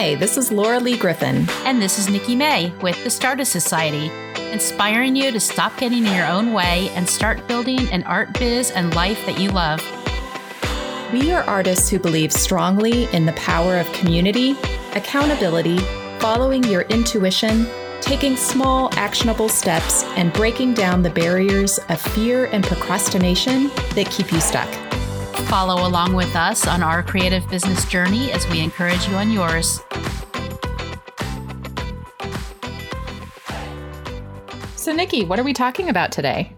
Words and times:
Hi, 0.00 0.14
this 0.14 0.36
is 0.36 0.52
Laura 0.52 0.78
Lee 0.78 0.96
Griffin. 0.96 1.44
And 1.64 1.82
this 1.82 1.98
is 1.98 2.08
Nikki 2.08 2.36
May 2.36 2.70
with 2.82 3.02
the 3.02 3.10
Stardust 3.10 3.50
Society, 3.50 4.12
inspiring 4.52 5.16
you 5.16 5.32
to 5.32 5.40
stop 5.40 5.76
getting 5.76 6.06
in 6.06 6.14
your 6.14 6.24
own 6.24 6.52
way 6.52 6.88
and 6.90 7.08
start 7.08 7.48
building 7.48 7.80
an 7.90 8.04
art 8.04 8.32
biz 8.38 8.70
and 8.70 8.94
life 8.94 9.26
that 9.26 9.40
you 9.40 9.50
love. 9.50 9.82
We 11.12 11.32
are 11.32 11.42
artists 11.42 11.90
who 11.90 11.98
believe 11.98 12.32
strongly 12.32 13.12
in 13.12 13.26
the 13.26 13.32
power 13.32 13.76
of 13.76 13.92
community, 13.92 14.52
accountability, 14.94 15.78
following 16.20 16.62
your 16.62 16.82
intuition, 16.82 17.66
taking 18.00 18.36
small, 18.36 18.90
actionable 18.92 19.48
steps, 19.48 20.04
and 20.16 20.32
breaking 20.32 20.74
down 20.74 21.02
the 21.02 21.10
barriers 21.10 21.80
of 21.88 22.00
fear 22.00 22.44
and 22.52 22.62
procrastination 22.62 23.66
that 23.96 24.08
keep 24.12 24.30
you 24.30 24.40
stuck. 24.40 24.72
Follow 25.48 25.88
along 25.88 26.12
with 26.12 26.36
us 26.36 26.66
on 26.66 26.82
our 26.82 27.02
creative 27.02 27.48
business 27.48 27.88
journey 27.88 28.30
as 28.32 28.46
we 28.50 28.60
encourage 28.60 29.08
you 29.08 29.14
on 29.14 29.30
yours. 29.30 29.80
So, 34.76 34.92
Nikki, 34.92 35.24
what 35.24 35.40
are 35.40 35.44
we 35.44 35.54
talking 35.54 35.88
about 35.88 36.12
today? 36.12 36.52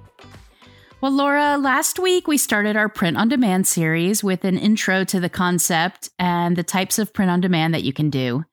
Well, 1.01 1.13
Laura, 1.13 1.57
last 1.57 2.01
week 2.01 2.27
we 2.27 2.37
started 2.37 2.75
our 2.75 2.89
print 2.89 3.17
on 3.17 3.29
demand 3.29 3.69
series 3.69 4.25
with 4.25 4.45
an 4.45 4.59
intro 4.59 5.05
to 5.05 5.21
the 5.21 5.29
concept 5.29 6.11
and 6.19 6.57
the 6.57 6.65
types 6.65 6.99
of 6.99 7.15
print 7.15 7.31
on 7.31 7.41
demand 7.41 7.73
that 7.75 7.85
you 7.85 7.93
can 7.93 8.11
do. 8.11 8.45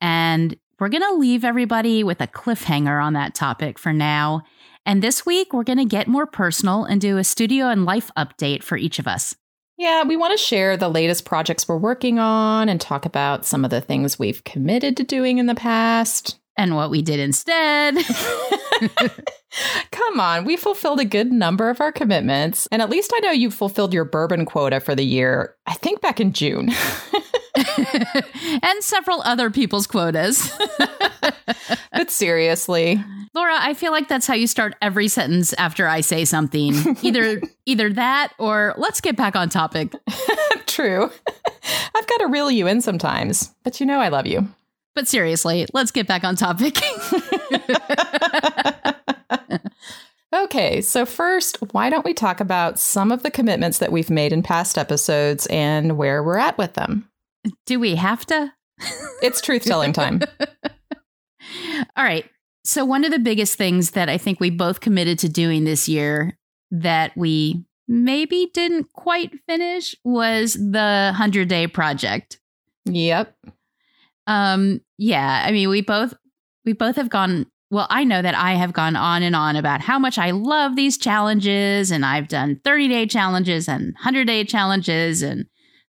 And 0.00 0.56
we're 0.80 0.88
going 0.88 1.08
to 1.08 1.14
leave 1.14 1.44
everybody 1.44 2.02
with 2.02 2.20
a 2.20 2.26
cliffhanger 2.26 3.00
on 3.00 3.12
that 3.12 3.36
topic 3.36 3.78
for 3.78 3.92
now. 3.92 4.42
And 4.84 5.00
this 5.00 5.24
week 5.24 5.52
we're 5.52 5.62
going 5.62 5.78
to 5.78 5.84
get 5.84 6.08
more 6.08 6.26
personal 6.26 6.84
and 6.84 7.00
do 7.00 7.18
a 7.18 7.24
studio 7.24 7.68
and 7.68 7.84
life 7.84 8.10
update 8.16 8.64
for 8.64 8.76
each 8.76 8.98
of 8.98 9.06
us. 9.06 9.36
Yeah, 9.78 10.04
we 10.04 10.16
want 10.16 10.38
to 10.38 10.42
share 10.42 10.76
the 10.76 10.88
latest 10.88 11.26
projects 11.26 11.68
we're 11.68 11.76
working 11.76 12.18
on 12.18 12.68
and 12.68 12.80
talk 12.80 13.04
about 13.04 13.44
some 13.44 13.64
of 13.64 13.70
the 13.70 13.82
things 13.82 14.18
we've 14.18 14.42
committed 14.44 14.96
to 14.96 15.04
doing 15.04 15.36
in 15.38 15.46
the 15.46 15.54
past. 15.54 16.38
And 16.56 16.74
what 16.74 16.88
we 16.88 17.02
did 17.02 17.20
instead. 17.20 17.96
Come 19.90 20.20
on, 20.20 20.44
we 20.44 20.56
fulfilled 20.56 21.00
a 21.00 21.04
good 21.04 21.30
number 21.30 21.68
of 21.68 21.80
our 21.80 21.92
commitments. 21.92 22.66
And 22.72 22.80
at 22.80 22.90
least 22.90 23.12
I 23.14 23.20
know 23.20 23.30
you 23.30 23.50
fulfilled 23.50 23.92
your 23.92 24.04
bourbon 24.04 24.46
quota 24.46 24.80
for 24.80 24.94
the 24.94 25.04
year, 25.04 25.54
I 25.66 25.74
think 25.74 26.00
back 26.00 26.20
in 26.20 26.32
June. 26.32 26.70
and 28.62 28.82
several 28.82 29.22
other 29.22 29.50
people's 29.50 29.86
quotas. 29.86 30.50
but 31.92 32.10
seriously, 32.10 33.02
Laura, 33.36 33.54
I 33.54 33.74
feel 33.74 33.92
like 33.92 34.08
that's 34.08 34.26
how 34.26 34.32
you 34.32 34.46
start 34.46 34.76
every 34.80 35.08
sentence 35.08 35.52
after 35.58 35.86
I 35.86 36.00
say 36.00 36.24
something. 36.24 36.72
Either 37.02 37.42
either 37.66 37.92
that 37.92 38.32
or 38.38 38.74
let's 38.78 39.02
get 39.02 39.14
back 39.14 39.36
on 39.36 39.50
topic. 39.50 39.92
True. 40.66 41.10
I've 41.94 42.06
got 42.06 42.16
to 42.20 42.28
reel 42.28 42.50
you 42.50 42.66
in 42.66 42.80
sometimes, 42.80 43.54
but 43.62 43.78
you 43.78 43.84
know 43.84 44.00
I 44.00 44.08
love 44.08 44.26
you. 44.26 44.48
But 44.94 45.06
seriously, 45.06 45.66
let's 45.74 45.90
get 45.90 46.06
back 46.06 46.24
on 46.24 46.34
topic. 46.36 46.78
okay, 50.34 50.80
so 50.80 51.04
first, 51.04 51.58
why 51.72 51.90
don't 51.90 52.06
we 52.06 52.14
talk 52.14 52.40
about 52.40 52.78
some 52.78 53.12
of 53.12 53.22
the 53.22 53.30
commitments 53.30 53.78
that 53.78 53.92
we've 53.92 54.08
made 54.08 54.32
in 54.32 54.42
past 54.42 54.78
episodes 54.78 55.46
and 55.48 55.98
where 55.98 56.22
we're 56.22 56.38
at 56.38 56.56
with 56.56 56.72
them? 56.72 57.06
Do 57.66 57.78
we 57.78 57.96
have 57.96 58.24
to? 58.26 58.54
it's 59.20 59.42
truth 59.42 59.64
telling 59.64 59.92
time. 59.92 60.22
All 61.96 62.04
right. 62.04 62.24
So, 62.66 62.84
one 62.84 63.04
of 63.04 63.12
the 63.12 63.20
biggest 63.20 63.56
things 63.56 63.92
that 63.92 64.08
I 64.08 64.18
think 64.18 64.40
we 64.40 64.50
both 64.50 64.80
committed 64.80 65.20
to 65.20 65.28
doing 65.28 65.62
this 65.62 65.88
year 65.88 66.36
that 66.72 67.16
we 67.16 67.64
maybe 67.86 68.50
didn't 68.52 68.92
quite 68.92 69.32
finish 69.46 69.94
was 70.04 70.54
the 70.54 71.10
100 71.12 71.46
day 71.48 71.68
project. 71.68 72.40
Yep. 72.84 73.36
Um 74.26 74.80
yeah, 74.98 75.44
I 75.46 75.52
mean 75.52 75.68
we 75.68 75.80
both 75.80 76.14
we 76.64 76.72
both 76.72 76.96
have 76.96 77.08
gone 77.08 77.46
well, 77.70 77.86
I 77.88 78.02
know 78.02 78.20
that 78.22 78.34
I 78.34 78.54
have 78.54 78.72
gone 78.72 78.96
on 78.96 79.22
and 79.22 79.36
on 79.36 79.54
about 79.54 79.80
how 79.80 79.98
much 79.98 80.18
I 80.18 80.32
love 80.32 80.74
these 80.74 80.98
challenges 80.98 81.92
and 81.92 82.04
I've 82.04 82.26
done 82.26 82.60
30 82.64 82.88
day 82.88 83.06
challenges 83.06 83.68
and 83.68 83.94
100 83.94 84.26
day 84.26 84.44
challenges 84.44 85.22
and 85.22 85.46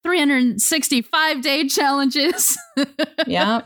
365 0.04 1.42
day 1.42 1.66
challenges. 1.66 2.56
yeah. 3.26 3.62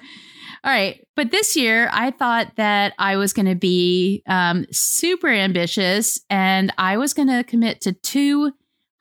All 0.64 0.70
right. 0.70 1.06
But 1.14 1.30
this 1.30 1.56
year, 1.56 1.91
I 1.92 2.10
thought 2.10 2.56
that 2.56 2.94
I 2.98 3.16
was 3.16 3.34
going 3.34 3.47
to 3.47 3.54
be 3.54 4.22
um, 4.26 4.64
super 4.70 5.28
ambitious 5.28 6.20
and 6.30 6.72
I 6.78 6.97
was 6.97 7.12
going 7.12 7.28
to 7.28 7.44
commit 7.44 7.82
to 7.82 7.92
two 7.92 8.44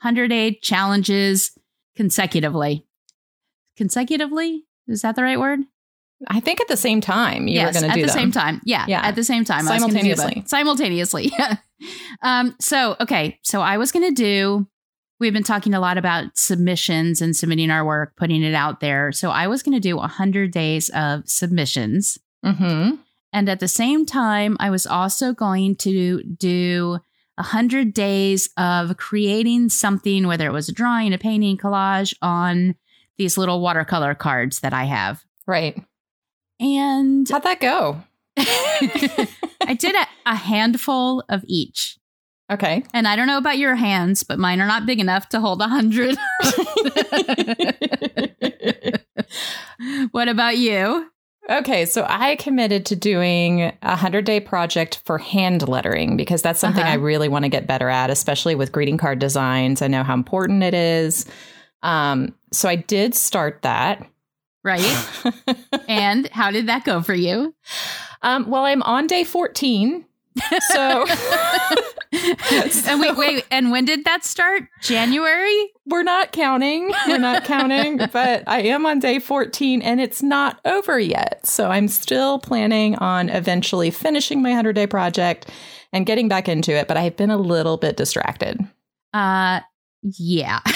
100 0.04 0.28
day 0.28 0.60
challenges 0.62 1.58
consecutively. 1.96 2.86
Consecutively? 3.78 4.66
Is 4.88 5.04
that 5.04 5.16
the 5.16 5.24
right 5.24 5.40
word? 5.40 5.62
I 6.28 6.42
think 6.42 6.60
at 6.62 6.68
the 6.68 6.78
same 6.78 7.02
time 7.02 7.48
you 7.48 7.56
yes, 7.56 7.74
were 7.74 7.80
going 7.80 7.92
to 7.92 7.96
do 7.96 8.04
at 8.04 8.08
the 8.08 8.14
them. 8.14 8.22
same 8.22 8.32
time. 8.32 8.62
Yeah, 8.66 8.86
yeah, 8.88 9.02
at 9.06 9.16
the 9.16 9.24
same 9.24 9.46
time. 9.46 9.66
Simultaneously. 9.66 10.44
Simultaneously. 10.46 11.32
Yeah. 11.38 11.58
um, 12.22 12.56
so 12.60 12.96
okay, 13.00 13.40
so 13.44 13.62
I 13.62 13.78
was 13.78 13.92
going 13.92 14.14
to 14.14 14.22
do 14.22 14.68
we've 15.24 15.34
been 15.34 15.42
talking 15.42 15.74
a 15.74 15.80
lot 15.80 15.98
about 15.98 16.38
submissions 16.38 17.22
and 17.22 17.34
submitting 17.34 17.72
our 17.72 17.86
work, 17.86 18.18
putting 18.18 18.44
it 18.44 18.54
out 18.54 18.82
there. 18.82 19.14
So 19.14 19.30
I 19.30 19.48
was 19.48 19.64
going 19.64 19.74
to 19.74 19.80
do 19.80 19.96
100 19.96 20.52
days 20.52 20.90
of 20.90 21.24
submissions. 21.30 22.18
Mm-hmm. 22.46 22.96
And 23.32 23.50
at 23.50 23.62
the 23.62 23.70
same 23.70 24.06
time, 24.06 24.58
I 24.60 24.70
was 24.70 24.86
also 24.86 25.32
going 25.32 25.78
to 25.78 26.22
do 26.24 27.00
100 27.36 27.94
days 27.94 28.50
of 28.58 28.98
creating 28.98 29.70
something, 29.70 30.28
whether 30.28 30.46
it 30.46 30.52
was 30.52 30.68
a 30.68 30.74
drawing, 30.74 31.14
a 31.14 31.18
painting, 31.18 31.58
collage 31.58 32.14
on 32.22 32.76
these 33.18 33.38
little 33.38 33.62
watercolor 33.62 34.14
cards 34.16 34.60
that 34.60 34.74
I 34.74 34.84
have. 34.84 35.24
Right. 35.48 35.82
And 36.60 37.30
how'd 37.30 37.44
that 37.44 37.62
go? 37.62 38.04
I 38.38 39.78
did 39.80 39.96
a, 39.96 40.06
a 40.26 40.36
handful 40.36 41.24
of 41.30 41.46
each. 41.48 41.98
Okay. 42.54 42.84
And 42.94 43.08
I 43.08 43.16
don't 43.16 43.26
know 43.26 43.40
about 43.40 43.58
your 43.58 43.74
hands, 43.76 44.22
but 44.22 44.38
mine 44.38 44.62
are 44.62 44.68
not 44.68 44.86
big 44.86 45.00
enough 45.00 45.28
to 45.30 45.40
hold 45.40 45.60
a 45.62 45.68
hundred. 45.68 46.16
what 50.12 50.28
about 50.28 50.58
you? 50.58 51.10
Okay, 51.50 51.86
so 51.86 52.06
I 52.08 52.36
committed 52.38 52.86
to 52.86 52.96
doing 52.96 53.74
a 53.82 53.96
hundred 53.96 54.26
day 54.26 54.40
project 54.40 55.02
for 55.04 55.18
hand 55.18 55.68
lettering 55.68 56.16
because 56.16 56.42
that's 56.42 56.60
something 56.60 56.84
uh-huh. 56.84 56.94
I 56.94 56.96
really 56.96 57.28
want 57.28 57.44
to 57.44 57.50
get 57.50 57.68
better 57.68 57.90
at, 57.90 58.10
especially 58.10 58.56
with 58.56 58.72
greeting 58.72 58.98
card 58.98 59.20
designs. 59.20 59.82
I 59.82 59.88
know 59.88 60.04
how 60.04 60.14
important 60.14 60.64
it 60.64 60.74
is. 60.74 61.26
Um, 61.82 62.36
so 62.52 62.70
I 62.70 62.76
did 62.76 63.16
start 63.16 63.64
that. 63.64 64.08
Right. 64.64 64.86
and 65.90 66.30
how 66.30 66.52
did 66.52 66.68
that 66.68 66.86
go 66.86 67.02
for 67.02 67.16
you? 67.16 67.54
Um, 68.22 68.50
well, 68.50 68.64
I'm 68.64 68.84
on 68.84 69.08
day 69.08 69.24
14. 69.24 70.06
So, 70.72 71.06
and 72.14 73.00
wait, 73.00 73.18
wait, 73.18 73.46
and 73.52 73.72
when 73.72 73.86
did 73.86 74.06
that 74.06 74.24
start? 74.24 74.64
January? 74.82 75.72
We're 75.86 76.04
not 76.04 76.32
counting. 76.32 76.92
We're 77.08 77.18
not 77.18 77.44
counting, 77.46 77.98
but 77.98 78.44
I 78.48 78.62
am 78.62 78.86
on 78.86 79.00
day 79.00 79.20
14 79.20 79.82
and 79.82 80.00
it's 80.00 80.22
not 80.22 80.60
over 80.66 81.00
yet. 81.00 81.46
So 81.46 81.70
I'm 81.70 81.88
still 81.88 82.40
planning 82.40 82.96
on 82.96 83.30
eventually 83.30 83.92
finishing 83.92 84.42
my 84.42 84.50
100 84.50 84.74
day 84.74 84.88
project 84.88 85.50
and 85.92 86.06
getting 86.06 86.28
back 86.28 86.48
into 86.48 86.74
it, 86.74 86.88
but 86.88 86.98
I've 86.98 87.18
been 87.18 87.32
a 87.32 87.38
little 87.38 87.78
bit 87.78 87.98
distracted. 87.98 88.60
Uh 89.14 89.62
yeah. 90.02 90.60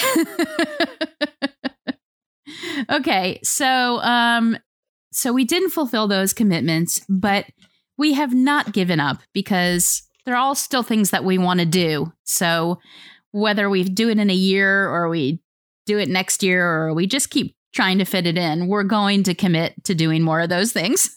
okay, 2.90 3.40
so 3.42 4.00
um 4.00 4.58
so 5.10 5.32
we 5.32 5.44
didn't 5.44 5.70
fulfill 5.70 6.06
those 6.06 6.32
commitments, 6.32 7.00
but 7.08 7.46
we 7.96 8.12
have 8.12 8.34
not 8.34 8.72
given 8.72 9.00
up 9.00 9.18
because 9.32 10.07
they're 10.28 10.36
all 10.36 10.54
still 10.54 10.82
things 10.82 11.08
that 11.08 11.24
we 11.24 11.38
want 11.38 11.58
to 11.58 11.64
do. 11.64 12.12
So 12.24 12.80
whether 13.30 13.70
we 13.70 13.82
do 13.82 14.10
it 14.10 14.18
in 14.18 14.28
a 14.28 14.34
year 14.34 14.86
or 14.86 15.08
we 15.08 15.40
do 15.86 15.98
it 15.98 16.10
next 16.10 16.42
year 16.42 16.70
or 16.70 16.92
we 16.92 17.06
just 17.06 17.30
keep 17.30 17.56
trying 17.72 17.96
to 17.96 18.04
fit 18.04 18.26
it 18.26 18.36
in, 18.36 18.68
we're 18.68 18.82
going 18.82 19.22
to 19.22 19.34
commit 19.34 19.82
to 19.84 19.94
doing 19.94 20.22
more 20.22 20.42
of 20.42 20.50
those 20.50 20.70
things. 20.70 21.16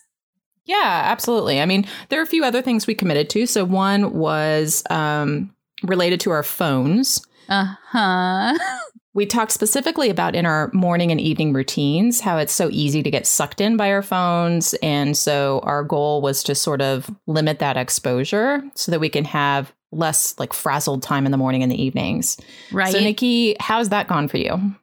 Yeah, 0.64 1.02
absolutely. 1.04 1.60
I 1.60 1.66
mean, 1.66 1.86
there 2.08 2.22
are 2.22 2.24
a 2.24 2.28
few 2.28 2.46
other 2.46 2.62
things 2.62 2.88
we 2.88 2.96
committed 2.96 3.30
to. 3.32 3.46
So 3.46 3.66
one 3.66 4.14
was 4.14 4.82
um, 4.90 5.54
related 5.84 6.22
to 6.22 6.32
our 6.32 6.44
phones. 6.44 7.22
Uh 7.50 7.76
huh. 7.90 8.58
We 9.14 9.26
talked 9.26 9.52
specifically 9.52 10.10
about 10.10 10.36
in 10.36 10.46
our 10.46 10.72
morning 10.74 11.12
and 11.12 11.20
evening 11.20 11.52
routines 11.52 12.22
how 12.22 12.38
it's 12.38 12.54
so 12.54 12.70
easy 12.72 13.04
to 13.04 13.12
get 13.12 13.28
sucked 13.28 13.60
in 13.60 13.76
by 13.76 13.92
our 13.92 14.02
phones. 14.02 14.74
And 14.76 15.18
so 15.18 15.60
our 15.64 15.84
goal 15.84 16.22
was 16.22 16.44
to 16.44 16.56
sort 16.56 16.82
of 16.82 17.14
limit 17.28 17.60
that 17.60 17.76
exposure 17.76 18.64
so 18.76 18.92
that 18.92 19.02
we 19.02 19.10
can 19.10 19.26
have 19.26 19.74
less 19.92 20.38
like 20.40 20.54
frazzled 20.54 21.04
time 21.04 21.26
in 21.26 21.32
the 21.32 21.38
morning 21.38 21.62
and 21.62 21.72
the 21.72 21.82
evenings. 21.82 22.38
Right. 22.72 22.94
So, 22.94 23.00
Nikki, 23.00 23.58
how's 23.60 23.90
that 23.90 24.08
gone 24.08 24.30
for 24.30 24.38
you? 24.38 24.76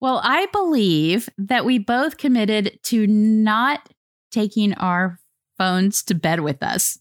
Well, 0.00 0.20
I 0.24 0.46
believe 0.46 1.28
that 1.38 1.64
we 1.64 1.78
both 1.78 2.16
committed 2.16 2.80
to 2.84 3.06
not 3.06 3.88
taking 4.32 4.74
our 4.74 5.20
phones 5.56 6.02
to 6.04 6.14
bed 6.14 6.40
with 6.40 6.60
us. 6.64 6.98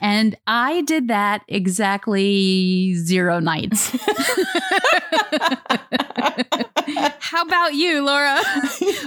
And 0.00 0.36
I 0.46 0.82
did 0.82 1.08
that 1.08 1.42
exactly 1.48 2.94
zero 2.94 3.40
nights. 3.40 3.90
How 7.20 7.42
about 7.42 7.74
you, 7.74 8.04
Laura? 8.04 8.40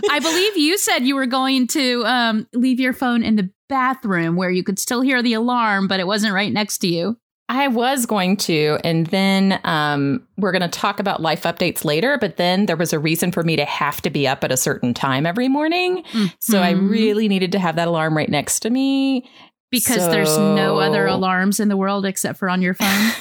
I 0.09 0.19
believe 0.21 0.57
you 0.57 0.77
said 0.77 0.99
you 0.99 1.15
were 1.15 1.25
going 1.25 1.67
to 1.67 2.05
um, 2.05 2.47
leave 2.53 2.79
your 2.79 2.93
phone 2.93 3.23
in 3.23 3.35
the 3.35 3.49
bathroom 3.67 4.35
where 4.35 4.51
you 4.51 4.63
could 4.63 4.79
still 4.79 5.01
hear 5.01 5.23
the 5.23 5.33
alarm, 5.33 5.87
but 5.87 5.99
it 5.99 6.07
wasn't 6.07 6.33
right 6.33 6.51
next 6.51 6.79
to 6.79 6.87
you. 6.87 7.17
I 7.49 7.67
was 7.67 8.05
going 8.05 8.37
to, 8.37 8.79
and 8.85 9.07
then 9.07 9.59
um, 9.65 10.25
we're 10.37 10.53
going 10.53 10.61
to 10.61 10.69
talk 10.69 11.01
about 11.01 11.21
life 11.21 11.43
updates 11.43 11.83
later. 11.83 12.17
But 12.17 12.37
then 12.37 12.65
there 12.65 12.77
was 12.77 12.93
a 12.93 12.99
reason 12.99 13.33
for 13.33 13.43
me 13.43 13.57
to 13.57 13.65
have 13.65 14.01
to 14.03 14.09
be 14.09 14.25
up 14.25 14.45
at 14.45 14.53
a 14.53 14.57
certain 14.57 14.93
time 14.93 15.25
every 15.25 15.49
morning, 15.49 16.03
mm-hmm. 16.03 16.27
so 16.39 16.61
I 16.61 16.69
really 16.71 17.27
needed 17.27 17.51
to 17.51 17.59
have 17.59 17.75
that 17.75 17.89
alarm 17.89 18.15
right 18.15 18.29
next 18.29 18.61
to 18.61 18.69
me 18.69 19.29
because 19.71 20.03
so... 20.03 20.11
there's 20.11 20.37
no 20.37 20.79
other 20.79 21.07
alarms 21.07 21.59
in 21.59 21.69
the 21.69 21.77
world 21.77 22.05
except 22.05 22.37
for 22.37 22.49
on 22.49 22.61
your 22.61 22.73
phone. 22.73 23.11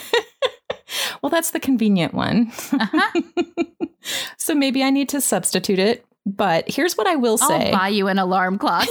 well, 1.23 1.31
that's 1.31 1.53
the 1.53 1.61
convenient 1.61 2.13
one. 2.13 2.53
Uh-huh. 2.73 3.23
so 4.37 4.55
maybe 4.55 4.83
I 4.83 4.91
need 4.91 5.09
to 5.11 5.21
substitute 5.21 5.79
it. 5.79 6.05
But 6.27 6.69
here's 6.69 6.99
what 6.99 7.07
I 7.07 7.17
will 7.17 7.39
say. 7.39 7.73
I'll 7.73 7.79
buy 7.79 7.89
you 7.89 8.07
an 8.09 8.19
alarm 8.19 8.59
clock. 8.59 8.87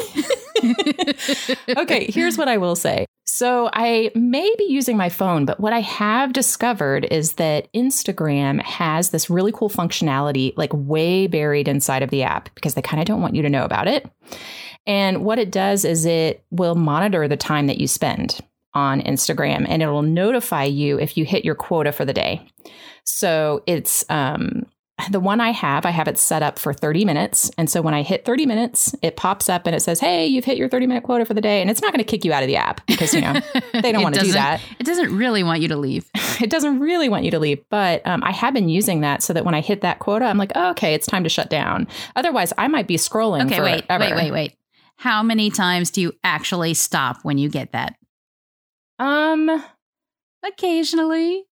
okay, 1.77 2.09
here's 2.11 2.37
what 2.37 2.47
I 2.47 2.57
will 2.57 2.75
say. 2.75 3.05
So 3.27 3.69
I 3.71 4.11
may 4.15 4.51
be 4.57 4.65
using 4.65 4.97
my 4.97 5.09
phone, 5.09 5.45
but 5.45 5.59
what 5.59 5.71
I 5.71 5.81
have 5.81 6.33
discovered 6.33 7.05
is 7.05 7.33
that 7.33 7.71
Instagram 7.73 8.59
has 8.63 9.11
this 9.11 9.29
really 9.29 9.51
cool 9.51 9.69
functionality, 9.69 10.53
like 10.57 10.71
way 10.73 11.27
buried 11.27 11.67
inside 11.67 12.01
of 12.01 12.09
the 12.09 12.23
app, 12.23 12.49
because 12.55 12.73
they 12.73 12.81
kind 12.81 12.99
of 12.99 13.05
don't 13.05 13.21
want 13.21 13.35
you 13.35 13.43
to 13.43 13.49
know 13.49 13.63
about 13.63 13.87
it. 13.87 14.09
And 14.89 15.23
what 15.23 15.37
it 15.37 15.51
does 15.51 15.85
is 15.85 16.07
it 16.07 16.43
will 16.49 16.73
monitor 16.73 17.27
the 17.27 17.37
time 17.37 17.67
that 17.67 17.77
you 17.77 17.87
spend 17.87 18.39
on 18.73 19.01
Instagram 19.01 19.67
and 19.69 19.83
it 19.83 19.87
will 19.87 20.01
notify 20.01 20.63
you 20.63 20.99
if 20.99 21.15
you 21.15 21.25
hit 21.25 21.45
your 21.45 21.53
quota 21.53 21.91
for 21.91 22.05
the 22.05 22.13
day. 22.13 22.41
So 23.03 23.61
it's 23.67 24.03
um, 24.09 24.65
the 25.11 25.19
one 25.19 25.41
I 25.41 25.51
have, 25.51 25.85
I 25.85 25.91
have 25.91 26.07
it 26.07 26.17
set 26.17 26.41
up 26.41 26.57
for 26.57 26.73
30 26.73 27.05
minutes. 27.05 27.51
And 27.55 27.69
so 27.69 27.83
when 27.83 27.93
I 27.93 28.01
hit 28.01 28.25
30 28.25 28.47
minutes, 28.47 28.95
it 29.03 29.15
pops 29.15 29.47
up 29.47 29.67
and 29.67 29.75
it 29.75 29.81
says, 29.81 29.99
Hey, 29.99 30.25
you've 30.25 30.45
hit 30.45 30.57
your 30.57 30.69
30 30.69 30.87
minute 30.87 31.03
quota 31.03 31.23
for 31.23 31.35
the 31.35 31.41
day. 31.41 31.61
And 31.61 31.69
it's 31.69 31.83
not 31.83 31.93
going 31.93 32.03
to 32.03 32.09
kick 32.09 32.25
you 32.25 32.33
out 32.33 32.41
of 32.41 32.47
the 32.47 32.55
app 32.55 32.83
because, 32.87 33.13
you 33.13 33.21
know, 33.21 33.33
they 33.73 33.91
don't 33.91 34.01
want 34.01 34.15
to 34.15 34.21
do 34.21 34.31
that. 34.31 34.59
It 34.79 34.87
doesn't 34.87 35.15
really 35.15 35.43
want 35.43 35.61
you 35.61 35.67
to 35.67 35.77
leave. 35.77 36.09
it 36.41 36.49
doesn't 36.49 36.79
really 36.79 37.09
want 37.09 37.25
you 37.25 37.31
to 37.31 37.39
leave. 37.39 37.63
But 37.69 38.05
um, 38.07 38.23
I 38.23 38.31
have 38.31 38.55
been 38.55 38.69
using 38.69 39.01
that 39.01 39.21
so 39.21 39.33
that 39.33 39.45
when 39.45 39.53
I 39.53 39.61
hit 39.61 39.81
that 39.81 39.99
quota, 39.99 40.25
I'm 40.25 40.39
like, 40.39 40.51
oh, 40.55 40.71
okay, 40.71 40.95
it's 40.95 41.05
time 41.05 41.23
to 41.25 41.29
shut 41.29 41.51
down. 41.51 41.87
Otherwise, 42.15 42.53
I 42.57 42.67
might 42.67 42.87
be 42.87 42.95
scrolling. 42.95 43.45
Okay, 43.45 43.61
wait, 43.61 43.85
wait, 43.87 44.15
wait, 44.15 44.31
wait. 44.31 44.55
How 44.99 45.23
many 45.23 45.49
times 45.49 45.91
do 45.91 46.01
you 46.01 46.13
actually 46.25 46.73
stop 46.73 47.19
when 47.23 47.37
you 47.37 47.47
get 47.47 47.71
that? 47.71 47.95
Um, 48.99 49.63
occasionally. 50.45 51.45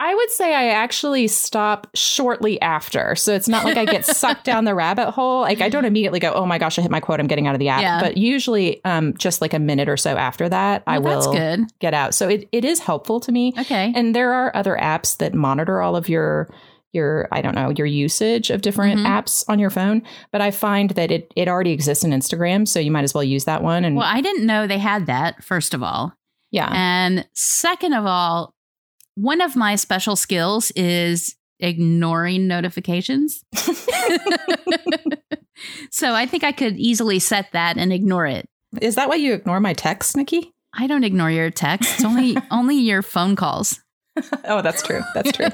I 0.00 0.12
would 0.12 0.30
say 0.30 0.52
I 0.52 0.70
actually 0.70 1.28
stop 1.28 1.86
shortly 1.94 2.60
after. 2.60 3.14
So 3.14 3.34
it's 3.34 3.46
not 3.46 3.64
like 3.64 3.76
I 3.76 3.84
get 3.84 4.04
sucked 4.04 4.42
down 4.44 4.64
the 4.64 4.74
rabbit 4.74 5.12
hole. 5.12 5.42
Like 5.42 5.60
I 5.60 5.68
don't 5.68 5.84
immediately 5.84 6.18
go, 6.18 6.32
oh 6.32 6.44
my 6.44 6.58
gosh, 6.58 6.76
I 6.76 6.82
hit 6.82 6.90
my 6.90 6.98
quote. 6.98 7.20
I'm 7.20 7.28
getting 7.28 7.46
out 7.46 7.54
of 7.54 7.60
the 7.60 7.68
app. 7.68 7.82
Yeah. 7.82 8.00
But 8.00 8.16
usually 8.16 8.84
um, 8.84 9.16
just 9.16 9.40
like 9.40 9.54
a 9.54 9.60
minute 9.60 9.88
or 9.88 9.96
so 9.96 10.16
after 10.16 10.48
that, 10.48 10.82
well, 10.84 10.96
I 10.96 10.98
will 10.98 11.32
good. 11.32 11.66
get 11.78 11.94
out. 11.94 12.14
So 12.14 12.28
it, 12.28 12.48
it 12.50 12.64
is 12.64 12.80
helpful 12.80 13.20
to 13.20 13.30
me. 13.30 13.54
Okay. 13.58 13.92
And 13.94 14.12
there 14.12 14.32
are 14.32 14.54
other 14.56 14.76
apps 14.76 15.16
that 15.18 15.34
monitor 15.34 15.80
all 15.80 15.94
of 15.94 16.08
your 16.08 16.48
your 16.92 17.28
I 17.32 17.42
don't 17.42 17.54
know 17.54 17.70
your 17.70 17.86
usage 17.86 18.50
of 18.50 18.62
different 18.62 19.00
mm-hmm. 19.00 19.06
apps 19.06 19.44
on 19.48 19.58
your 19.58 19.70
phone, 19.70 20.02
but 20.32 20.40
I 20.40 20.50
find 20.50 20.90
that 20.90 21.10
it 21.10 21.32
it 21.36 21.48
already 21.48 21.72
exists 21.72 22.04
in 22.04 22.10
Instagram, 22.10 22.66
so 22.66 22.80
you 22.80 22.90
might 22.90 23.04
as 23.04 23.14
well 23.14 23.24
use 23.24 23.44
that 23.44 23.62
one. 23.62 23.84
And 23.84 23.96
well, 23.96 24.08
I 24.08 24.20
didn't 24.20 24.46
know 24.46 24.66
they 24.66 24.78
had 24.78 25.06
that. 25.06 25.42
First 25.44 25.74
of 25.74 25.82
all, 25.82 26.14
yeah, 26.50 26.70
and 26.72 27.26
second 27.34 27.92
of 27.92 28.06
all, 28.06 28.54
one 29.14 29.40
of 29.40 29.56
my 29.56 29.76
special 29.76 30.16
skills 30.16 30.70
is 30.72 31.36
ignoring 31.60 32.46
notifications. 32.46 33.44
so 35.90 36.14
I 36.14 36.26
think 36.26 36.44
I 36.44 36.52
could 36.52 36.76
easily 36.76 37.18
set 37.18 37.52
that 37.52 37.76
and 37.76 37.92
ignore 37.92 38.26
it. 38.26 38.48
Is 38.80 38.94
that 38.94 39.08
why 39.08 39.16
you 39.16 39.34
ignore 39.34 39.60
my 39.60 39.72
texts, 39.72 40.16
Nikki? 40.16 40.52
I 40.72 40.86
don't 40.86 41.04
ignore 41.04 41.30
your 41.30 41.50
texts. 41.50 41.94
It's 41.94 42.04
only 42.04 42.36
only 42.50 42.76
your 42.76 43.02
phone 43.02 43.36
calls. 43.36 43.80
oh, 44.44 44.62
that's 44.62 44.82
true. 44.82 45.00
That's 45.14 45.32
true. 45.32 45.48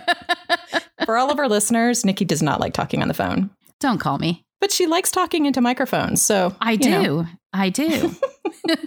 For 1.05 1.17
all 1.17 1.31
of 1.31 1.39
our 1.39 1.49
listeners, 1.49 2.05
Nikki 2.05 2.25
does 2.25 2.43
not 2.43 2.61
like 2.61 2.73
talking 2.73 3.03
on 3.03 3.09
the 3.09 3.15
phone. 3.15 3.51
Don't 3.81 3.99
call 3.99 4.19
me. 4.19 4.45
But 4.61 4.73
she 4.73 4.87
likes 4.87 5.11
talking 5.11 5.47
into 5.47 5.61
microphones. 5.61 6.23
So 6.23 6.55
I 6.61 6.77
do. 6.77 6.91
Know. 6.91 7.27
I 7.53 7.69
do. 7.69 8.15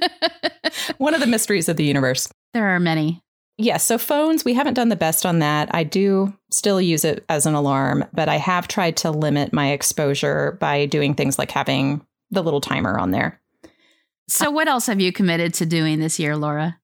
One 0.97 1.13
of 1.13 1.19
the 1.19 1.27
mysteries 1.27 1.69
of 1.69 1.77
the 1.77 1.83
universe. 1.83 2.29
There 2.53 2.67
are 2.67 2.79
many. 2.79 3.21
Yes. 3.59 3.65
Yeah, 3.65 3.77
so 3.77 3.97
phones, 3.97 4.45
we 4.45 4.53
haven't 4.53 4.75
done 4.75 4.89
the 4.89 4.95
best 4.95 5.25
on 5.25 5.39
that. 5.39 5.73
I 5.73 5.83
do 5.83 6.33
still 6.51 6.79
use 6.79 7.03
it 7.03 7.25
as 7.27 7.45
an 7.45 7.55
alarm, 7.55 8.05
but 8.13 8.29
I 8.29 8.37
have 8.37 8.67
tried 8.67 8.97
to 8.97 9.11
limit 9.11 9.51
my 9.51 9.71
exposure 9.71 10.57
by 10.59 10.85
doing 10.85 11.15
things 11.15 11.39
like 11.39 11.51
having 11.51 12.05
the 12.29 12.43
little 12.43 12.61
timer 12.61 12.99
on 12.99 13.11
there. 13.11 13.41
So, 14.29 14.51
what 14.51 14.67
else 14.67 14.87
have 14.87 14.99
you 14.99 15.11
committed 15.11 15.53
to 15.55 15.65
doing 15.65 15.99
this 15.99 16.19
year, 16.19 16.35
Laura? 16.35 16.77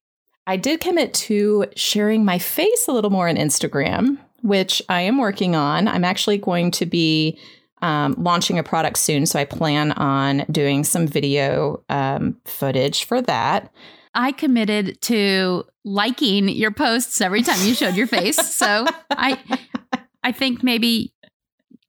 I 0.45 0.57
did 0.57 0.81
commit 0.81 1.13
to 1.15 1.65
sharing 1.75 2.25
my 2.25 2.37
face 2.37 2.87
a 2.87 2.91
little 2.91 3.09
more 3.09 3.29
on 3.29 3.35
Instagram, 3.35 4.17
which 4.41 4.81
I 4.89 5.01
am 5.01 5.17
working 5.17 5.55
on. 5.55 5.87
I'm 5.87 6.03
actually 6.03 6.37
going 6.37 6.71
to 6.71 6.85
be 6.85 7.39
um, 7.81 8.15
launching 8.17 8.59
a 8.59 8.63
product 8.63 8.97
soon. 8.97 9.25
So 9.25 9.39
I 9.39 9.45
plan 9.45 9.91
on 9.93 10.45
doing 10.51 10.83
some 10.83 11.07
video 11.07 11.83
um, 11.89 12.37
footage 12.45 13.03
for 13.05 13.21
that. 13.21 13.71
I 14.15 14.31
committed 14.31 15.01
to 15.01 15.65
liking 15.83 16.47
your 16.49 16.71
posts 16.71 17.19
every 17.19 17.41
time 17.41 17.65
you 17.65 17.73
showed 17.73 17.95
your 17.95 18.07
face. 18.07 18.37
So 18.63 18.85
I 19.09 19.59
I 20.23 20.31
think 20.31 20.63
maybe 20.63 21.13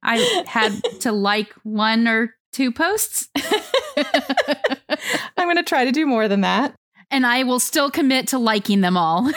I 0.03 0.43
had 0.47 0.73
to 1.01 1.13
like 1.13 1.53
one 1.63 2.09
or 2.09 2.35
two 2.53 2.73
posts. 2.73 3.29
I'm 5.37 5.47
going 5.47 5.57
to 5.57 5.63
try 5.63 5.85
to 5.85 5.93
do 5.93 6.07
more 6.07 6.27
than 6.27 6.41
that. 6.41 6.75
And 7.15 7.25
I 7.25 7.45
will 7.45 7.61
still 7.61 7.93
commit 7.93 8.27
to 8.29 8.39
liking 8.39 8.81
them 8.81 8.97
all. 8.97 9.31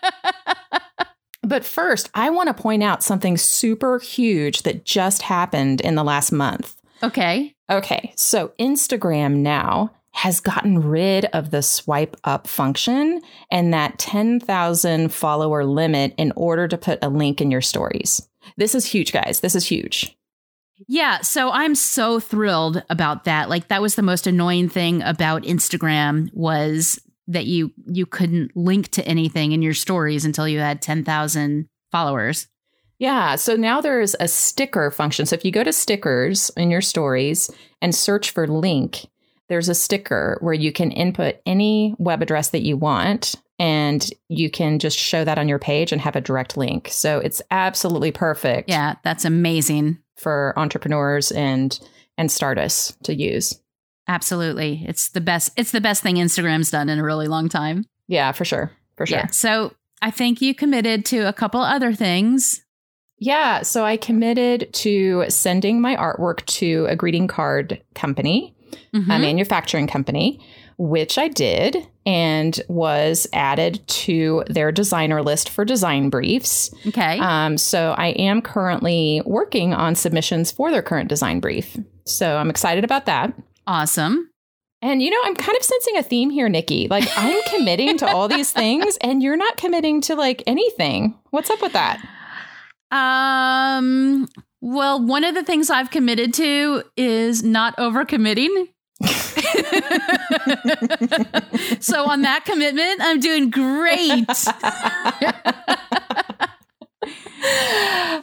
but 1.42 1.62
first, 1.62 2.08
I 2.14 2.30
want 2.30 2.46
to 2.46 2.54
point 2.54 2.82
out 2.82 3.02
something 3.02 3.36
super 3.36 3.98
huge 3.98 4.62
that 4.62 4.86
just 4.86 5.20
happened 5.20 5.82
in 5.82 5.94
the 5.94 6.02
last 6.02 6.32
month. 6.32 6.80
Okay. 7.02 7.54
Okay. 7.70 8.14
So 8.16 8.54
Instagram 8.58 9.40
now 9.40 9.90
has 10.12 10.40
gotten 10.40 10.80
rid 10.80 11.26
of 11.26 11.50
the 11.50 11.60
swipe 11.60 12.16
up 12.24 12.46
function 12.46 13.20
and 13.50 13.74
that 13.74 13.98
10,000 13.98 15.12
follower 15.12 15.66
limit 15.66 16.14
in 16.16 16.32
order 16.34 16.66
to 16.66 16.78
put 16.78 16.98
a 17.02 17.10
link 17.10 17.42
in 17.42 17.50
your 17.50 17.60
stories. 17.60 18.26
This 18.56 18.74
is 18.74 18.86
huge, 18.86 19.12
guys. 19.12 19.40
This 19.40 19.54
is 19.54 19.66
huge. 19.66 20.16
Yeah, 20.88 21.20
so 21.20 21.50
I'm 21.50 21.74
so 21.74 22.20
thrilled 22.20 22.82
about 22.90 23.24
that. 23.24 23.48
Like 23.48 23.68
that 23.68 23.82
was 23.82 23.94
the 23.94 24.02
most 24.02 24.26
annoying 24.26 24.68
thing 24.68 25.02
about 25.02 25.42
Instagram 25.42 26.30
was 26.32 26.98
that 27.28 27.46
you 27.46 27.72
you 27.86 28.06
couldn't 28.06 28.56
link 28.56 28.88
to 28.88 29.06
anything 29.06 29.52
in 29.52 29.62
your 29.62 29.74
stories 29.74 30.24
until 30.24 30.48
you 30.48 30.58
had 30.58 30.82
10,000 30.82 31.68
followers. 31.92 32.48
Yeah, 32.98 33.36
so 33.36 33.56
now 33.56 33.80
there's 33.80 34.14
a 34.20 34.28
sticker 34.28 34.90
function. 34.90 35.24
So 35.24 35.34
if 35.34 35.44
you 35.44 35.50
go 35.50 35.64
to 35.64 35.72
stickers 35.72 36.50
in 36.56 36.70
your 36.70 36.82
stories 36.82 37.50
and 37.80 37.94
search 37.94 38.30
for 38.30 38.46
link, 38.46 39.06
there's 39.48 39.70
a 39.70 39.74
sticker 39.74 40.38
where 40.40 40.54
you 40.54 40.70
can 40.70 40.90
input 40.90 41.36
any 41.46 41.94
web 41.98 42.20
address 42.20 42.50
that 42.50 42.62
you 42.62 42.76
want 42.76 43.36
and 43.58 44.08
you 44.28 44.50
can 44.50 44.78
just 44.78 44.98
show 44.98 45.24
that 45.24 45.38
on 45.38 45.48
your 45.48 45.58
page 45.58 45.92
and 45.92 46.00
have 46.00 46.16
a 46.16 46.20
direct 46.20 46.56
link. 46.56 46.88
So 46.90 47.18
it's 47.18 47.40
absolutely 47.50 48.12
perfect. 48.12 48.68
Yeah, 48.68 48.96
that's 49.02 49.24
amazing 49.24 49.98
for 50.20 50.54
entrepreneurs 50.56 51.30
and 51.32 51.78
and 52.18 52.30
startups 52.30 52.96
to 53.04 53.14
use. 53.14 53.58
Absolutely. 54.08 54.84
It's 54.86 55.10
the 55.10 55.20
best 55.20 55.52
it's 55.56 55.72
the 55.72 55.80
best 55.80 56.02
thing 56.02 56.16
Instagram's 56.16 56.70
done 56.70 56.88
in 56.88 56.98
a 56.98 57.04
really 57.04 57.28
long 57.28 57.48
time. 57.48 57.84
Yeah, 58.08 58.32
for 58.32 58.44
sure. 58.44 58.72
For 58.96 59.06
sure. 59.06 59.18
Yeah. 59.18 59.26
So 59.28 59.72
I 60.02 60.10
think 60.10 60.40
you 60.40 60.54
committed 60.54 61.04
to 61.06 61.28
a 61.28 61.32
couple 61.32 61.60
other 61.60 61.92
things. 61.92 62.64
Yeah, 63.22 63.62
so 63.62 63.84
I 63.84 63.98
committed 63.98 64.72
to 64.72 65.26
sending 65.28 65.82
my 65.82 65.94
artwork 65.94 66.44
to 66.46 66.86
a 66.88 66.96
greeting 66.96 67.28
card 67.28 67.82
company 67.94 68.56
mm-hmm. 68.94 69.10
a 69.10 69.18
manufacturing 69.18 69.86
company, 69.86 70.40
which 70.80 71.18
I 71.18 71.28
did 71.28 71.86
and 72.06 72.58
was 72.68 73.26
added 73.34 73.86
to 73.86 74.44
their 74.46 74.72
designer 74.72 75.22
list 75.22 75.50
for 75.50 75.62
design 75.62 76.08
briefs. 76.08 76.70
Okay. 76.86 77.18
Um, 77.18 77.58
so 77.58 77.94
I 77.98 78.08
am 78.12 78.40
currently 78.40 79.20
working 79.26 79.74
on 79.74 79.94
submissions 79.94 80.50
for 80.50 80.70
their 80.70 80.80
current 80.80 81.10
design 81.10 81.38
brief. 81.38 81.76
So 82.06 82.38
I'm 82.38 82.48
excited 82.48 82.82
about 82.82 83.04
that. 83.04 83.34
Awesome. 83.66 84.30
And 84.80 85.02
you 85.02 85.10
know, 85.10 85.20
I'm 85.24 85.36
kind 85.36 85.54
of 85.54 85.62
sensing 85.62 85.98
a 85.98 86.02
theme 86.02 86.30
here, 86.30 86.48
Nikki. 86.48 86.88
Like 86.88 87.06
I'm 87.14 87.42
committing 87.54 87.98
to 87.98 88.06
all 88.06 88.26
these 88.26 88.50
things 88.50 88.96
and 89.02 89.22
you're 89.22 89.36
not 89.36 89.58
committing 89.58 90.00
to 90.02 90.14
like 90.14 90.42
anything. 90.46 91.14
What's 91.28 91.50
up 91.50 91.60
with 91.60 91.74
that? 91.74 92.02
Um 92.90 94.28
well, 94.62 95.04
one 95.04 95.24
of 95.24 95.34
the 95.34 95.42
things 95.42 95.68
I've 95.68 95.90
committed 95.90 96.32
to 96.34 96.84
is 96.96 97.42
not 97.42 97.76
overcommitting. 97.76 98.68
so 101.80 102.06
on 102.06 102.22
that 102.22 102.44
commitment, 102.44 103.00
I'm 103.00 103.20
doing 103.20 103.50
great. 103.50 104.28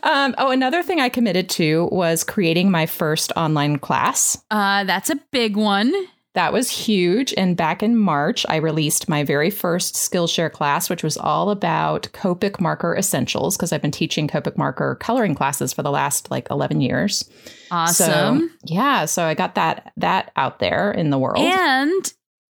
um, 0.03 0.35
oh, 0.37 0.51
another 0.51 0.83
thing 0.83 0.99
I 0.99 1.09
committed 1.09 1.49
to 1.51 1.87
was 1.91 2.23
creating 2.23 2.71
my 2.71 2.85
first 2.85 3.31
online 3.35 3.79
class. 3.79 4.41
Uh, 4.51 4.83
that's 4.83 5.09
a 5.09 5.15
big 5.31 5.55
one. 5.55 5.93
That 6.37 6.53
was 6.53 6.69
huge. 6.69 7.33
And 7.35 7.57
back 7.57 7.81
in 7.81 7.97
March, 7.97 8.45
I 8.47 8.57
released 8.57 9.09
my 9.09 9.23
very 9.23 9.49
first 9.49 9.95
Skillshare 9.95 10.51
class, 10.51 10.87
which 10.87 11.01
was 11.01 11.17
all 11.17 11.49
about 11.49 12.09
Copic 12.13 12.59
marker 12.59 12.95
essentials 12.95 13.57
because 13.57 13.73
I've 13.73 13.81
been 13.81 13.89
teaching 13.89 14.27
Copic 14.27 14.55
marker 14.55 14.97
coloring 14.99 15.33
classes 15.33 15.73
for 15.73 15.81
the 15.81 15.89
last 15.89 16.29
like 16.29 16.47
11 16.51 16.79
years. 16.79 17.27
Awesome. 17.71 18.49
So, 18.49 18.49
yeah, 18.65 19.05
so 19.05 19.23
I 19.23 19.33
got 19.33 19.55
that 19.55 19.91
that 19.97 20.31
out 20.35 20.59
there 20.59 20.91
in 20.91 21.09
the 21.09 21.17
world. 21.17 21.43
And 21.43 22.13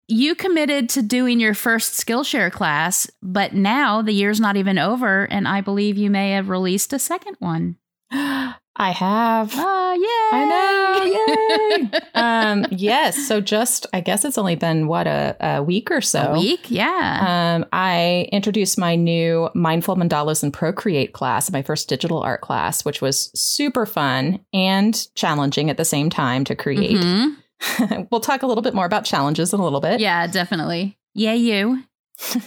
you 0.07 0.33
committed 0.33 0.89
to 0.89 1.03
doing 1.03 1.39
your 1.39 1.53
first 1.53 2.03
Skillshare 2.03 2.51
class, 2.51 3.07
but 3.21 3.53
now 3.53 4.01
the 4.01 4.11
year's 4.11 4.39
not 4.39 4.57
even 4.57 4.79
over, 4.79 5.25
and 5.25 5.47
I 5.47 5.61
believe 5.61 5.99
you 5.99 6.09
may 6.09 6.31
have 6.31 6.49
released 6.49 6.93
a 6.93 6.99
second 6.99 7.35
one. 7.37 7.77
I 8.79 8.91
have. 8.91 9.51
Oh, 9.55 9.93
yay! 9.93 10.37
I 10.37 11.79
know. 11.89 11.91
Yay! 11.93 11.99
um, 12.15 12.65
yes. 12.71 13.27
So 13.27 13.41
just, 13.41 13.87
I 13.91 14.01
guess 14.01 14.23
it's 14.23 14.37
only 14.37 14.55
been 14.55 14.87
what 14.87 15.07
a, 15.07 15.35
a 15.39 15.63
week 15.63 15.89
or 15.89 15.99
so. 15.99 16.19
A 16.19 16.33
week, 16.39 16.69
yeah. 16.69 17.55
Um, 17.57 17.65
I 17.73 18.29
introduced 18.31 18.77
my 18.77 18.95
new 18.95 19.49
Mindful 19.55 19.95
Mandalas 19.95 20.43
and 20.43 20.53
Procreate 20.53 21.13
class, 21.13 21.51
my 21.51 21.63
first 21.63 21.89
digital 21.89 22.19
art 22.19 22.41
class, 22.41 22.85
which 22.85 23.01
was 23.01 23.31
super 23.39 23.87
fun 23.87 24.45
and 24.53 25.07
challenging 25.15 25.71
at 25.71 25.77
the 25.77 25.85
same 25.85 26.09
time 26.11 26.43
to 26.45 26.55
create. 26.55 26.97
Mhm. 26.97 27.37
we'll 28.11 28.21
talk 28.21 28.43
a 28.43 28.47
little 28.47 28.61
bit 28.61 28.75
more 28.75 28.85
about 28.85 29.05
challenges 29.05 29.53
in 29.53 29.59
a 29.59 29.63
little 29.63 29.81
bit. 29.81 29.99
Yeah, 29.99 30.27
definitely. 30.27 30.97
Yeah, 31.15 31.33
you. 31.33 31.83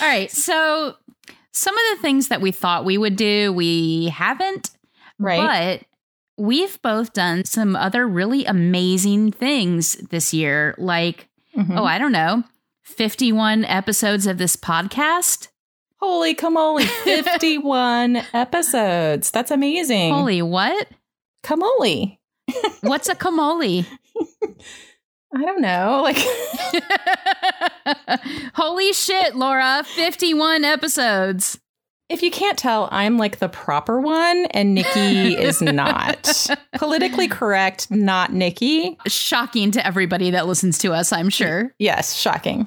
All 0.00 0.08
right. 0.08 0.30
So, 0.30 0.94
some 1.58 1.74
of 1.76 1.82
the 1.96 2.02
things 2.02 2.28
that 2.28 2.40
we 2.40 2.50
thought 2.52 2.84
we 2.84 2.96
would 2.98 3.16
do, 3.16 3.52
we 3.52 4.06
haven't. 4.08 4.70
right. 5.18 5.80
But 5.80 6.42
we've 6.44 6.80
both 6.82 7.12
done 7.12 7.44
some 7.44 7.74
other 7.74 8.06
really 8.06 8.44
amazing 8.44 9.32
things 9.32 9.94
this 10.10 10.32
year. 10.32 10.74
Like, 10.78 11.28
Mhm. 11.56 11.76
oh, 11.76 11.84
I 11.84 11.98
don't 11.98 12.12
know, 12.12 12.44
51 12.82 13.64
episodes 13.64 14.26
of 14.26 14.38
this 14.38 14.54
podcast. 14.56 15.48
Holy 16.00 16.34
camole, 16.34 16.78
51 17.04 18.22
episodes. 18.32 19.32
That's 19.32 19.50
amazing. 19.50 20.12
Holy 20.14 20.42
what? 20.42 20.88
camole. 21.42 22.18
What's 22.82 23.08
a 23.08 23.14
camole? 23.16 23.84
I 25.34 25.44
don't 25.44 25.60
know. 25.60 26.00
Like, 26.02 26.18
Holy 28.54 28.92
shit, 28.92 29.36
Laura, 29.36 29.82
51 29.84 30.64
episodes. 30.64 31.58
if 32.08 32.22
you 32.22 32.30
can't 32.30 32.58
tell, 32.58 32.88
I'm 32.90 33.18
like 33.18 33.38
the 33.38 33.48
proper 33.48 34.00
one 34.00 34.46
and 34.52 34.74
Nikki 34.74 35.34
is 35.36 35.60
not. 35.62 36.46
Politically 36.74 37.28
correct, 37.28 37.90
not 37.90 38.32
Nikki. 38.32 38.98
Shocking 39.06 39.70
to 39.72 39.86
everybody 39.86 40.30
that 40.30 40.46
listens 40.46 40.78
to 40.78 40.92
us, 40.92 41.12
I'm 41.12 41.28
sure. 41.28 41.74
Yes, 41.78 42.14
shocking. 42.16 42.66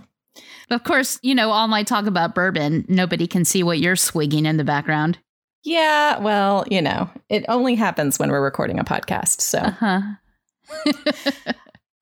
Of 0.70 0.84
course, 0.84 1.20
you 1.22 1.36
know, 1.36 1.52
all 1.52 1.68
my 1.68 1.84
talk 1.84 2.06
about 2.06 2.34
bourbon, 2.36 2.86
nobody 2.88 3.28
can 3.28 3.44
see 3.44 3.64
what 3.64 3.80
you're 3.80 3.96
swigging 3.98 4.46
in 4.46 4.58
the 4.58 4.64
background. 4.64 5.18
Yeah, 5.64 6.18
well, 6.20 6.64
you 6.72 6.82
know, 6.82 7.10
it 7.30 7.44
only 7.50 7.76
happens 7.76 8.18
when 8.18 8.32
we're 8.32 8.44
recording 8.44 8.80
a 8.80 8.84
podcast. 8.84 9.42
So, 9.42 9.60
Uh-huh. 9.60 10.02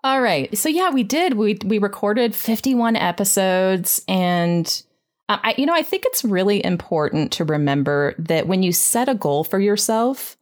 all 0.04 0.22
right. 0.22 0.56
So 0.58 0.70
yeah, 0.70 0.90
we 0.92 1.04
did. 1.04 1.34
We 1.34 1.58
we 1.66 1.78
recorded 1.78 2.36
51 2.36 2.96
episodes 2.96 4.02
and 4.08 4.84
uh, 5.28 5.40
I 5.44 5.56
you 5.58 5.66
know, 5.66 5.74
I 5.76 5.84
think 5.84 6.04
it's 6.06 6.24
really 6.24 6.64
important 6.64 7.32
to 7.34 7.46
remember 7.46 8.16
that 8.18 8.48
when 8.48 8.64
you 8.64 8.72
set 8.72 9.10
a 9.10 9.16
goal 9.16 9.44
for 9.44 9.60
yourself, 9.60 10.38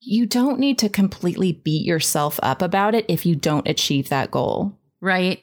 you 0.00 0.26
don't 0.26 0.58
need 0.58 0.78
to 0.78 0.88
completely 0.90 1.52
beat 1.52 1.86
yourself 1.86 2.38
up 2.42 2.60
about 2.60 2.94
it 2.94 3.06
if 3.08 3.24
you 3.24 3.34
don't 3.34 3.66
achieve 3.66 4.10
that 4.10 4.30
goal. 4.30 4.78
Right. 5.00 5.42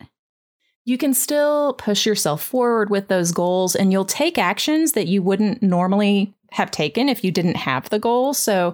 You 0.85 0.97
can 0.97 1.13
still 1.13 1.73
push 1.73 2.05
yourself 2.05 2.43
forward 2.43 2.89
with 2.89 3.07
those 3.07 3.31
goals 3.31 3.75
and 3.75 3.91
you'll 3.91 4.05
take 4.05 4.37
actions 4.37 4.91
that 4.93 5.07
you 5.07 5.23
wouldn't 5.23 5.63
normally 5.63 6.33
have 6.51 6.69
taken 6.69 7.07
if 7.07 7.23
you 7.23 7.31
didn't 7.31 7.55
have 7.55 7.89
the 7.89 7.99
goal. 7.99 8.33
So 8.33 8.73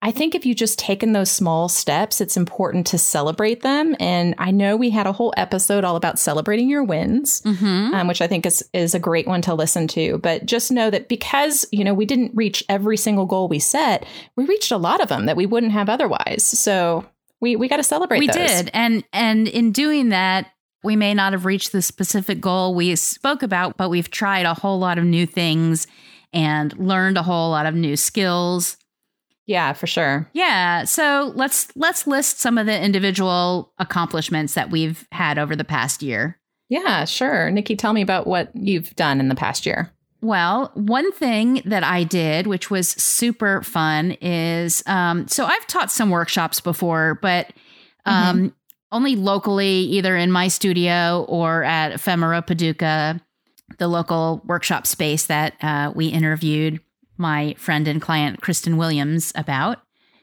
I 0.00 0.10
think 0.10 0.34
if 0.34 0.46
you 0.46 0.54
just 0.54 0.78
taken 0.78 1.12
those 1.12 1.30
small 1.30 1.68
steps, 1.68 2.22
it's 2.22 2.38
important 2.38 2.86
to 2.88 2.98
celebrate 2.98 3.60
them. 3.60 3.94
And 4.00 4.34
I 4.38 4.50
know 4.50 4.76
we 4.76 4.88
had 4.88 5.06
a 5.06 5.12
whole 5.12 5.34
episode 5.36 5.84
all 5.84 5.96
about 5.96 6.18
celebrating 6.18 6.70
your 6.70 6.82
wins. 6.82 7.42
Mm-hmm. 7.42 7.94
Um, 7.94 8.08
which 8.08 8.22
I 8.22 8.26
think 8.26 8.46
is 8.46 8.64
is 8.72 8.94
a 8.94 8.98
great 8.98 9.26
one 9.26 9.42
to 9.42 9.54
listen 9.54 9.86
to. 9.88 10.18
But 10.18 10.46
just 10.46 10.70
know 10.70 10.90
that 10.90 11.08
because 11.08 11.66
you 11.70 11.84
know 11.84 11.94
we 11.94 12.06
didn't 12.06 12.32
reach 12.34 12.64
every 12.68 12.96
single 12.96 13.26
goal 13.26 13.48
we 13.48 13.58
set, 13.58 14.06
we 14.36 14.44
reached 14.46 14.72
a 14.72 14.78
lot 14.78 15.00
of 15.02 15.08
them 15.08 15.26
that 15.26 15.36
we 15.36 15.46
wouldn't 15.46 15.72
have 15.72 15.88
otherwise. 15.88 16.44
So 16.44 17.04
we 17.40 17.56
we 17.56 17.68
got 17.68 17.76
to 17.76 17.82
celebrate. 17.82 18.20
we 18.20 18.26
those. 18.28 18.36
did. 18.36 18.70
And 18.72 19.04
and 19.12 19.48
in 19.48 19.72
doing 19.72 20.08
that, 20.10 20.52
we 20.82 20.96
may 20.96 21.12
not 21.12 21.32
have 21.32 21.44
reached 21.44 21.72
the 21.72 21.82
specific 21.82 22.40
goal 22.40 22.74
we 22.74 22.96
spoke 22.96 23.42
about, 23.42 23.76
but 23.76 23.90
we've 23.90 24.10
tried 24.10 24.46
a 24.46 24.54
whole 24.54 24.78
lot 24.78 24.96
of 24.96 25.04
new 25.04 25.26
things 25.26 25.86
and 26.32 26.76
learned 26.78 27.16
a 27.16 27.22
whole 27.22 27.50
lot 27.50 27.66
of 27.66 27.74
new 27.74 27.96
skills. 27.96 28.76
Yeah, 29.46 29.72
for 29.72 29.86
sure. 29.86 30.28
Yeah, 30.34 30.84
so 30.84 31.32
let's 31.34 31.74
let's 31.74 32.06
list 32.06 32.38
some 32.38 32.58
of 32.58 32.66
the 32.66 32.78
individual 32.78 33.72
accomplishments 33.78 34.54
that 34.54 34.70
we've 34.70 35.06
had 35.10 35.38
over 35.38 35.56
the 35.56 35.64
past 35.64 36.02
year. 36.02 36.38
Yeah, 36.68 37.06
sure. 37.06 37.50
Nikki, 37.50 37.74
tell 37.74 37.94
me 37.94 38.02
about 38.02 38.26
what 38.26 38.50
you've 38.54 38.94
done 38.94 39.20
in 39.20 39.28
the 39.28 39.34
past 39.34 39.64
year. 39.64 39.90
Well, 40.20 40.70
one 40.74 41.12
thing 41.12 41.62
that 41.64 41.84
I 41.84 42.04
did, 42.04 42.46
which 42.46 42.70
was 42.70 42.88
super 42.88 43.62
fun, 43.62 44.12
is 44.20 44.82
um, 44.86 45.28
so 45.28 45.46
I've 45.46 45.66
taught 45.66 45.90
some 45.90 46.10
workshops 46.10 46.60
before, 46.60 47.18
but 47.22 47.52
um, 48.04 48.54
only 48.90 49.16
locally, 49.16 49.80
either 49.80 50.16
in 50.16 50.32
my 50.32 50.48
studio 50.48 51.24
or 51.28 51.62
at 51.62 51.92
Ephemera 51.92 52.42
Paducah, 52.42 53.20
the 53.78 53.88
local 53.88 54.42
workshop 54.44 54.86
space 54.86 55.26
that 55.26 55.54
uh, 55.62 55.92
we 55.94 56.06
interviewed 56.06 56.80
my 57.16 57.54
friend 57.58 57.88
and 57.88 58.00
client 58.00 58.40
Kristen 58.40 58.76
Williams 58.76 59.32
about 59.34 59.78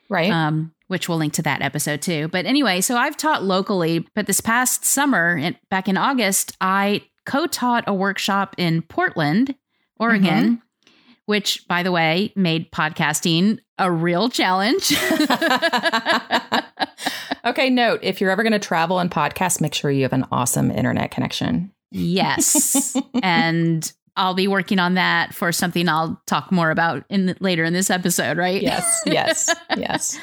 Right. 0.10 0.32
um, 0.32 0.72
which 0.88 1.10
we'll 1.10 1.18
link 1.18 1.34
to 1.34 1.42
that 1.42 1.62
episode 1.62 2.02
too. 2.02 2.28
But 2.28 2.46
anyway, 2.46 2.80
so 2.82 2.96
I've 2.96 3.18
taught 3.18 3.44
locally, 3.44 4.06
but 4.14 4.28
this 4.28 4.40
past 4.40 4.86
summer, 4.86 5.36
in, 5.36 5.58
back 5.70 5.88
in 5.88 5.98
August, 5.98 6.56
I 6.62 7.02
co 7.26 7.48
taught 7.48 7.84
a 7.88 7.94
workshop 7.94 8.56
in 8.60 8.84
Portland, 8.84 9.56
Oregon, 10.00 10.62
which, 11.26 11.68
by 11.68 11.82
the 11.82 11.92
way, 11.92 12.32
made 12.36 12.72
podcasting 12.72 13.60
a 13.80 13.92
real 13.92 14.30
challenge. 14.30 14.92
okay, 17.46 17.70
note 17.70 18.00
if 18.04 18.22
you're 18.22 18.30
ever 18.30 18.44
going 18.44 18.54
to 18.54 18.60
travel 18.60 19.00
and 19.00 19.10
podcast, 19.10 19.62
make 19.62 19.74
sure 19.74 19.90
you 19.92 20.04
have 20.04 20.14
an 20.14 20.26
awesome 20.32 20.70
internet 20.72 21.12
connection. 21.12 21.72
Yes. 21.96 22.96
and 23.24 23.92
I'll 24.18 24.34
be 24.34 24.48
working 24.48 24.80
on 24.80 24.94
that 24.96 25.34
for 25.34 25.52
something 25.52 25.90
I'll 25.90 26.22
talk 26.26 26.52
more 26.52 26.72
about 26.72 27.04
in 27.10 27.36
later 27.40 27.64
in 27.64 27.74
this 27.74 27.90
episode, 27.90 28.38
right? 28.38 28.62
Yes, 28.62 29.02
yes, 29.06 29.54
yes. 29.78 30.20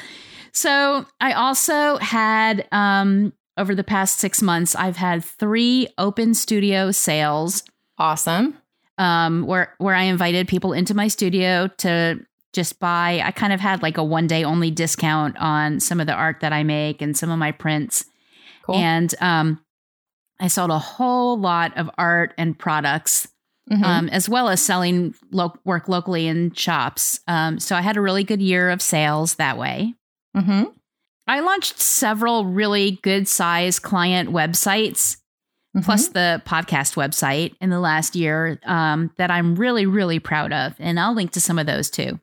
So 0.51 1.05
I 1.19 1.33
also 1.33 1.97
had 1.97 2.67
um 2.71 3.33
over 3.57 3.75
the 3.75 3.83
past 3.83 4.19
six 4.19 4.41
months, 4.41 4.75
I've 4.75 4.97
had 4.97 5.23
three 5.23 5.87
open 5.97 6.33
studio 6.33 6.91
sales 6.91 7.63
Awesome. 7.99 8.57
um 8.97 9.45
where 9.45 9.75
where 9.77 9.95
I 9.95 10.03
invited 10.03 10.47
people 10.47 10.73
into 10.73 10.95
my 10.95 11.07
studio 11.07 11.67
to 11.79 12.19
just 12.51 12.79
buy. 12.79 13.21
I 13.23 13.31
kind 13.31 13.53
of 13.53 13.59
had 13.59 13.81
like 13.83 13.97
a 13.97 14.03
one 14.03 14.27
day 14.27 14.43
only 14.43 14.71
discount 14.71 15.37
on 15.37 15.79
some 15.79 15.99
of 15.99 16.07
the 16.07 16.13
art 16.13 16.39
that 16.41 16.53
I 16.53 16.63
make 16.63 17.01
and 17.01 17.15
some 17.17 17.29
of 17.29 17.37
my 17.37 17.51
prints. 17.51 18.05
Cool. 18.63 18.75
And 18.75 19.13
um 19.21 19.59
I 20.43 20.47
sold 20.47 20.69
a 20.71 20.77
whole 20.79 21.39
lot 21.39 21.75
of 21.77 21.89
art 21.97 22.33
and 22.37 22.57
products 22.59 23.27
Mhm. 23.71 23.83
um, 23.83 24.09
as 24.09 24.27
well 24.27 24.49
as 24.49 24.61
selling 24.61 25.15
lo- 25.31 25.55
work 25.63 25.87
locally 25.87 26.27
in 26.27 26.51
shops. 26.51 27.21
Um, 27.29 27.59
so 27.59 27.77
I 27.77 27.81
had 27.81 27.95
a 27.95 28.01
really 28.01 28.25
good 28.25 28.41
year 28.41 28.69
of 28.69 28.81
sales 28.81 29.35
that 29.35 29.57
way. 29.57 29.93
Mhm. 30.35 30.73
I 31.27 31.39
launched 31.39 31.79
several 31.79 32.43
really 32.45 32.99
good 33.03 33.25
size 33.29 33.79
client 33.79 34.31
websites, 34.31 35.15
Mhm. 35.77 35.85
plus 35.85 36.09
the 36.09 36.41
podcast 36.45 36.95
website 36.95 37.55
in 37.61 37.69
the 37.69 37.79
last 37.79 38.17
year 38.17 38.59
um, 38.65 39.11
that 39.17 39.31
I'm 39.31 39.55
really, 39.55 39.85
really 39.85 40.19
proud 40.19 40.51
of. 40.51 40.73
And 40.77 40.99
I'll 40.99 41.13
link 41.13 41.31
to 41.31 41.39
some 41.41 41.57
of 41.57 41.65
those 41.65 41.89
too. 41.89 42.19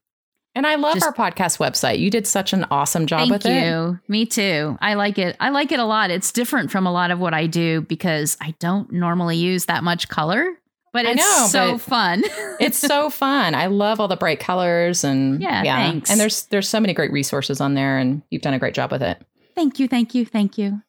And 0.54 0.66
I 0.66 0.74
love 0.74 0.94
just- 0.94 1.06
our 1.06 1.12
podcast 1.14 1.58
website. 1.58 1.98
You 2.00 2.10
did 2.10 2.26
such 2.26 2.52
an 2.52 2.66
awesome 2.70 3.06
job 3.06 3.20
Thank 3.20 3.32
with 3.32 3.46
it. 3.46 3.64
you. 3.64 3.98
Me 4.08 4.26
too. 4.26 4.76
I 4.80 4.94
like 4.94 5.18
it. 5.18 5.36
I 5.38 5.50
like 5.50 5.70
it 5.72 5.78
a 5.78 5.84
lot. 5.84 6.10
It's 6.10 6.32
different 6.32 6.70
from 6.70 6.86
a 6.86 6.92
lot 6.92 7.10
of 7.10 7.20
what 7.20 7.34
I 7.34 7.46
do 7.46 7.82
because 7.82 8.36
I 8.40 8.54
don't 8.58 8.90
normally 8.92 9.36
use 9.36 9.66
that 9.66 9.84
much 9.84 10.08
color, 10.08 10.44
but 10.92 11.06
it's 11.06 11.18
know, 11.20 11.46
so 11.48 11.72
but- 11.72 11.80
fun. 11.80 12.24
It's 12.60 12.78
so 12.78 13.08
fun. 13.08 13.54
I 13.54 13.66
love 13.66 14.00
all 14.00 14.08
the 14.08 14.16
bright 14.16 14.38
colors 14.40 15.02
and 15.02 15.40
Yeah, 15.40 15.62
thanks. 15.62 16.10
And 16.10 16.20
there's 16.20 16.42
there's 16.46 16.68
so 16.68 16.78
many 16.78 16.92
great 16.92 17.10
resources 17.10 17.58
on 17.60 17.72
there, 17.74 17.96
and 17.96 18.20
you've 18.30 18.42
done 18.42 18.52
a 18.52 18.58
great 18.58 18.74
job 18.74 18.90
with 18.92 19.02
it. 19.02 19.22
Thank 19.54 19.78
you, 19.78 19.88
thank 19.88 20.14
you, 20.14 20.26
thank 20.26 20.58
you. 20.58 20.82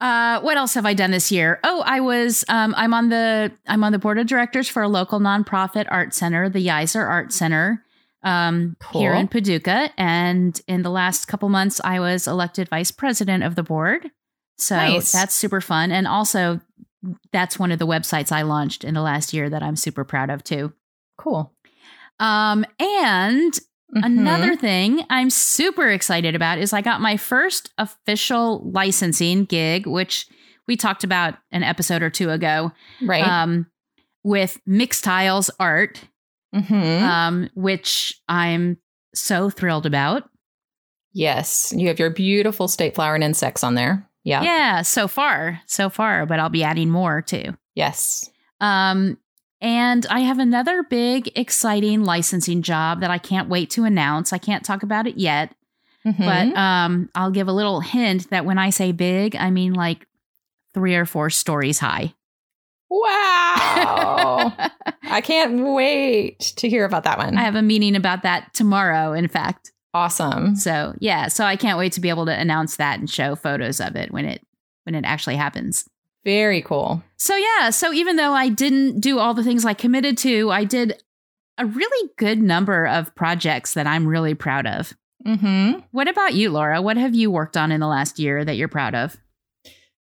Uh, 0.00 0.40
what 0.40 0.56
else 0.58 0.74
have 0.74 0.84
I 0.84 0.92
done 0.92 1.12
this 1.12 1.32
year? 1.32 1.60
Oh, 1.64 1.82
I 1.86 2.00
was 2.00 2.44
um, 2.50 2.74
I'm 2.76 2.92
on 2.92 3.08
the 3.08 3.52
I'm 3.66 3.82
on 3.84 3.92
the 3.92 3.98
board 3.98 4.18
of 4.18 4.26
directors 4.26 4.68
for 4.68 4.82
a 4.82 4.88
local 4.88 5.18
nonprofit 5.20 5.86
art 5.88 6.12
center, 6.12 6.48
the 6.50 6.66
Yeiser 6.66 7.08
Art 7.08 7.32
Center, 7.32 7.82
um, 8.24 8.76
Cool. 8.80 9.00
here 9.02 9.14
in 9.14 9.28
Paducah. 9.28 9.90
And 9.96 10.60
in 10.66 10.82
the 10.82 10.90
last 10.90 11.26
couple 11.28 11.48
months, 11.48 11.80
I 11.84 12.00
was 12.00 12.26
elected 12.26 12.68
vice 12.68 12.90
president 12.90 13.44
of 13.44 13.54
the 13.54 13.62
board. 13.62 14.10
So 14.58 14.76
Nice. 14.76 15.12
that's 15.12 15.34
super 15.34 15.60
fun. 15.60 15.90
And 15.92 16.06
also, 16.06 16.60
that's 17.32 17.58
one 17.58 17.70
of 17.72 17.78
the 17.78 17.86
websites 17.86 18.32
I 18.32 18.42
launched 18.42 18.82
in 18.84 18.94
the 18.94 19.02
last 19.02 19.32
year 19.34 19.50
that 19.50 19.62
I'm 19.62 19.76
super 19.76 20.04
proud 20.04 20.30
of 20.30 20.42
too. 20.42 20.72
Cool. 21.18 21.52
Um, 22.18 22.64
and 22.78 23.58
Mhm. 23.94 24.06
Another 24.06 24.56
thing 24.56 25.04
I'm 25.08 25.30
super 25.30 25.88
excited 25.88 26.34
about 26.34 26.58
is 26.58 26.72
I 26.72 26.80
got 26.80 27.00
my 27.00 27.16
first 27.16 27.70
official 27.78 28.68
licensing 28.72 29.44
gig, 29.44 29.86
which 29.86 30.26
we 30.66 30.76
talked 30.76 31.04
about 31.04 31.34
an 31.52 31.62
episode 31.62 32.02
or 32.02 32.10
two 32.10 32.30
ago, 32.30 32.72
right. 33.02 33.24
um, 33.24 33.66
with 34.24 34.58
Mixtiles 34.68 35.48
Art, 35.60 36.00
Mhm. 36.54 37.02
um, 37.02 37.50
which 37.54 38.20
I'm 38.28 38.78
so 39.14 39.50
thrilled 39.50 39.86
about. 39.86 40.28
yes. 41.12 41.72
You 41.76 41.88
have 41.88 41.98
your 41.98 42.10
beautiful 42.10 42.66
state 42.68 42.94
flower 42.94 43.14
and 43.14 43.22
insects 43.24 43.62
on 43.64 43.74
there. 43.74 44.08
Yeah. 44.24 44.42
Yeah, 44.42 44.82
so 44.82 45.06
far, 45.06 45.60
so 45.66 45.88
far, 45.90 46.26
but 46.26 46.40
I'll 46.40 46.48
be 46.48 46.64
adding 46.64 46.90
more 46.90 47.20
too. 47.22 47.54
Yes. 47.74 48.28
Um, 48.60 49.18
and 49.60 50.06
I 50.10 50.20
have 50.20 50.38
another 50.38 50.82
big, 50.82 51.30
exciting 51.36 52.04
licensing 52.04 52.62
job 52.62 53.00
that 53.00 53.10
I 53.10 53.18
can't 53.18 53.48
wait 53.48 53.70
to 53.70 53.84
announce. 53.84 54.32
I 54.32 54.38
can't 54.38 54.64
talk 54.64 54.82
about 54.82 55.06
it 55.06 55.16
yet, 55.18 55.54
Mhm. 56.06 56.18
But 56.18 56.58
um, 56.58 57.08
I'll 57.14 57.30
give 57.30 57.48
a 57.48 57.52
little 57.52 57.80
hint 57.80 58.28
that 58.30 58.44
when 58.44 58.58
I 58.58 58.68
say 58.70 58.92
big, 58.92 59.34
I 59.36 59.50
mean 59.50 59.72
like 59.72 60.06
three 60.74 60.94
or 60.96 61.06
four 61.06 61.30
stories 61.30 61.78
high. 61.78 62.14
Wow. 62.90 64.52
I 65.02 65.20
can't 65.22 65.64
wait 65.74 66.40
to 66.56 66.68
hear 66.68 66.84
about 66.84 67.04
that 67.04 67.18
one. 67.18 67.36
I 67.36 67.42
have 67.42 67.56
a 67.56 67.62
meeting 67.62 67.96
about 67.96 68.22
that 68.22 68.52
tomorrow, 68.54 69.12
in 69.12 69.28
fact. 69.28 69.72
awesome. 69.92 70.56
So 70.56 70.94
yeah, 71.00 71.28
so 71.28 71.44
I 71.44 71.56
can't 71.56 71.78
wait 71.78 71.92
to 71.92 72.00
be 72.00 72.08
able 72.08 72.26
to 72.26 72.38
announce 72.38 72.76
that 72.76 72.98
and 72.98 73.08
show 73.08 73.36
photos 73.36 73.80
of 73.80 73.96
it 73.96 74.12
when 74.12 74.24
it 74.24 74.42
when 74.84 74.94
it 74.94 75.04
actually 75.04 75.36
happens. 75.36 75.88
Very 76.24 76.62
cool. 76.62 77.02
So 77.16 77.36
yeah, 77.36 77.70
so 77.70 77.92
even 77.92 78.16
though 78.16 78.32
I 78.32 78.48
didn't 78.48 79.00
do 79.00 79.18
all 79.18 79.34
the 79.34 79.44
things 79.44 79.64
I 79.64 79.74
committed 79.74 80.16
to, 80.18 80.50
I 80.50 80.64
did 80.64 81.02
a 81.58 81.66
really 81.66 82.10
good 82.16 82.40
number 82.40 82.86
of 82.86 83.14
projects 83.14 83.74
that 83.74 83.86
I'm 83.86 84.08
really 84.08 84.34
proud 84.34 84.66
of. 84.66 84.94
Mm-hmm. 85.26 85.80
What 85.92 86.08
about 86.08 86.34
you, 86.34 86.50
Laura? 86.50 86.82
What 86.82 86.96
have 86.96 87.14
you 87.14 87.30
worked 87.30 87.56
on 87.56 87.70
in 87.72 87.80
the 87.80 87.86
last 87.86 88.18
year 88.18 88.44
that 88.44 88.56
you're 88.56 88.68
proud 88.68 88.94
of? 88.94 89.16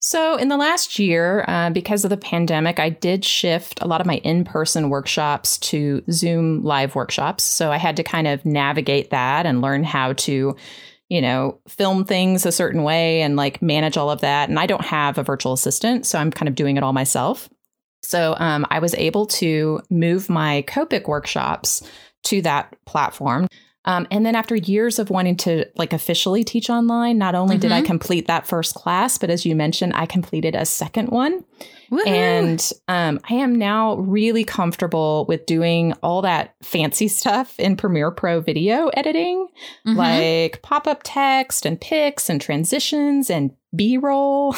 So, 0.03 0.35
in 0.35 0.47
the 0.47 0.57
last 0.57 0.97
year, 0.97 1.45
uh, 1.47 1.69
because 1.69 2.03
of 2.03 2.09
the 2.09 2.17
pandemic, 2.17 2.79
I 2.79 2.89
did 2.89 3.23
shift 3.23 3.79
a 3.83 3.87
lot 3.87 4.01
of 4.01 4.07
my 4.07 4.15
in 4.17 4.43
person 4.43 4.89
workshops 4.89 5.59
to 5.59 6.03
Zoom 6.09 6.63
live 6.63 6.95
workshops. 6.95 7.43
So, 7.43 7.71
I 7.71 7.77
had 7.77 7.97
to 7.97 8.03
kind 8.03 8.27
of 8.27 8.43
navigate 8.43 9.11
that 9.11 9.45
and 9.45 9.61
learn 9.61 9.83
how 9.83 10.13
to, 10.13 10.55
you 11.09 11.21
know, 11.21 11.59
film 11.67 12.03
things 12.03 12.47
a 12.47 12.51
certain 12.51 12.81
way 12.81 13.21
and 13.21 13.35
like 13.35 13.61
manage 13.61 13.95
all 13.95 14.09
of 14.09 14.21
that. 14.21 14.49
And 14.49 14.57
I 14.57 14.65
don't 14.65 14.83
have 14.83 15.19
a 15.19 15.23
virtual 15.23 15.53
assistant, 15.53 16.07
so 16.07 16.17
I'm 16.17 16.31
kind 16.31 16.49
of 16.49 16.55
doing 16.55 16.77
it 16.77 16.83
all 16.83 16.93
myself. 16.93 17.47
So, 18.01 18.35
um, 18.39 18.65
I 18.71 18.79
was 18.79 18.95
able 18.95 19.27
to 19.27 19.81
move 19.91 20.31
my 20.31 20.63
Copic 20.67 21.07
workshops 21.07 21.87
to 22.23 22.41
that 22.41 22.75
platform. 22.87 23.47
Um, 23.85 24.05
and 24.11 24.25
then 24.25 24.35
after 24.35 24.55
years 24.55 24.99
of 24.99 25.09
wanting 25.09 25.35
to 25.37 25.65
like 25.75 25.91
officially 25.91 26.43
teach 26.43 26.69
online, 26.69 27.17
not 27.17 27.33
only 27.33 27.57
did 27.57 27.71
I 27.71 27.81
Mhm. 27.81 27.85
complete 27.85 28.27
that 28.27 28.45
first 28.45 28.75
class, 28.75 29.17
but 29.17 29.29
as 29.31 29.43
you 29.45 29.55
mentioned, 29.55 29.93
I 29.95 30.05
completed 30.05 30.53
a 30.55 30.65
second 30.65 31.09
one. 31.09 31.43
Woohoo! 31.91 32.07
And 32.07 32.71
um, 32.87 33.19
I 33.29 33.33
am 33.33 33.55
now 33.55 33.95
really 33.95 34.43
comfortable 34.43 35.25
with 35.27 35.45
doing 35.45 35.93
all 36.03 36.21
that 36.21 36.53
fancy 36.61 37.07
stuff 37.07 37.59
in 37.59 37.75
Premiere 37.75 38.11
Pro 38.11 38.39
video 38.39 38.87
editing, 38.89 39.47
Mhm. 39.87 39.95
like 39.97 40.61
pop 40.61 40.87
up 40.87 41.01
text 41.03 41.65
and 41.65 41.81
pics 41.81 42.29
and 42.29 42.39
transitions 42.39 43.29
and 43.31 43.51
B 43.75 43.97
roll, 43.97 44.53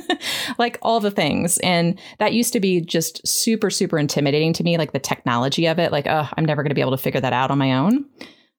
like 0.58 0.78
all 0.82 1.00
the 1.00 1.10
things. 1.10 1.58
And 1.58 1.98
that 2.18 2.32
used 2.32 2.52
to 2.52 2.60
be 2.60 2.80
just 2.80 3.26
super, 3.26 3.70
super 3.70 3.98
intimidating 3.98 4.52
to 4.54 4.64
me, 4.64 4.76
like 4.78 4.92
the 4.92 4.98
technology 4.98 5.66
of 5.66 5.78
it. 5.78 5.92
Like, 5.92 6.06
oh, 6.06 6.28
I'm 6.36 6.44
never 6.44 6.62
going 6.62 6.70
to 6.70 6.74
be 6.74 6.80
able 6.80 6.90
to 6.92 6.96
figure 6.98 7.20
that 7.20 7.32
out 7.32 7.50
on 7.50 7.58
my 7.58 7.72
own. 7.74 8.04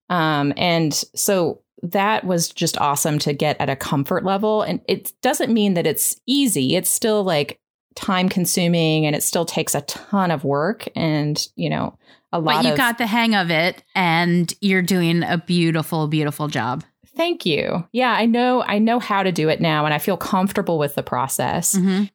Um, 0.10 0.54
and 0.58 0.94
so 1.16 1.62
that 1.84 2.24
was 2.26 2.50
just 2.50 2.78
awesome 2.80 3.20
to 3.20 3.34
get 3.34 3.56
at 3.60 3.70
a 3.70 3.76
comfort 3.76 4.26
level. 4.26 4.62
And 4.64 4.82
it 4.88 5.14
doesn't 5.22 5.54
mean 5.54 5.76
that 5.76 5.88
it's 5.88 6.20
easy. 6.26 6.76
It's 6.76 6.90
still 6.90 7.24
like 7.24 7.60
time 7.96 8.30
consuming 8.30 9.06
and 9.06 9.16
it 9.16 9.24
still 9.24 9.46
takes 9.46 9.76
a 9.76 9.82
ton 9.82 10.32
of 10.32 10.44
work 10.44 10.88
and, 10.96 11.48
you 11.56 11.70
know, 11.70 11.98
a 12.32 12.40
lot 12.40 12.58
but 12.58 12.66
you 12.66 12.72
of 12.72 12.78
got 12.78 12.98
the 12.98 13.08
hang 13.08 13.34
of 13.34 13.50
it 13.50 13.84
and 13.96 14.54
you're 14.62 14.84
doing 14.84 15.24
a 15.24 15.38
beautiful 15.38 16.08
beautiful 16.08 16.48
job 16.48 16.84
Thank 17.18 17.44
you. 17.46 17.86
Yeah, 17.92 18.14
I 18.14 18.28
know 18.28 18.62
I 18.62 18.78
know 18.78 19.00
how 19.00 19.24
to 19.24 19.32
do 19.32 19.50
it 19.50 19.60
now 19.60 19.84
and 19.84 19.94
I 19.94 19.98
feel 19.98 20.16
comfortable 20.16 20.78
with 20.78 20.94
the 20.96 21.02
process. 21.04 21.76
Mhm. 21.76 22.10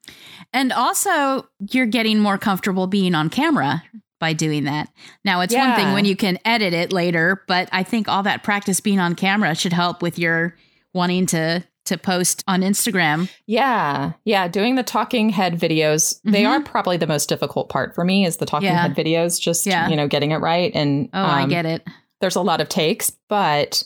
and 0.53 0.73
also 0.73 1.49
you're 1.71 1.85
getting 1.87 2.21
more 2.21 2.39
comfortable 2.39 2.87
being 2.87 3.15
on 3.17 3.29
camera 3.29 3.83
by 4.21 4.33
doing 4.33 4.65
that 4.65 4.89
now 5.25 5.41
it's 5.41 5.55
one 5.55 5.75
thing 5.75 5.93
when 5.93 6.05
you 6.05 6.17
can 6.17 6.39
edit 6.45 6.73
it 6.73 6.93
later 6.93 7.43
but 7.49 7.69
i 7.73 7.83
think 7.83 8.09
all 8.09 8.23
that 8.23 8.43
practice 8.43 8.81
being 8.81 8.99
on 9.01 9.15
camera 9.15 9.55
should 9.55 9.73
help 9.73 10.03
with 10.03 10.19
your 10.19 10.55
wanting 10.93 11.27
to 11.27 11.63
to 11.85 11.99
post 11.99 12.43
on 12.49 12.63
instagram 12.63 13.29
Yeah. 13.47 14.13
Yeah, 14.25 14.49
doing 14.49 14.75
the 14.77 14.83
talking 14.83 15.29
head 15.29 15.61
videos, 15.61 16.19
they 16.25 16.45
Mhm. 16.45 16.49
are 16.49 16.61
probably 16.63 16.97
the 16.97 17.07
most 17.07 17.29
difficult 17.29 17.69
part 17.69 17.95
for 17.95 18.05
me 18.07 18.25
is 18.25 18.39
the 18.39 18.47
talking 18.47 18.69
Yeah. 18.69 18.81
head 18.83 18.97
videos 18.97 19.39
just, 19.39 19.67
Yeah. 19.67 19.89
you 19.91 19.97
know, 19.97 20.09
getting 20.09 20.31
it 20.31 20.39
right 20.39 20.73
and 20.75 21.11
oh 21.13 21.21
i 21.23 21.43
um, 21.43 21.51
get 21.51 21.67
it 21.67 21.87
there's 22.23 22.37
a 22.37 22.41
lot 22.41 22.63
of 22.63 22.71
takes, 22.71 23.11
but 23.29 23.83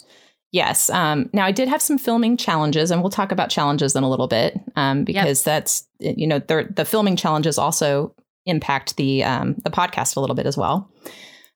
yes. 0.52 0.90
Um, 0.90 1.28
now 1.32 1.44
I 1.44 1.50
did 1.50 1.66
have 1.68 1.82
some 1.82 1.98
filming 1.98 2.36
challenges, 2.36 2.92
and 2.92 3.02
we'll 3.02 3.10
talk 3.10 3.32
about 3.32 3.50
challenges 3.50 3.96
in 3.96 4.04
a 4.04 4.08
little 4.08 4.28
bit 4.28 4.54
um, 4.76 5.02
because 5.02 5.42
that's 5.42 5.88
you 5.98 6.26
know 6.26 6.38
the 6.38 6.68
the 6.72 6.84
filming 6.84 7.16
challenges 7.16 7.58
also 7.58 8.14
impact 8.48 8.96
the 8.96 9.24
um, 9.24 9.54
the 9.64 9.70
podcast 9.70 10.16
a 10.16 10.20
little 10.20 10.36
bit 10.36 10.46
as 10.46 10.56
well. 10.56 10.90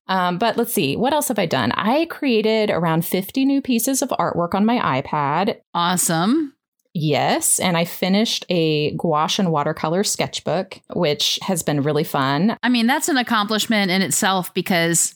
Um, 0.07 0.37
but 0.37 0.57
let's 0.57 0.73
see, 0.73 0.97
what 0.97 1.13
else 1.13 1.29
have 1.29 1.39
I 1.39 1.45
done? 1.45 1.71
I 1.73 2.05
created 2.07 2.69
around 2.69 3.05
50 3.05 3.45
new 3.45 3.61
pieces 3.61 4.01
of 4.01 4.09
artwork 4.09 4.53
on 4.53 4.65
my 4.65 5.01
iPad. 5.01 5.61
awesome 5.73 6.53
Yes, 6.95 7.59
and 7.59 7.75
I 7.75 7.85
finished 7.85 8.45
a 8.49 8.91
gouache 8.97 9.41
and 9.41 9.51
watercolor 9.51 10.03
sketchbook, 10.03 10.79
which 10.93 11.39
has 11.41 11.63
been 11.63 11.81
really 11.81 12.03
fun. 12.03 12.55
i 12.61 12.69
mean 12.69 12.85
that's 12.85 13.09
an 13.09 13.17
accomplishment 13.17 13.89
in 13.89 14.01
itself 14.01 14.53
because 14.53 15.15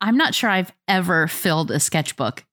i'm 0.00 0.16
not 0.16 0.34
sure 0.34 0.50
i've 0.50 0.72
ever 0.86 1.26
filled 1.26 1.70
a 1.70 1.80
sketchbook 1.80 2.44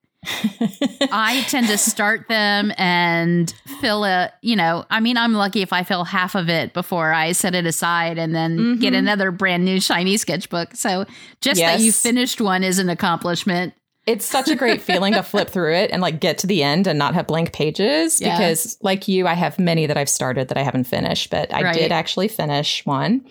I 1.11 1.43
tend 1.49 1.67
to 1.67 1.77
start 1.77 2.27
them 2.27 2.71
and 2.77 3.53
fill 3.81 4.05
a, 4.05 4.31
you 4.41 4.55
know, 4.55 4.85
I 4.89 4.99
mean, 4.99 5.17
I'm 5.17 5.33
lucky 5.33 5.61
if 5.61 5.71
I 5.73 5.83
fill 5.83 6.03
half 6.03 6.35
of 6.35 6.49
it 6.49 6.73
before 6.73 7.13
I 7.13 7.31
set 7.33 7.55
it 7.55 7.65
aside 7.65 8.17
and 8.17 8.33
then 8.35 8.77
get 8.79 8.93
Mhm. 8.93 8.97
another 8.99 9.31
brand 9.31 9.65
new 9.65 9.79
shiny 9.79 10.17
sketchbook. 10.17 10.75
So 10.75 11.05
just 11.41 11.59
that 11.61 11.79
you 11.79 11.91
finished 11.91 12.41
one 12.41 12.63
is 12.63 12.79
an 12.79 12.89
accomplishment. 12.89 13.73
It's 14.07 14.25
such 14.25 14.49
a 14.49 14.55
great 14.55 14.81
feeling 14.83 15.13
to 15.13 15.23
flip 15.23 15.49
through 15.49 15.73
it 15.73 15.89
and 15.91 15.99
like 15.99 16.19
get 16.19 16.37
to 16.39 16.47
the 16.47 16.61
end 16.61 16.85
and 16.85 16.99
not 16.99 17.15
have 17.15 17.25
blank 17.25 17.53
pages 17.53 18.21
Yeah. 18.21 18.37
because 18.37 18.77
like 18.81 19.07
you 19.07 19.25
I 19.25 19.33
have 19.33 19.57
many 19.57 19.87
that 19.87 19.97
I've 19.97 20.09
started 20.09 20.47
that 20.49 20.57
I 20.57 20.61
haven't 20.63 20.83
finished 20.83 21.31
but 21.31 21.51
I 21.51 21.63
Right. 21.63 21.73
did 21.73 21.91
actually 21.91 22.27
finish 22.27 22.85
one. 22.85 23.21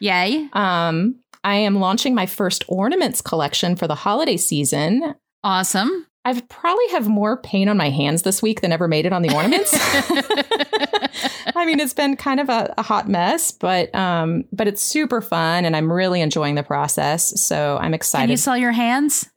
Yay. 0.00 0.48
Um 0.54 1.16
I 1.44 1.56
am 1.56 1.80
launching 1.80 2.14
my 2.14 2.24
first 2.24 2.64
ornaments 2.68 3.20
collection 3.20 3.76
for 3.76 3.86
the 3.86 3.94
holiday 3.96 4.36
season. 4.38 5.14
Awesome. 5.44 6.06
I've 6.24 6.48
probably 6.48 6.86
have 6.92 7.08
more 7.08 7.36
paint 7.36 7.68
on 7.68 7.76
my 7.76 7.90
hands 7.90 8.22
this 8.22 8.40
week 8.42 8.60
than 8.60 8.70
ever 8.72 8.86
made 8.86 9.06
it 9.06 9.12
on 9.12 9.22
the 9.22 9.34
ornaments. 9.34 9.72
I 11.56 11.64
mean, 11.66 11.80
it's 11.80 11.94
been 11.94 12.16
kind 12.16 12.40
of 12.40 12.48
a, 12.48 12.72
a 12.78 12.82
hot 12.82 13.08
mess, 13.08 13.50
but 13.52 13.92
um, 13.94 14.44
but 14.52 14.68
it's 14.68 14.80
super 14.80 15.20
fun, 15.20 15.64
and 15.64 15.76
I'm 15.76 15.92
really 15.92 16.20
enjoying 16.20 16.54
the 16.54 16.62
process. 16.62 17.40
So 17.40 17.76
I'm 17.76 17.86
Can 17.86 17.94
excited. 17.94 18.30
you 18.30 18.36
sell 18.36 18.56
your 18.56 18.72
hands? 18.72 19.28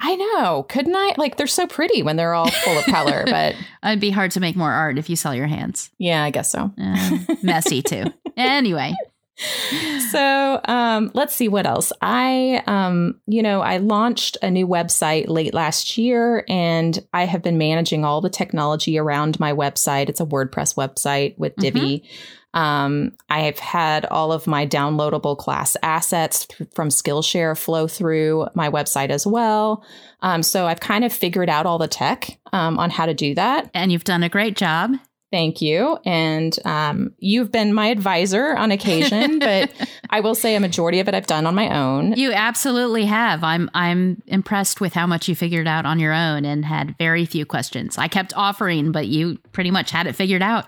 I 0.00 0.16
know, 0.16 0.64
couldn't 0.64 0.96
I? 0.96 1.14
Like, 1.16 1.36
they're 1.36 1.46
so 1.46 1.66
pretty 1.66 2.02
when 2.02 2.16
they're 2.16 2.34
all 2.34 2.50
full 2.50 2.76
of 2.76 2.84
color, 2.86 3.22
but 3.30 3.54
It'd 3.84 4.00
be 4.00 4.10
hard 4.10 4.32
to 4.32 4.40
make 4.40 4.56
more 4.56 4.72
art 4.72 4.98
if 4.98 5.08
you 5.08 5.14
sell 5.14 5.34
your 5.34 5.46
hands. 5.46 5.90
yeah, 5.98 6.24
I 6.24 6.30
guess 6.30 6.50
so. 6.50 6.72
Uh, 6.80 7.18
messy 7.42 7.82
too. 7.82 8.04
Anyway, 8.34 8.94
So 10.10 10.60
um, 10.66 11.10
let's 11.14 11.34
see 11.34 11.48
what 11.48 11.64
else. 11.66 11.90
I, 12.02 12.62
um, 12.66 13.18
you 13.26 13.42
know, 13.42 13.62
I 13.62 13.78
launched 13.78 14.36
a 14.42 14.50
new 14.50 14.68
website 14.68 15.28
late 15.28 15.54
last 15.54 15.96
year, 15.96 16.44
and 16.50 16.98
I 17.14 17.24
have 17.24 17.42
been 17.42 17.56
managing 17.56 18.04
all 18.04 18.20
the 18.20 18.28
technology 18.28 18.98
around 18.98 19.40
my 19.40 19.54
website. 19.54 20.10
It's 20.10 20.20
a 20.20 20.26
WordPress 20.26 20.76
website 20.76 21.38
with 21.38 21.56
Divi. 21.56 22.04
Um, 22.52 23.12
I've 23.30 23.58
had 23.58 24.04
all 24.04 24.32
of 24.32 24.46
my 24.46 24.66
downloadable 24.66 25.38
class 25.38 25.74
assets 25.82 26.44
th- 26.46 26.68
from 26.74 26.90
Skillshare 26.90 27.58
flow 27.58 27.86
through 27.88 28.48
my 28.54 28.68
website 28.68 29.08
as 29.08 29.26
well. 29.26 29.82
Um, 30.20 30.42
so 30.42 30.66
I've 30.66 30.80
kind 30.80 31.04
of 31.04 31.12
figured 31.12 31.48
out 31.48 31.64
all 31.64 31.78
the 31.78 31.88
tech 31.88 32.38
um, 32.52 32.78
on 32.78 32.90
how 32.90 33.06
to 33.06 33.14
do 33.14 33.34
that. 33.36 33.70
and 33.72 33.90
you've 33.90 34.04
done 34.04 34.22
a 34.22 34.28
great 34.28 34.56
job. 34.56 34.92
Thank 35.32 35.62
you. 35.62 35.98
And 36.04 36.56
um, 36.66 37.14
you've 37.18 37.50
been 37.50 37.72
my 37.72 37.86
advisor 37.86 38.54
on 38.54 38.70
occasion, 38.70 39.38
but 39.40 39.72
I 40.10 40.20
will 40.20 40.34
say 40.34 40.54
a 40.54 40.60
majority 40.60 41.00
of 41.00 41.08
it 41.08 41.14
I've 41.14 41.26
done 41.26 41.46
on 41.46 41.54
my 41.54 41.74
own. 41.74 42.12
You 42.12 42.32
absolutely 42.32 43.06
have. 43.06 43.42
I'm 43.42 43.70
I'm 43.72 44.22
impressed 44.26 44.80
with 44.82 44.92
how 44.92 45.06
much 45.06 45.28
you 45.28 45.34
figured 45.34 45.66
out 45.66 45.86
on 45.86 45.98
your 45.98 46.12
own 46.12 46.44
and 46.44 46.66
had 46.66 46.96
very 46.98 47.24
few 47.24 47.46
questions. 47.46 47.96
I 47.96 48.08
kept 48.08 48.36
offering, 48.36 48.92
but 48.92 49.08
you 49.08 49.38
pretty 49.52 49.70
much 49.70 49.90
had 49.90 50.06
it 50.06 50.14
figured 50.14 50.42
out. 50.42 50.66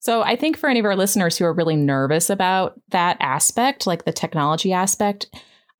So 0.00 0.22
I 0.22 0.34
think 0.34 0.56
for 0.56 0.70
any 0.70 0.80
of 0.80 0.86
our 0.86 0.96
listeners 0.96 1.36
who 1.36 1.44
are 1.44 1.52
really 1.52 1.76
nervous 1.76 2.30
about 2.30 2.80
that 2.90 3.18
aspect, 3.20 3.86
like 3.86 4.06
the 4.06 4.12
technology 4.12 4.72
aspect, 4.72 5.26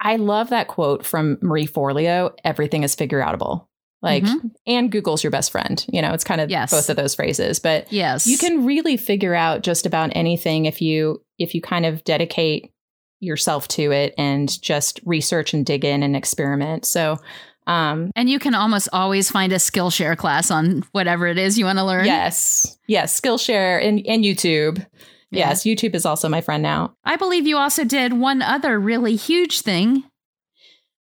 I 0.00 0.16
love 0.16 0.50
that 0.50 0.68
quote 0.68 1.06
from 1.06 1.38
Marie 1.40 1.66
Forleo, 1.66 2.34
everything 2.44 2.82
is 2.82 2.94
figure 2.94 3.22
outable. 3.22 3.66
Like, 4.06 4.22
mm-hmm. 4.22 4.48
and 4.66 4.90
Google's 4.90 5.24
your 5.24 5.32
best 5.32 5.50
friend. 5.50 5.84
You 5.92 6.00
know, 6.00 6.12
it's 6.12 6.24
kind 6.24 6.40
of 6.40 6.48
yes. 6.48 6.70
both 6.70 6.88
of 6.88 6.96
those 6.96 7.14
phrases, 7.14 7.58
but 7.58 7.92
yes, 7.92 8.26
you 8.26 8.38
can 8.38 8.64
really 8.64 8.96
figure 8.96 9.34
out 9.34 9.62
just 9.62 9.84
about 9.84 10.10
anything 10.14 10.66
if 10.66 10.80
you 10.80 11.22
if 11.38 11.54
you 11.54 11.60
kind 11.60 11.84
of 11.84 12.04
dedicate 12.04 12.72
yourself 13.20 13.66
to 13.68 13.90
it 13.92 14.14
and 14.16 14.62
just 14.62 15.00
research 15.04 15.52
and 15.52 15.66
dig 15.66 15.84
in 15.84 16.02
and 16.02 16.14
experiment. 16.14 16.84
So, 16.84 17.18
um, 17.66 18.12
and 18.14 18.30
you 18.30 18.38
can 18.38 18.54
almost 18.54 18.88
always 18.92 19.30
find 19.30 19.52
a 19.52 19.56
Skillshare 19.56 20.16
class 20.16 20.50
on 20.50 20.84
whatever 20.92 21.26
it 21.26 21.36
is 21.36 21.58
you 21.58 21.64
want 21.64 21.78
to 21.78 21.84
learn. 21.84 22.06
Yes, 22.06 22.78
yes, 22.86 23.20
Skillshare 23.20 23.84
and 23.84 24.06
and 24.06 24.24
YouTube. 24.24 24.86
Yeah. 25.32 25.48
Yes, 25.48 25.64
YouTube 25.64 25.96
is 25.96 26.06
also 26.06 26.28
my 26.28 26.40
friend 26.40 26.62
now. 26.62 26.94
I 27.04 27.16
believe 27.16 27.48
you 27.48 27.56
also 27.56 27.82
did 27.82 28.12
one 28.12 28.42
other 28.42 28.78
really 28.78 29.16
huge 29.16 29.62
thing 29.62 30.04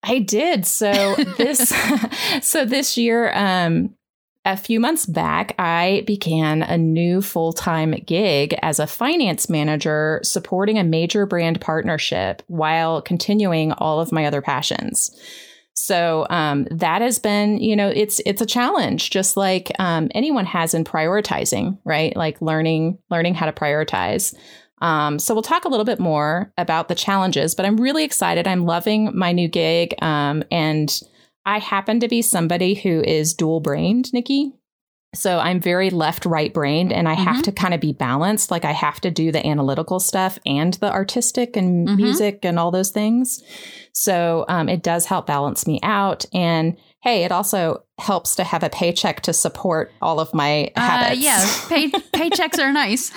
I 0.06 0.20
did. 0.20 0.64
So 0.64 1.14
this 1.36 1.74
so 2.42 2.64
this 2.64 2.96
year 2.96 3.32
um 3.34 3.94
a 4.46 4.56
few 4.56 4.78
months 4.78 5.06
back, 5.06 5.56
I 5.58 6.04
began 6.06 6.62
a 6.62 6.78
new 6.78 7.20
full 7.20 7.52
time 7.52 7.90
gig 8.06 8.54
as 8.62 8.78
a 8.78 8.86
finance 8.86 9.50
manager 9.50 10.20
supporting 10.22 10.78
a 10.78 10.84
major 10.84 11.26
brand 11.26 11.60
partnership 11.60 12.42
while 12.46 13.02
continuing 13.02 13.72
all 13.72 14.00
of 14.00 14.12
my 14.12 14.24
other 14.24 14.40
passions. 14.40 15.10
So 15.74 16.26
um, 16.30 16.66
that 16.70 17.02
has 17.02 17.18
been, 17.18 17.58
you 17.58 17.76
know, 17.76 17.88
it's 17.88 18.20
it's 18.24 18.40
a 18.40 18.46
challenge, 18.46 19.10
just 19.10 19.36
like 19.36 19.72
um, 19.78 20.08
anyone 20.14 20.46
has 20.46 20.74
in 20.74 20.84
prioritizing, 20.84 21.78
right? 21.84 22.16
Like 22.16 22.40
learning 22.40 22.98
learning 23.10 23.34
how 23.34 23.46
to 23.46 23.52
prioritize. 23.52 24.34
Um, 24.82 25.18
so 25.18 25.34
we'll 25.34 25.42
talk 25.42 25.64
a 25.64 25.68
little 25.68 25.84
bit 25.84 25.98
more 25.98 26.52
about 26.58 26.88
the 26.88 26.94
challenges, 26.94 27.54
but 27.54 27.64
I'm 27.64 27.78
really 27.78 28.04
excited. 28.04 28.46
I'm 28.46 28.66
loving 28.66 29.16
my 29.16 29.32
new 29.32 29.48
gig. 29.48 29.94
Um, 30.02 30.42
and 30.50 31.00
I 31.44 31.58
happen 31.58 32.00
to 32.00 32.08
be 32.08 32.22
somebody 32.22 32.74
who 32.74 33.02
is 33.02 33.34
dual 33.34 33.60
brained, 33.60 34.12
Nikki. 34.12 34.52
So 35.14 35.38
I'm 35.38 35.60
very 35.60 35.90
left 35.90 36.26
right 36.26 36.52
brained 36.52 36.92
and 36.92 37.08
I 37.08 37.14
mm-hmm. 37.14 37.24
have 37.24 37.42
to 37.44 37.52
kind 37.52 37.72
of 37.72 37.80
be 37.80 37.92
balanced. 37.92 38.50
Like 38.50 38.64
I 38.64 38.72
have 38.72 39.00
to 39.00 39.10
do 39.10 39.32
the 39.32 39.46
analytical 39.46 39.98
stuff 39.98 40.38
and 40.44 40.74
the 40.74 40.92
artistic 40.92 41.56
and 41.56 41.88
mm-hmm. 41.88 41.96
music 41.96 42.40
and 42.42 42.58
all 42.58 42.70
those 42.70 42.90
things. 42.90 43.42
So 43.92 44.44
um, 44.48 44.68
it 44.68 44.82
does 44.82 45.06
help 45.06 45.26
balance 45.26 45.66
me 45.66 45.80
out. 45.82 46.26
And 46.34 46.76
hey, 47.06 47.22
it 47.22 47.30
also 47.30 47.84
helps 47.98 48.34
to 48.34 48.42
have 48.42 48.64
a 48.64 48.68
paycheck 48.68 49.20
to 49.20 49.32
support 49.32 49.92
all 50.02 50.18
of 50.18 50.34
my 50.34 50.72
uh, 50.74 50.80
habits. 50.80 51.22
yeah, 51.22 51.38
pay, 51.68 51.88
paychecks 51.88 52.58
are 52.58 52.72
nice. 52.72 53.12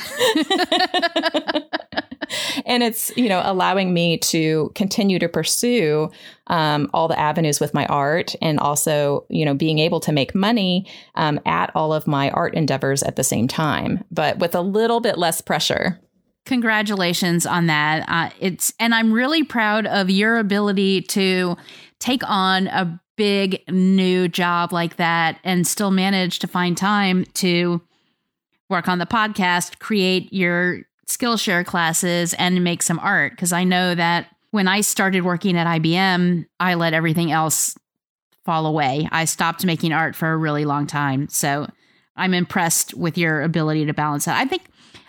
and 2.68 2.84
it's 2.84 3.12
you 3.18 3.28
know 3.28 3.42
allowing 3.44 3.92
me 3.92 4.16
to 4.20 4.72
continue 4.76 5.18
to 5.18 5.28
pursue 5.28 6.08
um, 6.48 6.88
all 6.94 7.08
the 7.08 7.20
avenues 7.20 7.60
with 7.60 7.74
my 7.74 7.88
art 7.88 8.36
and 8.44 8.60
also 8.60 9.26
you 9.28 9.44
know 9.44 9.56
being 9.56 9.80
able 9.80 10.00
to 10.00 10.12
make 10.12 10.36
money 10.36 10.86
um, 11.16 11.40
at 11.48 11.72
all 11.74 11.92
of 11.92 12.06
my 12.06 12.30
art 12.30 12.54
endeavors 12.54 13.02
at 13.02 13.16
the 13.16 13.24
same 13.24 13.48
time 13.48 14.04
but 14.12 14.38
with 14.38 14.54
a 14.54 14.62
little 14.62 15.00
bit 15.00 15.18
less 15.18 15.42
pressure 15.42 16.00
congratulations 16.46 17.48
on 17.48 17.66
that 17.66 18.06
uh, 18.08 18.30
it's 18.40 18.72
and 18.80 18.94
i'm 18.94 19.12
really 19.12 19.44
proud 19.44 19.88
of 19.88 20.12
your 20.12 20.38
ability 20.38 21.02
to 21.02 21.58
take 22.00 22.22
on 22.30 22.68
a 22.68 23.02
big 23.20 23.62
new 23.70 24.30
job 24.30 24.72
like 24.72 24.96
that 24.96 25.40
and 25.44 25.68
still 25.68 25.92
manage 25.92 26.40
to 26.40 26.48
find 26.48 26.78
time 26.78 27.26
to 27.34 27.82
work 28.70 28.88
on 28.88 28.98
the 28.98 29.06
podcast, 29.06 29.78
create 29.80 30.32
your 30.32 30.84
Skillshare 31.06 31.66
classes, 31.66 32.34
and 32.36 32.64
make 32.64 32.82
some 32.82 32.98
art. 33.00 33.34
Because 33.34 33.52
I 33.52 33.66
know 33.66 33.94
that 33.94 34.28
when 34.52 34.70
I 34.70 34.80
started 34.80 35.26
working 35.26 35.58
at 35.58 35.68
IBM, 35.68 36.46
I 36.62 36.76
let 36.76 36.94
everything 36.94 37.30
else 37.30 37.78
fall 38.46 38.66
away. 38.66 39.10
I 39.12 39.26
stopped 39.26 39.66
making 39.66 39.92
art 39.92 40.16
for 40.16 40.32
a 40.32 40.38
really 40.38 40.64
long 40.64 40.88
time. 40.88 41.28
So 41.28 41.70
I'm 42.16 42.34
impressed 42.34 42.94
with 42.94 43.18
your 43.18 43.42
ability 43.42 43.86
to 43.88 43.94
balance 43.94 44.26
that. 44.26 44.40
I 44.40 44.46
think 44.46 44.62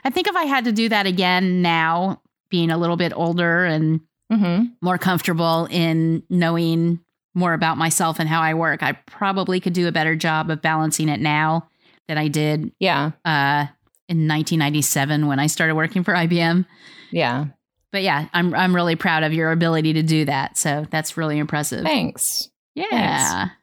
I 0.03 0.11
think 0.11 0.27
if 0.27 0.35
I 0.35 0.47
had 0.47 0.65
to 0.65 0.73
do 0.73 0.89
that 0.89 1.07
again 1.07 1.63
now, 1.63 2.23
being 2.49 2.73
a 2.73 2.79
little 2.79 2.97
bit 2.97 3.13
older 3.15 3.65
and 3.65 4.01
mm-hmm. 4.33 4.65
more 4.81 4.99
comfortable 4.99 5.69
in 5.71 6.25
knowing 6.29 6.99
more 7.35 7.55
about 7.55 7.79
myself 7.79 8.19
and 8.19 8.29
how 8.29 8.41
I 8.41 8.55
work, 8.55 8.83
I 8.83 8.93
probably 8.93 9.61
could 9.61 9.73
do 9.73 9.89
a 9.89 9.93
better 9.93 10.17
job 10.17 10.51
of 10.51 10.63
balancing 10.63 11.09
it 11.09 11.21
now 11.21 11.69
than 12.09 12.19
I 12.19 12.29
did. 12.29 12.73
Yeah. 12.79 13.13
Uh, 13.25 13.67
in 14.09 14.27
1997 14.27 15.29
when 15.29 15.39
I 15.39 15.47
started 15.47 15.77
working 15.77 16.03
for 16.03 16.13
IBM. 16.13 16.67
Yeah. 17.13 17.47
But 17.93 18.03
yeah, 18.03 18.29
I'm 18.33 18.55
I'm 18.55 18.75
really 18.75 18.97
proud 18.97 19.23
of 19.23 19.33
your 19.33 19.53
ability 19.53 19.95
to 19.95 20.03
do 20.03 20.25
that. 20.25 20.59
So 20.59 20.87
that's 20.91 21.17
really 21.17 21.39
impressive. 21.39 21.85
Thanks. 21.85 22.51
Yeah. 22.75 22.87
Thanks. 22.91 23.55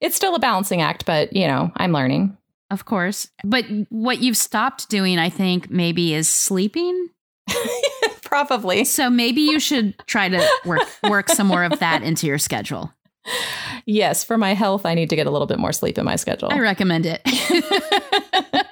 It's 0.00 0.16
still 0.16 0.34
a 0.34 0.40
balancing 0.40 0.82
act, 0.82 1.06
but 1.06 1.32
you 1.32 1.46
know, 1.46 1.70
I'm 1.76 1.92
learning. 1.92 2.36
Of 2.70 2.84
course. 2.84 3.28
But 3.44 3.64
what 3.88 4.20
you've 4.20 4.36
stopped 4.36 4.88
doing, 4.90 5.18
I 5.18 5.30
think, 5.30 5.70
maybe 5.70 6.12
is 6.12 6.28
sleeping. 6.28 7.08
Probably. 8.28 8.84
So 8.84 9.08
maybe 9.08 9.40
you 9.40 9.58
should 9.58 9.98
try 10.06 10.28
to 10.28 10.46
work 10.66 10.86
work 11.08 11.30
some 11.30 11.46
more 11.46 11.64
of 11.64 11.78
that 11.78 12.02
into 12.02 12.26
your 12.26 12.38
schedule. 12.38 12.92
Yes, 13.86 14.22
for 14.22 14.36
my 14.36 14.52
health, 14.52 14.84
I 14.84 14.94
need 14.94 15.08
to 15.10 15.16
get 15.16 15.26
a 15.26 15.30
little 15.30 15.46
bit 15.46 15.58
more 15.58 15.72
sleep 15.72 15.96
in 15.98 16.04
my 16.04 16.16
schedule. 16.16 16.50
I 16.52 16.60
recommend 16.60 17.06
it. 17.06 17.22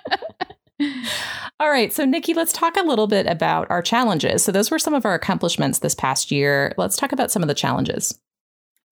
All 1.59 1.71
right. 1.71 1.90
So, 1.90 2.05
Nikki, 2.05 2.35
let's 2.35 2.53
talk 2.53 2.77
a 2.77 2.83
little 2.83 3.07
bit 3.07 3.27
about 3.27 3.71
our 3.71 3.81
challenges. 3.81 4.45
So, 4.45 4.53
those 4.53 4.71
were 4.71 4.79
some 4.79 4.92
of 4.92 5.07
our 5.07 5.14
accomplishments 5.14 5.79
this 5.79 5.95
past 5.95 6.31
year. 6.31 6.75
Let's 6.77 6.99
talk 6.99 7.12
about 7.12 7.31
some 7.31 7.42
of 7.42 7.49
the 7.49 7.55
challenges. 7.55 8.19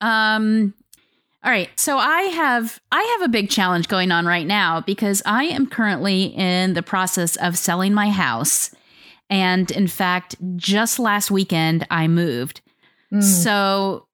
Um, 0.00 0.72
all 1.44 1.50
right. 1.50 1.68
So 1.78 1.98
I 1.98 2.22
have 2.22 2.80
I 2.90 3.16
have 3.18 3.28
a 3.28 3.30
big 3.30 3.50
challenge 3.50 3.88
going 3.88 4.10
on 4.10 4.24
right 4.24 4.46
now 4.46 4.80
because 4.80 5.22
I 5.26 5.44
am 5.44 5.66
currently 5.66 6.24
in 6.24 6.72
the 6.72 6.82
process 6.82 7.36
of 7.36 7.58
selling 7.58 7.92
my 7.92 8.08
house 8.08 8.70
and 9.30 9.70
in 9.70 9.86
fact, 9.86 10.36
just 10.56 10.98
last 10.98 11.30
weekend, 11.30 11.86
I 11.90 12.08
moved. 12.08 12.60
Mm. 13.12 13.22
So 13.22 14.06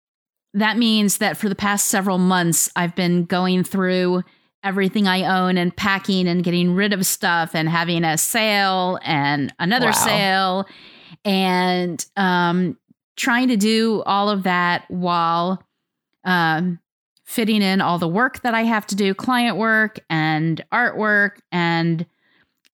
that 0.55 0.77
means 0.77 1.19
that 1.19 1.37
for 1.37 1.49
the 1.49 1.55
past 1.55 1.87
several 1.87 2.19
months, 2.19 2.71
I've 2.77 2.95
been 2.95 3.25
going 3.25 3.65
through 3.65 4.23
everything 4.63 5.09
I 5.09 5.25
own 5.25 5.57
and 5.57 5.75
packing 5.75 6.29
and 6.29 6.45
getting 6.45 6.75
rid 6.75 6.93
of 6.93 7.07
stuff 7.07 7.55
and 7.55 7.69
having 7.69 8.05
a 8.05 8.19
sale 8.19 8.99
and 9.03 9.55
another 9.59 9.87
wow. 9.87 9.93
sale 9.93 10.67
and 11.25 12.05
um, 12.17 12.77
trying 13.17 13.49
to 13.49 13.57
do 13.57 14.03
all 14.05 14.29
of 14.29 14.43
that 14.43 14.85
while 14.89 15.63
um, 16.25 16.79
fitting 17.25 17.63
in 17.63 17.81
all 17.81 17.99
the 17.99 18.09
work 18.09 18.43
that 18.43 18.55
I 18.55 18.63
have 18.63 18.87
to 18.89 18.97
do 18.97 19.15
client 19.15 19.57
work 19.57 20.01
and 20.11 20.63
artwork 20.73 21.39
and 21.51 22.05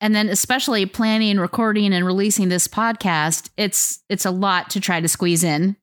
and 0.01 0.15
then 0.15 0.29
especially 0.29 0.87
planning 0.87 1.39
recording 1.39 1.93
and 1.93 2.05
releasing 2.05 2.49
this 2.49 2.69
podcast 2.69 3.51
it's 3.57 4.03
it's 4.09 4.25
a 4.25 4.31
lot 4.31 4.71
to 4.71 4.81
try 4.81 5.01
to 5.01 5.09
squeeze 5.09 5.45
in 5.45 5.77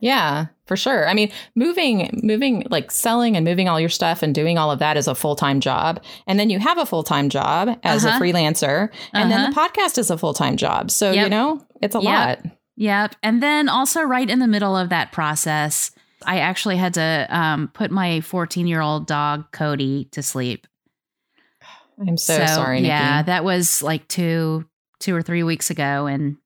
yeah 0.00 0.46
for 0.66 0.76
sure 0.76 1.08
i 1.08 1.14
mean 1.14 1.30
moving 1.54 2.20
moving 2.22 2.66
like 2.70 2.90
selling 2.90 3.36
and 3.36 3.44
moving 3.44 3.68
all 3.68 3.80
your 3.80 3.88
stuff 3.88 4.22
and 4.22 4.34
doing 4.34 4.58
all 4.58 4.70
of 4.70 4.78
that 4.78 4.96
is 4.96 5.06
a 5.06 5.14
full-time 5.14 5.60
job 5.60 6.02
and 6.26 6.38
then 6.38 6.50
you 6.50 6.58
have 6.58 6.78
a 6.78 6.86
full-time 6.86 7.28
job 7.28 7.78
as 7.82 8.04
uh-huh. 8.04 8.16
a 8.16 8.20
freelancer 8.20 8.88
and 9.12 9.32
uh-huh. 9.32 9.42
then 9.42 9.50
the 9.50 9.56
podcast 9.56 9.98
is 9.98 10.10
a 10.10 10.18
full-time 10.18 10.56
job 10.56 10.90
so 10.90 11.10
yep. 11.10 11.24
you 11.24 11.30
know 11.30 11.64
it's 11.80 11.94
a 11.94 12.00
yep. 12.00 12.04
lot 12.44 12.52
yep 12.76 13.14
and 13.22 13.42
then 13.42 13.68
also 13.68 14.02
right 14.02 14.30
in 14.30 14.38
the 14.38 14.48
middle 14.48 14.76
of 14.76 14.88
that 14.88 15.12
process 15.12 15.92
i 16.24 16.38
actually 16.38 16.76
had 16.76 16.94
to 16.94 17.26
um, 17.30 17.68
put 17.74 17.90
my 17.90 18.20
14 18.22 18.66
year 18.66 18.80
old 18.80 19.06
dog 19.06 19.50
cody 19.52 20.06
to 20.12 20.22
sleep 20.22 20.66
I'm 22.00 22.16
so, 22.16 22.38
so 22.38 22.46
sorry. 22.46 22.78
Nikki. 22.78 22.88
Yeah, 22.88 23.22
that 23.22 23.44
was 23.44 23.82
like 23.82 24.06
two, 24.08 24.64
two 25.00 25.14
or 25.14 25.22
three 25.22 25.42
weeks 25.42 25.70
ago, 25.70 26.06
and 26.06 26.36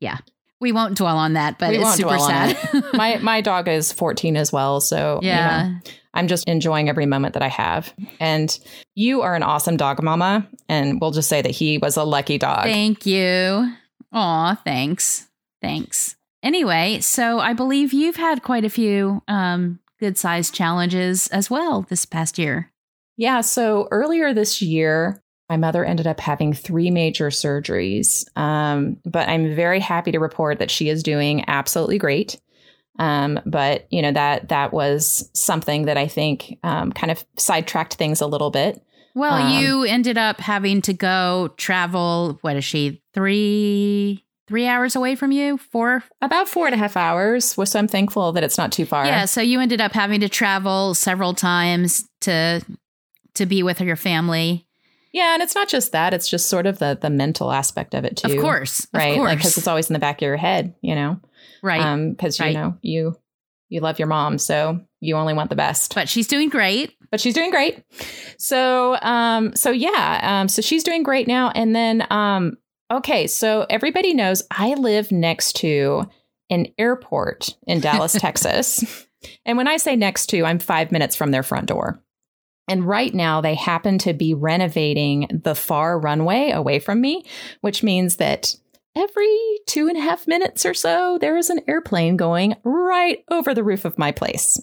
yeah, 0.00 0.18
we 0.60 0.72
won't 0.72 0.96
dwell 0.96 1.16
on 1.16 1.34
that. 1.34 1.58
But 1.58 1.70
we 1.70 1.78
it's 1.78 1.94
super 1.94 2.18
sad. 2.18 2.56
It. 2.74 2.84
my 2.94 3.18
my 3.18 3.40
dog 3.40 3.68
is 3.68 3.92
14 3.92 4.36
as 4.36 4.52
well, 4.52 4.80
so 4.80 5.20
yeah. 5.22 5.66
You 5.66 5.72
know, 5.72 5.80
I'm 6.14 6.26
just 6.26 6.48
enjoying 6.48 6.88
every 6.88 7.06
moment 7.06 7.34
that 7.34 7.42
I 7.42 7.48
have. 7.48 7.92
And 8.18 8.58
you 8.94 9.22
are 9.22 9.36
an 9.36 9.42
awesome 9.42 9.76
dog 9.76 10.02
mama, 10.02 10.48
and 10.68 11.00
we'll 11.00 11.12
just 11.12 11.28
say 11.28 11.42
that 11.42 11.50
he 11.50 11.78
was 11.78 11.96
a 11.96 12.04
lucky 12.04 12.38
dog. 12.38 12.64
Thank 12.64 13.06
you. 13.06 13.72
Aw, 14.12 14.54
thanks, 14.64 15.28
thanks. 15.62 16.16
Anyway, 16.42 16.98
so 17.00 17.40
I 17.40 17.52
believe 17.52 17.92
you've 17.92 18.16
had 18.16 18.42
quite 18.42 18.64
a 18.64 18.70
few 18.70 19.22
um, 19.28 19.80
good 20.00 20.16
sized 20.16 20.54
challenges 20.54 21.28
as 21.28 21.50
well 21.50 21.82
this 21.82 22.06
past 22.06 22.38
year. 22.38 22.72
Yeah. 23.18 23.42
So 23.42 23.86
earlier 23.90 24.32
this 24.32 24.62
year, 24.62 25.20
My 25.50 25.56
mother 25.56 25.82
ended 25.84 26.06
up 26.06 26.20
having 26.20 26.52
three 26.52 26.90
major 26.90 27.28
surgeries, 27.30 28.24
um, 28.36 28.98
but 29.06 29.28
I'm 29.30 29.54
very 29.54 29.80
happy 29.80 30.12
to 30.12 30.18
report 30.18 30.58
that 30.58 30.70
she 30.70 30.90
is 30.90 31.02
doing 31.02 31.44
absolutely 31.48 31.96
great. 31.98 32.38
Um, 32.98 33.40
but 33.46 33.86
you 33.90 34.02
know 34.02 34.12
that 34.12 34.48
that 34.48 34.72
was 34.72 35.30
something 35.32 35.86
that 35.86 35.96
I 35.96 36.06
think 36.08 36.58
um, 36.64 36.92
kind 36.92 37.10
of 37.10 37.24
sidetracked 37.38 37.94
things 37.94 38.20
a 38.20 38.26
little 38.26 38.50
bit. 38.50 38.82
Well, 39.14 39.34
Um, 39.42 39.58
you 39.58 39.84
ended 39.84 40.18
up 40.18 40.38
having 40.40 40.82
to 40.82 40.92
go 40.92 41.54
travel. 41.56 42.38
What 42.42 42.56
is 42.56 42.64
she? 42.64 43.00
Three 43.14 44.24
three 44.48 44.66
hours 44.66 44.96
away 44.96 45.14
from 45.14 45.30
you? 45.32 45.58
Four? 45.58 46.02
About 46.20 46.48
four 46.48 46.66
and 46.66 46.74
a 46.74 46.78
half 46.78 46.96
hours. 46.96 47.54
So 47.54 47.78
I'm 47.78 47.88
thankful 47.88 48.32
that 48.32 48.42
it's 48.42 48.58
not 48.58 48.72
too 48.72 48.84
far. 48.86 49.06
Yeah. 49.06 49.24
So 49.26 49.40
you 49.40 49.60
ended 49.60 49.80
up 49.80 49.92
having 49.92 50.20
to 50.20 50.28
travel 50.28 50.94
several 50.94 51.34
times 51.34 52.08
to 52.22 52.62
to 53.38 53.46
be 53.46 53.62
with 53.62 53.80
your 53.80 53.96
family. 53.96 54.66
yeah, 55.12 55.34
and 55.34 55.42
it's 55.42 55.54
not 55.54 55.68
just 55.68 55.92
that; 55.92 56.14
it's 56.14 56.28
just 56.28 56.48
sort 56.48 56.66
of 56.66 56.78
the 56.78 56.98
the 57.00 57.10
mental 57.10 57.50
aspect 57.50 57.94
of 57.94 58.04
it 58.04 58.16
too. 58.18 58.32
Of 58.36 58.40
course, 58.40 58.86
right? 58.92 59.12
Of 59.12 59.16
course, 59.16 59.28
Like 59.28 59.38
because 59.38 59.58
it's 59.58 59.66
always 59.66 59.88
in 59.88 59.94
the 59.94 59.98
back 59.98 60.18
of 60.18 60.22
your 60.26 60.36
head, 60.36 60.74
you 60.82 60.94
know. 60.94 61.20
right. 61.62 61.80
Um, 61.80 62.10
because 62.10 62.38
right. 62.38 62.48
you 62.52 62.54
know 62.58 62.76
you 62.82 63.16
you 63.70 63.80
love 63.80 63.98
your 63.98 64.08
mom, 64.08 64.38
so 64.38 64.80
you 65.00 65.16
only 65.16 65.34
want 65.34 65.50
the 65.50 65.56
best. 65.56 65.94
but 65.94 66.08
she's 66.08 66.26
doing 66.26 66.48
great. 66.48 66.94
but 67.10 67.20
she's 67.20 67.34
doing 67.34 67.50
great. 67.50 67.82
So, 68.38 68.96
um, 69.00 69.54
so 69.56 69.70
yeah, 69.70 70.20
um, 70.22 70.48
so 70.48 70.60
she's 70.62 70.84
doing 70.84 71.02
great 71.02 71.26
now. 71.28 71.50
And 71.54 71.74
then, 71.74 72.06
um, 72.10 72.56
okay, 72.90 73.26
so 73.26 73.66
everybody 73.70 74.12
knows 74.14 74.42
I 74.50 74.74
live 74.74 75.10
next 75.12 75.54
to 75.56 76.08
an 76.50 76.66
airport 76.78 77.56
in 77.66 77.80
Dallas, 77.80 78.12
Texas. 78.18 79.06
And 79.44 79.56
when 79.56 79.68
I 79.68 79.76
say 79.76 79.96
next 79.96 80.26
to, 80.28 80.44
I'm 80.44 80.58
five 80.58 80.90
minutes 80.92 81.14
from 81.16 81.30
their 81.30 81.42
front 81.42 81.66
door. 81.66 82.02
And 82.68 82.86
right 82.86 83.14
now, 83.14 83.40
they 83.40 83.54
happen 83.54 83.98
to 83.98 84.12
be 84.12 84.34
renovating 84.34 85.28
the 85.44 85.54
far 85.54 85.98
runway 85.98 86.50
away 86.50 86.78
from 86.78 87.00
me, 87.00 87.24
which 87.60 87.82
means 87.82 88.16
that 88.16 88.54
every 88.98 89.58
two 89.66 89.88
and 89.88 89.96
a 89.96 90.00
half 90.00 90.26
minutes 90.26 90.66
or 90.66 90.74
so, 90.74 91.18
there 91.20 91.36
is 91.36 91.50
an 91.50 91.60
airplane 91.68 92.16
going 92.16 92.54
right 92.64 93.24
over 93.30 93.54
the 93.54 93.62
roof 93.62 93.84
of 93.84 93.96
my 93.96 94.12
place. 94.12 94.60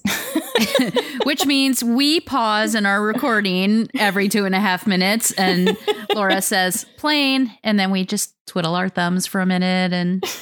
Which 1.24 1.46
means 1.46 1.82
we 1.82 2.20
pause 2.20 2.74
in 2.74 2.86
our 2.86 3.02
recording 3.02 3.88
every 3.98 4.28
two 4.28 4.44
and 4.44 4.54
a 4.54 4.60
half 4.60 4.86
minutes, 4.86 5.32
and 5.32 5.76
Laura 6.14 6.40
says 6.40 6.86
plane, 6.96 7.52
and 7.64 7.78
then 7.78 7.90
we 7.90 8.04
just 8.04 8.35
twiddle 8.46 8.74
our 8.74 8.88
thumbs 8.88 9.26
for 9.26 9.40
a 9.40 9.46
minute 9.46 9.92
and 9.92 10.22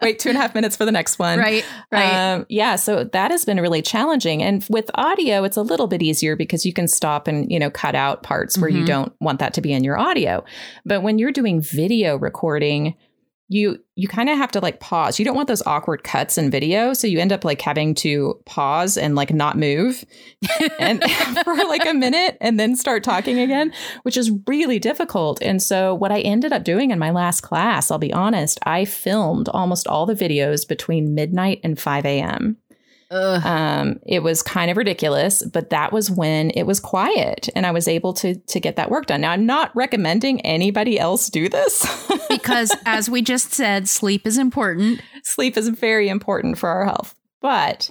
Wait 0.00 0.18
two 0.20 0.28
and 0.28 0.38
a 0.38 0.40
half 0.40 0.54
minutes 0.54 0.76
for 0.76 0.84
the 0.84 0.92
next 0.92 1.18
one. 1.18 1.38
right, 1.38 1.64
right. 1.90 2.32
Um, 2.34 2.46
yeah, 2.48 2.76
so 2.76 3.04
that 3.04 3.30
has 3.30 3.44
been 3.44 3.60
really 3.60 3.82
challenging. 3.82 4.42
And 4.42 4.64
with 4.70 4.90
audio, 4.94 5.42
it's 5.44 5.56
a 5.56 5.62
little 5.62 5.86
bit 5.88 6.02
easier 6.02 6.36
because 6.36 6.64
you 6.64 6.72
can 6.72 6.86
stop 6.86 7.26
and, 7.26 7.50
you 7.50 7.58
know, 7.58 7.68
cut 7.70 7.94
out 7.96 8.22
parts 8.22 8.56
where 8.58 8.70
you 8.70 8.82
Mhm. 8.84 8.86
don't 8.86 9.12
want 9.20 9.40
that 9.40 9.54
to 9.54 9.60
be 9.60 9.72
in 9.72 9.82
your 9.84 9.98
audio. 9.98 10.44
But 10.86 11.02
when 11.02 11.18
you're 11.18 11.32
doing 11.32 11.60
video 11.60 12.16
recording, 12.16 12.94
you 13.48 13.82
you 13.96 14.06
kind 14.06 14.28
of 14.28 14.36
have 14.36 14.52
to 14.52 14.60
like 14.60 14.78
pause. 14.78 15.18
You 15.18 15.24
don't 15.24 15.34
want 15.34 15.48
those 15.48 15.62
awkward 15.66 16.04
cuts 16.04 16.38
in 16.38 16.50
video, 16.50 16.92
so 16.92 17.06
you 17.06 17.18
end 17.18 17.32
up 17.32 17.44
like 17.44 17.60
having 17.60 17.94
to 17.96 18.38
pause 18.44 18.96
and 18.96 19.14
like 19.14 19.32
not 19.32 19.56
move 19.56 20.04
and 20.78 21.02
for 21.44 21.54
like 21.54 21.86
a 21.86 21.94
minute 21.94 22.36
and 22.40 22.60
then 22.60 22.76
start 22.76 23.02
talking 23.02 23.38
again, 23.38 23.72
which 24.02 24.16
is 24.16 24.30
really 24.46 24.78
difficult. 24.78 25.42
And 25.42 25.62
so 25.62 25.94
what 25.94 26.12
I 26.12 26.20
ended 26.20 26.52
up 26.52 26.62
doing 26.62 26.90
in 26.90 26.98
my 26.98 27.10
last 27.10 27.40
class, 27.40 27.90
I'll 27.90 27.98
be 27.98 28.12
honest, 28.12 28.60
I 28.64 28.84
filmed 28.84 29.48
almost 29.48 29.88
all 29.88 30.04
the 30.04 30.14
videos 30.14 30.68
between 30.68 31.14
midnight 31.14 31.60
and 31.64 31.80
5 31.80 32.04
a.m. 32.04 32.58
Um, 33.10 34.00
it 34.06 34.22
was 34.22 34.42
kind 34.42 34.70
of 34.70 34.76
ridiculous, 34.76 35.42
but 35.42 35.70
that 35.70 35.92
was 35.92 36.10
when 36.10 36.50
it 36.50 36.64
was 36.64 36.78
quiet 36.78 37.48
and 37.54 37.64
I 37.64 37.70
was 37.70 37.88
able 37.88 38.12
to 38.14 38.34
to 38.34 38.60
get 38.60 38.76
that 38.76 38.90
work 38.90 39.06
done. 39.06 39.22
Now 39.22 39.32
I'm 39.32 39.46
not 39.46 39.74
recommending 39.74 40.40
anybody 40.42 40.98
else 40.98 41.30
do 41.30 41.48
this. 41.48 41.86
because 42.28 42.74
as 42.84 43.08
we 43.08 43.22
just 43.22 43.52
said, 43.52 43.88
sleep 43.88 44.26
is 44.26 44.36
important. 44.36 45.00
Sleep 45.22 45.56
is 45.56 45.68
very 45.68 46.08
important 46.08 46.58
for 46.58 46.68
our 46.68 46.84
health. 46.84 47.14
But 47.40 47.90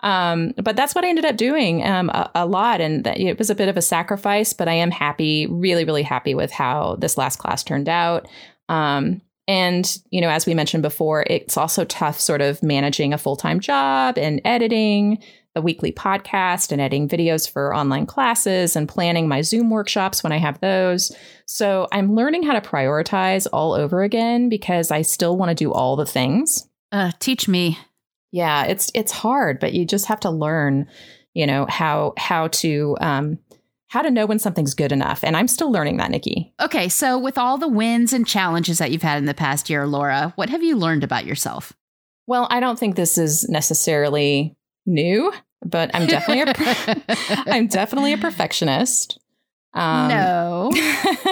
um, 0.00 0.54
but 0.62 0.76
that's 0.76 0.94
what 0.94 1.04
I 1.04 1.08
ended 1.08 1.24
up 1.24 1.36
doing 1.36 1.84
um, 1.84 2.08
a, 2.10 2.30
a 2.34 2.46
lot, 2.46 2.80
and 2.80 3.02
that, 3.04 3.18
it 3.18 3.38
was 3.38 3.50
a 3.50 3.54
bit 3.54 3.68
of 3.68 3.76
a 3.76 3.82
sacrifice. 3.82 4.52
But 4.52 4.68
I 4.68 4.74
am 4.74 4.90
happy, 4.90 5.46
really, 5.46 5.84
really 5.84 6.04
happy 6.04 6.34
with 6.34 6.52
how 6.52 6.96
this 7.00 7.18
last 7.18 7.36
class 7.36 7.64
turned 7.64 7.88
out. 7.88 8.28
Um, 8.68 9.22
and 9.48 9.98
you 10.10 10.20
know, 10.20 10.28
as 10.28 10.46
we 10.46 10.54
mentioned 10.54 10.82
before, 10.82 11.24
it's 11.26 11.56
also 11.56 11.84
tough, 11.86 12.20
sort 12.20 12.42
of 12.42 12.62
managing 12.62 13.14
a 13.14 13.18
full 13.18 13.34
time 13.34 13.58
job 13.58 14.18
and 14.18 14.40
editing 14.44 15.18
the 15.54 15.62
weekly 15.62 15.90
podcast 15.90 16.70
and 16.70 16.80
editing 16.80 17.08
videos 17.08 17.50
for 17.50 17.74
online 17.74 18.06
classes 18.06 18.76
and 18.76 18.88
planning 18.88 19.26
my 19.26 19.40
Zoom 19.40 19.70
workshops 19.70 20.22
when 20.22 20.32
I 20.32 20.36
have 20.36 20.60
those. 20.60 21.10
So 21.46 21.88
I'm 21.90 22.14
learning 22.14 22.42
how 22.42 22.52
to 22.52 22.60
prioritize 22.60 23.46
all 23.52 23.72
over 23.72 24.02
again 24.02 24.50
because 24.50 24.90
I 24.90 25.02
still 25.02 25.36
want 25.36 25.48
to 25.48 25.54
do 25.54 25.72
all 25.72 25.96
the 25.96 26.06
things. 26.06 26.68
Uh, 26.92 27.10
teach 27.18 27.48
me. 27.48 27.78
Yeah, 28.30 28.66
it's 28.66 28.92
it's 28.94 29.10
hard, 29.10 29.58
but 29.58 29.72
you 29.72 29.86
just 29.86 30.06
have 30.06 30.20
to 30.20 30.30
learn, 30.30 30.86
you 31.32 31.46
know, 31.46 31.64
how 31.66 32.12
how 32.18 32.48
to 32.48 32.96
um 33.00 33.38
how 33.88 34.02
to 34.02 34.10
know 34.10 34.26
when 34.26 34.38
something's 34.38 34.74
good 34.74 34.92
enough. 34.92 35.24
And 35.24 35.36
I'm 35.36 35.48
still 35.48 35.72
learning 35.72 35.96
that, 35.96 36.10
Nikki. 36.10 36.52
Okay, 36.60 36.88
so 36.88 37.18
with 37.18 37.38
all 37.38 37.58
the 37.58 37.68
wins 37.68 38.12
and 38.12 38.26
challenges 38.26 38.78
that 38.78 38.90
you've 38.90 39.02
had 39.02 39.18
in 39.18 39.24
the 39.24 39.34
past 39.34 39.70
year, 39.70 39.86
Laura, 39.86 40.32
what 40.36 40.50
have 40.50 40.62
you 40.62 40.76
learned 40.76 41.04
about 41.04 41.24
yourself? 41.24 41.72
Well, 42.26 42.46
I 42.50 42.60
don't 42.60 42.78
think 42.78 42.96
this 42.96 43.16
is 43.16 43.48
necessarily 43.48 44.54
new, 44.84 45.32
but 45.64 45.90
I'm 45.94 46.06
definitely 46.06 46.52
a 46.52 47.02
I'm 47.46 47.66
definitely 47.66 48.12
a 48.12 48.18
perfectionist. 48.18 49.18
Um, 49.72 50.08
no. 50.08 50.72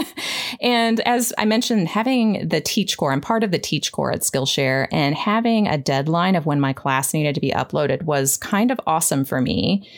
and 0.61 1.01
as 1.01 1.33
I 1.37 1.45
mentioned, 1.45 1.89
having 1.89 2.49
the 2.49 2.61
Teach 2.61 2.97
Core, 2.97 3.13
I'm 3.13 3.21
part 3.21 3.45
of 3.45 3.51
the 3.51 3.59
Teach 3.59 3.93
Core 3.93 4.13
at 4.13 4.21
Skillshare, 4.21 4.89
and 4.93 5.15
having 5.15 5.67
a 5.67 5.79
deadline 5.79 6.37
of 6.37 6.47
when 6.47 6.61
my 6.61 6.73
class 6.73 7.13
needed 7.13 7.35
to 7.35 7.41
be 7.41 7.51
uploaded 7.51 8.05
was 8.05 8.37
kind 8.37 8.71
of 8.71 8.81
awesome 8.87 9.25
for 9.25 9.41
me 9.41 9.89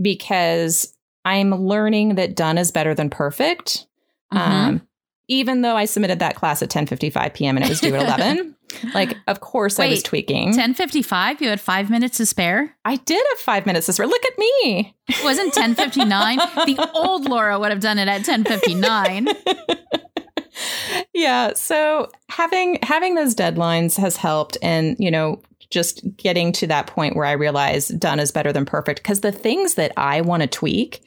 because 0.00 0.96
I'm 1.24 1.54
learning 1.54 2.14
that 2.16 2.34
done 2.36 2.58
is 2.58 2.70
better 2.70 2.94
than 2.94 3.10
perfect. 3.10 3.86
Mhm. 4.32 4.38
Um, 4.38 4.82
even 5.28 5.62
though 5.62 5.76
I 5.76 5.84
submitted 5.84 6.18
that 6.18 6.34
class 6.34 6.60
at 6.62 6.70
10:55 6.70 7.34
p.m. 7.34 7.56
and 7.56 7.64
it 7.64 7.68
was 7.68 7.80
due 7.80 7.94
at 7.94 8.02
11, 8.02 8.56
like 8.94 9.16
of 9.28 9.40
course 9.40 9.78
I 9.78 9.86
was 9.88 10.02
tweaking. 10.02 10.46
1055, 10.46 11.40
you 11.40 11.48
had 11.48 11.60
five 11.60 11.88
minutes 11.88 12.16
to 12.16 12.26
spare? 12.26 12.76
I 12.84 12.96
did 12.96 13.24
have 13.30 13.38
five 13.38 13.64
minutes 13.64 13.86
to 13.86 13.92
spare. 13.92 14.06
Look 14.06 14.24
at 14.24 14.38
me. 14.38 14.94
It 15.08 15.22
wasn't 15.22 15.54
1059. 15.56 16.38
the 16.66 16.90
old 16.94 17.28
Laura 17.28 17.58
would 17.60 17.70
have 17.70 17.80
done 17.80 17.98
it 17.98 18.08
at 18.08 18.26
1059. 18.26 19.28
yeah 21.14 21.52
so 21.54 22.08
having 22.28 22.78
having 22.82 23.14
those 23.14 23.34
deadlines 23.34 23.96
has 23.96 24.16
helped 24.16 24.58
and 24.62 24.96
you 24.98 25.10
know 25.10 25.40
just 25.70 26.04
getting 26.16 26.52
to 26.52 26.66
that 26.66 26.86
point 26.86 27.16
where 27.16 27.26
i 27.26 27.32
realize 27.32 27.88
done 27.88 28.20
is 28.20 28.32
better 28.32 28.52
than 28.52 28.64
perfect. 28.64 29.02
Because 29.02 29.20
the 29.20 29.32
things 29.32 29.74
that 29.74 29.92
i 29.96 30.20
want 30.20 30.42
to 30.42 30.46
tweak 30.46 31.02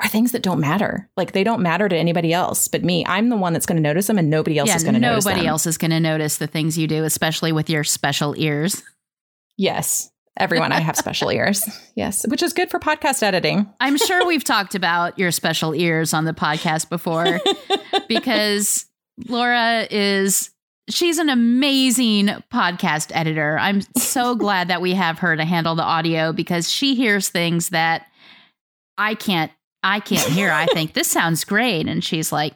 are 0.00 0.08
things 0.08 0.32
that 0.32 0.42
don't 0.42 0.60
matter. 0.60 1.08
Like 1.16 1.32
they 1.32 1.44
don't 1.44 1.62
matter 1.62 1.88
to 1.88 1.96
anybody 1.96 2.32
else 2.32 2.68
but 2.68 2.82
me. 2.82 3.04
I'm 3.06 3.28
the 3.28 3.36
one 3.36 3.52
that's 3.52 3.66
going 3.66 3.76
to 3.76 3.82
notice 3.82 4.06
them 4.06 4.18
and 4.18 4.28
nobody 4.28 4.58
else 4.58 4.68
yeah, 4.68 4.76
is 4.76 4.82
going 4.82 4.94
to 4.94 5.00
notice 5.00 5.24
them. 5.24 5.34
nobody 5.34 5.46
else 5.48 5.66
is 5.66 5.78
going 5.78 5.92
to 5.92 6.00
notice 6.00 6.38
the 6.38 6.46
things 6.46 6.76
you 6.76 6.86
do, 6.86 7.04
especially 7.04 7.52
with 7.52 7.70
your 7.70 7.84
special 7.84 8.34
ears. 8.36 8.82
yes. 9.56 10.10
Everyone 10.36 10.72
i 10.72 10.80
have 10.80 10.96
special 10.96 11.28
ears. 11.32 11.64
Yes 11.94 12.26
which 12.26 12.42
is 12.42 12.52
good 12.52 12.68
for 12.68 12.80
podcast 12.80 13.22
editing. 13.22 13.72
I'm 13.78 13.96
sure 13.96 14.26
we've 14.26 14.42
talked 14.42 14.74
about 14.74 15.16
your 15.16 15.30
special 15.30 15.76
ears 15.76 16.12
on 16.12 16.24
the 16.24 16.34
podcast 16.34 16.88
before 16.88 17.38
because 18.08 18.86
Laura 19.28 19.86
is 19.90 20.50
she's 20.88 21.18
an 21.18 21.28
amazing 21.28 22.26
podcast 22.52 23.10
editor. 23.14 23.58
I'm 23.58 23.82
so 23.96 24.34
glad 24.36 24.68
that 24.68 24.80
we 24.80 24.94
have 24.94 25.18
her 25.20 25.36
to 25.36 25.44
handle 25.44 25.74
the 25.74 25.82
audio 25.82 26.32
because 26.32 26.70
she 26.70 26.94
hears 26.94 27.28
things 27.28 27.70
that 27.70 28.06
I 28.98 29.14
can't 29.14 29.50
I 29.82 30.00
can't 30.00 30.30
hear. 30.32 30.50
I 30.50 30.66
think 30.66 30.94
this 30.94 31.10
sounds 31.10 31.44
great 31.44 31.86
and 31.88 32.02
she's 32.02 32.32
like 32.32 32.54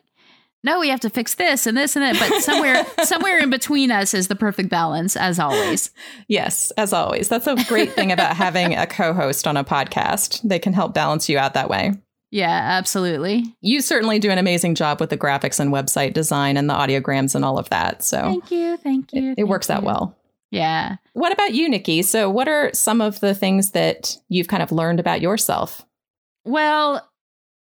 no, 0.64 0.80
we 0.80 0.88
have 0.88 1.00
to 1.00 1.10
fix 1.10 1.36
this 1.36 1.68
and 1.68 1.76
this 1.76 1.94
and 1.94 2.04
that. 2.04 2.18
But 2.18 2.42
somewhere, 2.42 2.84
somewhere 3.04 3.38
in 3.38 3.48
between 3.48 3.92
us 3.92 4.12
is 4.12 4.26
the 4.26 4.34
perfect 4.34 4.68
balance, 4.68 5.16
as 5.16 5.38
always. 5.38 5.92
yes 6.26 6.72
as 6.72 6.92
always 6.92 7.28
that's 7.28 7.46
a 7.46 7.56
great 7.68 7.92
thing 7.92 8.10
about 8.12 8.36
having 8.36 8.74
a 8.74 8.86
co-host 8.86 9.46
on 9.46 9.56
a 9.56 9.64
podcast 9.64 10.42
they 10.42 10.58
can 10.58 10.72
help 10.72 10.94
balance 10.94 11.28
you 11.28 11.38
out 11.38 11.54
that 11.54 11.70
way 11.70 11.92
Yeah, 12.30 12.48
absolutely. 12.78 13.44
you 13.62 13.80
certainly 13.80 14.18
do 14.18 14.30
an 14.30 14.38
amazing 14.38 14.74
job 14.74 15.00
with 15.00 15.08
the 15.10 15.16
graphics 15.16 15.58
and 15.58 15.72
website 15.72 16.12
design 16.12 16.56
and 16.56 16.68
the 16.68 16.74
audiograms 16.74 17.34
and 17.34 17.44
all 17.44 17.58
of 17.58 17.68
that. 17.70 18.02
So 18.04 18.20
Thank 18.20 18.50
you, 18.50 18.76
thank 18.76 19.12
you. 19.12 19.22
it, 19.22 19.30
it 19.32 19.36
thank 19.36 19.48
works 19.48 19.70
out 19.70 19.80
you. 19.80 19.86
well. 19.86 20.14
Yeah. 20.50 20.96
What 21.14 21.32
about 21.32 21.52
you, 21.54 21.68
Nikki? 21.68 22.02
So, 22.02 22.30
what 22.30 22.48
are 22.48 22.70
some 22.72 23.00
of 23.02 23.20
the 23.20 23.34
things 23.34 23.72
that 23.72 24.16
you've 24.28 24.48
kind 24.48 24.62
of 24.62 24.72
learned 24.72 24.98
about 25.00 25.20
yourself? 25.20 25.84
Well, 26.46 27.06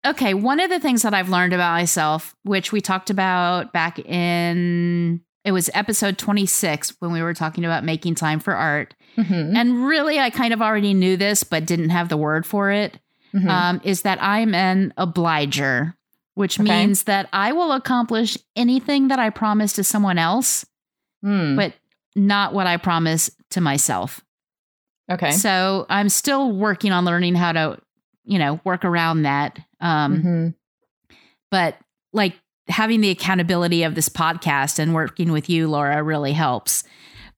okay. 0.07 0.33
One 0.35 0.61
of 0.61 0.71
the 0.71 0.81
things 0.81 1.03
that 1.03 1.13
I've 1.13 1.29
learned 1.29 1.53
about 1.53 1.73
myself, 1.73 2.35
which 2.43 2.73
we 2.73 2.81
talked 2.81 3.11
about 3.11 3.73
back 3.75 3.99
in, 3.99 5.21
it 5.45 5.53
was 5.53 5.69
episode 5.75 6.17
26 6.19 6.95
when 7.01 7.13
we 7.13 7.23
were 7.23 7.35
talking 7.35 7.65
about 7.65 7.85
making 7.85 8.15
time 8.15 8.41
for 8.41 8.55
art. 8.55 8.95
Mhm. 9.17 9.55
And 9.57 9.85
really, 9.87 10.19
I 10.19 10.31
kind 10.31 10.53
of 10.55 10.63
already 10.63 10.95
knew 10.95 11.17
this, 11.17 11.45
but 11.45 11.67
didn't 11.67 11.91
have 11.91 12.09
the 12.09 12.17
word 12.17 12.47
for 12.47 12.71
it. 12.71 12.99
Mhm. 13.35 13.49
um, 13.49 13.81
is 13.85 14.03
that 14.03 14.23
I'm 14.23 14.55
an 14.55 14.93
obliger. 14.97 15.95
which 16.35 16.59
Okay. 16.59 16.87
means 16.87 17.03
that 17.03 17.29
I 17.35 17.53
will 17.53 17.73
accomplish 17.73 18.39
anything 18.57 19.09
that 19.09 19.19
I 19.19 19.29
promise 19.29 19.75
to 19.75 19.85
someone 19.85 20.17
else, 20.17 20.65
Hmm. 21.23 21.55
but 21.57 21.75
not 22.17 22.55
what 22.55 22.67
I 22.67 22.79
promise 22.79 23.31
to 23.51 23.61
myself. 23.61 24.23
okay. 25.11 25.33
So 25.33 25.87
I'm 25.91 26.09
still 26.09 26.53
working 26.53 26.93
on 26.93 27.05
learning 27.05 27.35
how 27.35 27.53
to, 27.53 27.79
you 28.25 28.39
know, 28.39 28.61
work 28.65 28.85
around 28.87 29.23
that. 29.23 29.59
Um, 29.81 30.23
Mhm. 30.23 30.55
But 31.51 31.77
like 32.13 32.41
having 32.69 33.01
the 33.01 33.11
accountability 33.11 33.83
of 33.83 33.95
this 33.97 34.09
podcast 34.09 34.79
and 34.79 34.95
working 34.95 35.33
with 35.33 35.51
you, 35.51 35.69
Laura, 35.69 36.03
really 36.03 36.33
helps. 36.33 36.85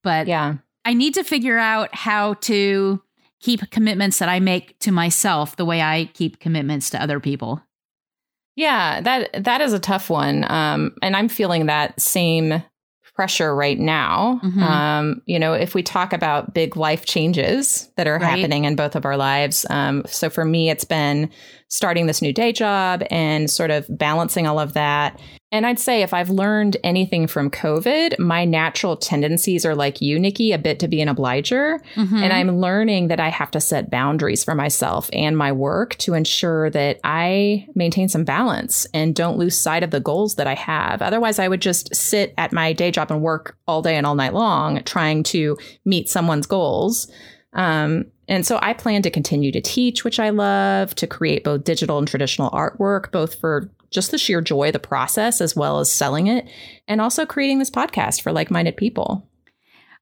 But 0.05 0.27
Yeah. 0.29 0.57
I 0.85 0.93
need 0.95 1.15
to 1.15 1.25
figure 1.25 1.59
out 1.59 1.93
how 1.95 2.35
to 2.35 3.03
keep 3.43 3.71
commitments 3.71 4.19
that 4.21 4.29
I 4.29 4.41
make 4.41 4.79
to 4.81 4.93
myself 4.93 5.57
the 5.57 5.65
way 5.65 5.83
I 5.83 6.07
keep 6.15 6.39
commitments 6.41 6.89
to 6.91 7.03
other 7.03 7.21
people. 7.21 7.61
Yeah, 8.57 9.01
that 9.01 9.45
that 9.45 9.61
is 9.61 9.73
a 9.73 9.79
tough 9.79 10.09
one. 10.11 10.45
Um, 10.51 10.95
and 11.03 11.17
I'm 11.17 11.29
feeling 11.29 11.67
that 11.67 12.01
same 12.01 12.63
pressure 13.15 13.55
right 13.55 13.79
now. 13.79 14.41
Mhm. 14.43 14.63
Um, 14.63 15.23
you 15.27 15.39
know, 15.39 15.53
if 15.53 15.75
we 15.75 15.83
talk 15.83 16.15
about 16.15 16.55
big 16.55 16.77
life 16.79 17.05
changes 17.05 17.91
that 17.99 18.07
are 18.07 18.19
Right. 18.19 18.23
happening 18.39 18.65
in 18.65 18.75
both 18.75 18.97
of 18.97 19.05
our 19.05 19.19
lives. 19.19 19.67
Um, 19.69 20.03
so 20.07 20.31
for 20.31 20.47
me, 20.47 20.71
it's 20.71 20.85
been 20.87 21.29
starting 21.69 22.07
this 22.07 22.23
new 22.23 22.33
day 22.33 22.53
job 22.53 23.03
and 23.11 23.51
sort 23.51 23.71
of 23.71 23.87
balancing 23.91 24.47
all 24.47 24.59
of 24.59 24.73
that. 24.75 25.21
And 25.53 25.67
I'd 25.67 25.79
say 25.79 26.01
if 26.01 26.15
I've 26.15 26.31
learned 26.31 26.79
anything 26.83 27.27
from 27.27 27.51
COVID, 27.51 28.19
my 28.19 28.47
natural 28.47 28.97
tendencies 28.97 29.67
are 29.67 29.75
like 29.75 30.01
you, 30.01 30.19
Nikki, 30.19 30.53
a 30.53 30.59
bit 30.59 30.79
to 30.81 30.89
be 30.89 31.03
an 31.03 31.09
obliger. 31.09 31.79
Mhm. 31.95 32.23
And 32.23 32.33
I'm 32.33 32.59
learning 32.59 33.09
that 33.09 33.21
I 33.21 33.29
have 33.29 33.51
to 33.51 33.61
set 33.61 33.91
boundaries 33.91 34.43
for 34.43 34.55
myself 34.55 35.11
and 35.13 35.37
my 35.37 35.53
work 35.53 35.97
to 35.99 36.15
ensure 36.15 36.71
that 36.71 37.01
I 37.05 37.67
maintain 37.75 38.09
some 38.09 38.25
balance 38.25 38.87
and 38.95 39.15
don't 39.15 39.37
lose 39.37 39.57
sight 39.57 39.83
of 39.83 39.91
the 39.91 40.01
goals 40.01 40.37
that 40.37 40.47
I 40.47 40.55
have. 40.55 41.03
Otherwise, 41.03 41.39
I 41.39 41.49
would 41.49 41.61
just 41.61 41.95
sit 41.95 42.33
at 42.39 42.53
my 42.53 42.73
day 42.73 42.91
job 42.91 43.13
and 43.13 43.21
work 43.21 43.59
all 43.69 43.83
day 43.83 43.97
and 43.97 44.07
all 44.07 44.15
night 44.15 44.33
long 44.33 44.83
trying 44.85 45.23
to 45.25 45.59
meet 45.85 46.09
someone's 46.09 46.47
goals. 46.47 47.09
Um, 47.53 48.07
and 48.27 48.47
so 48.47 48.59
I 48.63 48.73
plan 48.73 49.03
to 49.03 49.11
continue 49.11 49.53
to 49.53 49.61
teach, 49.61 50.03
which 50.03 50.19
I 50.19 50.31
love, 50.31 50.95
to 50.95 51.07
create 51.07 51.45
both 51.45 51.65
digital 51.65 51.99
and 51.99 52.09
traditional 52.09 52.51
artwork, 52.53 53.13
both 53.13 53.35
for 53.35 53.69
just 53.93 54.11
the 54.11 54.19
sheer 54.19 54.41
joy 54.41 54.69
of 54.69 54.73
the 54.73 54.79
process 54.79 55.41
as 55.41 55.55
well 55.55 55.79
as 55.79 55.91
selling 55.91 56.27
it, 56.27 56.49
and 56.89 57.01
also 57.01 57.25
creating 57.27 57.59
this 57.59 57.71
podcast 57.71 58.23
for 58.23 58.33
like 58.33 58.51
minded 58.51 58.77
people. 58.77 59.29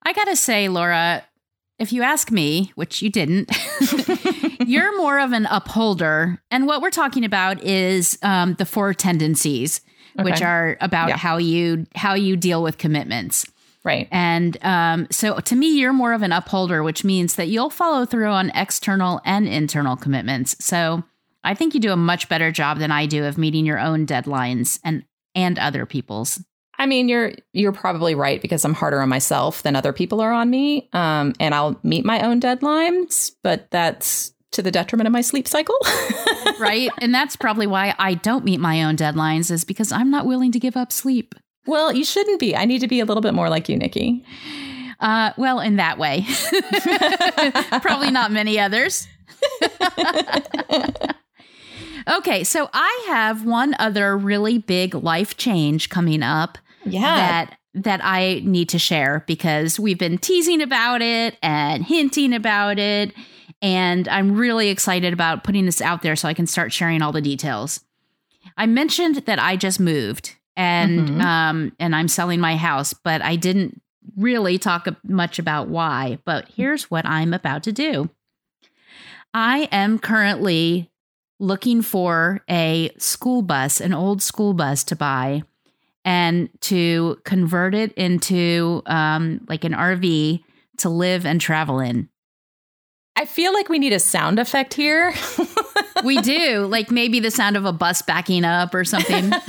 I 0.05 0.13
gotta 0.13 0.37
say, 0.37 0.69
Laura, 0.69 1.25
if 1.79 1.93
you 1.93 2.03
ask 2.03 2.31
me, 2.31 2.73
which 2.75 3.03
you 3.03 3.11
didn't, 3.11 3.51
you're 4.67 4.97
more 4.99 5.19
of 5.19 5.33
an 5.33 5.47
upholder. 5.47 6.41
And 6.51 6.67
what 6.67 6.83
we're 6.83 6.91
talking 6.91 7.25
about 7.25 7.63
is 7.63 8.19
um, 8.23 8.55
the 8.55 8.65
four 8.67 8.95
tendencies, 8.95 9.81
which 10.17 10.43
are 10.43 10.77
about 10.81 11.09
Yeah. 11.09 11.17
how 11.17 11.39
you 11.39 11.87
how 11.95 12.15
you 12.15 12.37
deal 12.37 12.63
with 12.63 12.79
commitments. 12.79 13.47
Right. 13.83 14.09
And 14.11 14.63
um, 14.63 15.07
so 15.11 15.39
to 15.39 15.57
me, 15.57 15.79
you're 15.79 15.95
more 15.95 16.13
of 16.13 16.21
an 16.21 16.33
upholder, 16.33 16.83
which 16.83 17.03
means 17.03 17.37
that 17.37 17.49
you'll 17.49 17.71
follow 17.71 18.05
through 18.05 18.29
on 18.29 18.51
external 18.55 19.23
and 19.25 19.49
internal 19.49 19.97
commitments. 19.97 20.55
So 20.63 21.03
I 21.43 21.55
think 21.55 21.75
you 21.75 21.81
do 21.81 21.93
a 21.93 21.97
much 21.97 22.29
better 22.29 22.51
job 22.53 22.79
than 22.79 22.91
I 22.91 23.07
do 23.07 23.25
of 23.25 23.39
meeting 23.39 23.67
your 23.67 23.79
own 23.79 24.07
deadlines 24.07 24.79
and 24.85 25.05
and 25.35 25.59
other 25.59 25.87
people's. 25.87 26.43
I 26.79 26.87
mean, 26.87 27.09
you're 27.09 27.33
you're 27.53 27.73
probably 27.73 28.15
right 28.15 28.41
because 28.41 28.65
I'm 28.65 28.75
harder 28.75 29.01
on 29.01 29.09
myself 29.09 29.63
than 29.63 29.77
other 29.77 29.93
people 29.93 30.21
are 30.21 30.33
on 30.33 30.49
me, 30.49 30.89
um, 30.93 31.35
and 31.39 31.55
I'll 31.55 31.79
meet 31.83 32.05
my 32.05 32.23
own 32.23 32.41
deadlines, 32.41 33.33
but 33.43 33.71
that's 33.71 34.33
to 34.53 34.63
the 34.63 34.71
detriment 34.71 35.07
of 35.07 35.13
my 35.13 35.21
sleep 35.21 35.47
cycle. 35.47 35.77
right? 36.59 36.91
and 36.99 37.15
that's 37.15 37.37
probably 37.37 37.67
why 37.67 37.95
I 37.99 38.15
don't 38.15 38.45
meet 38.45 38.61
my 38.61 38.83
own 38.83 38.97
deadlines 38.97 39.51
is 39.51 39.65
because 39.65 39.93
I'm 39.93 40.11
not 40.11 40.27
willing 40.27 40.53
to 40.53 40.59
give 40.59 40.77
up 40.77 40.91
sleep. 40.91 41.35
well, 41.67 41.93
you 41.93 42.05
shouldn't 42.05 42.41
be. 42.41 42.57
I 42.57 42.65
need 42.65 42.81
to 42.81 42.89
be 42.89 43.01
a 43.01 43.05
little 43.05 43.21
bit 43.21 43.35
more 43.35 43.49
like 43.49 43.69
you, 43.69 43.77
Nikki. 43.77 44.25
Uh, 45.01 45.33
well, 45.37 45.61
in 45.61 45.77
that 45.77 45.99
way, 45.99 46.27
probably 47.81 48.11
not 48.11 48.33
many 48.33 48.59
others. 48.59 49.07
okay, 52.09 52.45
so 52.45 52.69
I 52.73 53.05
have 53.09 53.45
one 53.45 53.75
other 53.79 54.17
really 54.17 54.59
big 54.59 54.95
life 54.95 55.37
change 55.37 55.89
coming 55.89 56.23
up 56.23 56.59
Yeah. 56.85 57.01
that 57.17 57.57
that 57.73 58.01
I 58.03 58.41
need 58.45 58.69
to 58.71 58.79
share 58.81 59.23
because 59.29 59.79
we've 59.79 59.99
been 59.99 60.19
teasing 60.19 60.61
about 60.61 61.03
it 61.03 61.37
and 61.41 61.85
hinting 61.85 62.33
about 62.35 62.81
it 62.81 63.13
and 63.63 64.09
I'm 64.09 64.33
really 64.33 64.71
excited 64.71 65.13
about 65.13 65.45
putting 65.45 65.67
this 65.67 65.81
out 65.81 66.03
there 66.03 66.17
so 66.17 66.27
I 66.29 66.35
can 66.35 66.49
start 66.49 66.73
sharing 66.73 67.01
all 67.01 67.13
the 67.13 67.21
details. 67.21 67.81
I 68.57 68.67
mentioned 68.67 69.17
that 69.27 69.39
I 69.39 69.55
just 69.57 69.79
moved 69.79 70.35
and 70.57 71.09
Mhm. 71.11 71.21
um 71.23 71.73
and 71.79 71.95
I'm 71.95 72.09
selling 72.09 72.41
my 72.41 72.57
house, 72.57 72.93
but 72.93 73.23
I 73.23 73.37
didn't 73.37 73.81
really 74.17 74.59
talk 74.59 74.89
much 75.05 75.39
about 75.39 75.69
why, 75.69 76.19
but 76.25 76.49
here's 76.57 76.91
what 76.91 77.07
I'm 77.07 77.33
about 77.33 77.63
to 77.65 77.73
do. 77.73 78.11
I 79.33 79.69
am 79.71 80.01
currently 80.01 80.90
looking 81.41 81.83
for 81.83 82.45
a 82.49 82.91
school 82.99 83.43
bus, 83.43 83.81
an 83.81 83.93
old 83.93 84.23
school 84.23 84.55
bus 84.55 84.85
to 84.85 84.95
buy 84.95 85.43
and 86.05 86.49
to 86.61 87.19
convert 87.25 87.75
it 87.75 87.93
into 87.95 88.83
um, 88.87 89.41
like 89.49 89.65
an 89.65 89.73
RV 89.73 90.43
to 90.79 90.89
live 90.89 91.27
and 91.27 91.41
travel 91.41 91.81
in. 91.81 92.09
I 93.17 93.25
feel 93.25 93.53
like 93.53 93.69
we 93.69 93.79
need 93.79 93.93
a 93.93 93.99
sound 93.99 94.39
effect 94.39 94.75
here. 94.75 95.13
We 96.05 96.21
do, 96.21 96.67
like 96.67 96.91
maybe 96.91 97.21
the 97.21 97.31
sound 97.31 97.57
of 97.57 97.65
a 97.65 97.73
bus 97.73 98.03
backing 98.03 98.45
up 98.45 98.75
or 98.75 98.85
something. 98.85 99.33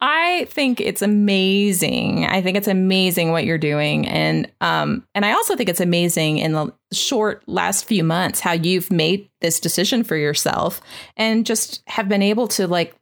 I 0.00 0.46
think 0.50 0.80
it's 0.80 1.02
amazing. 1.02 2.24
I 2.26 2.40
think 2.40 2.56
it's 2.56 2.68
amazing 2.68 3.32
what 3.32 3.44
you're 3.44 3.58
doing, 3.58 4.06
and 4.06 4.50
um, 4.60 5.04
and 5.14 5.24
I 5.24 5.32
also 5.32 5.56
think 5.56 5.68
it's 5.68 5.80
amazing 5.80 6.38
in 6.38 6.52
the 6.52 6.72
short 6.92 7.42
last 7.46 7.84
few 7.84 8.04
months 8.04 8.40
how 8.40 8.52
you've 8.52 8.92
made 8.92 9.28
this 9.40 9.60
decision 9.60 10.04
for 10.04 10.16
yourself 10.16 10.80
and 11.16 11.44
just 11.44 11.82
have 11.86 12.08
been 12.08 12.22
able 12.22 12.48
to 12.48 12.66
like 12.66 12.94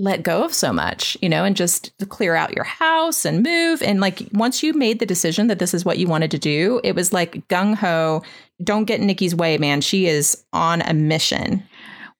let 0.00 0.22
go 0.22 0.42
of 0.42 0.54
so 0.54 0.72
much, 0.72 1.16
you 1.20 1.28
know, 1.28 1.44
and 1.44 1.54
just 1.54 1.92
clear 2.08 2.34
out 2.34 2.54
your 2.54 2.64
house 2.64 3.26
and 3.26 3.42
move. 3.42 3.82
And 3.82 4.00
like 4.00 4.22
once 4.32 4.62
you 4.62 4.72
made 4.72 4.98
the 4.98 5.06
decision 5.06 5.48
that 5.48 5.58
this 5.58 5.74
is 5.74 5.84
what 5.84 5.98
you 5.98 6.06
wanted 6.08 6.30
to 6.30 6.38
do, 6.38 6.80
it 6.82 6.94
was 6.94 7.12
like 7.12 7.46
gung 7.48 7.74
ho. 7.74 8.22
Don't 8.62 8.84
get 8.84 9.00
in 9.00 9.06
Nikki's 9.06 9.34
way, 9.34 9.58
man. 9.58 9.80
She 9.80 10.06
is 10.06 10.44
on 10.52 10.82
a 10.82 10.94
mission. 10.94 11.62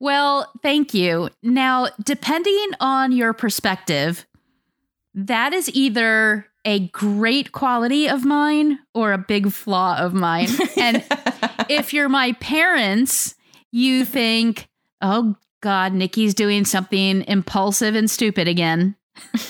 well, 0.01 0.51
thank 0.63 0.95
you. 0.95 1.29
Now, 1.43 1.89
depending 2.03 2.71
on 2.81 3.13
your 3.13 3.33
perspective, 3.33 4.27
that 5.15 5.53
is 5.53 5.69
either 5.75 6.47
a 6.65 6.89
great 6.89 7.53
quality 7.53 8.09
of 8.09 8.25
mine 8.25 8.79
or 8.95 9.13
a 9.13 9.19
big 9.19 9.51
flaw 9.53 9.97
of 9.99 10.15
mine. 10.15 10.49
And 10.77 11.05
if 11.69 11.93
you're 11.93 12.09
my 12.09 12.33
parents, 12.35 13.35
you 13.71 14.05
think, 14.05 14.69
oh 15.03 15.37
God, 15.63 15.93
Nikki's 15.93 16.35
doing 16.35 16.65
something 16.65 17.23
impulsive 17.29 17.95
and 17.95 18.11
stupid 18.11 18.49
again. 18.49 18.97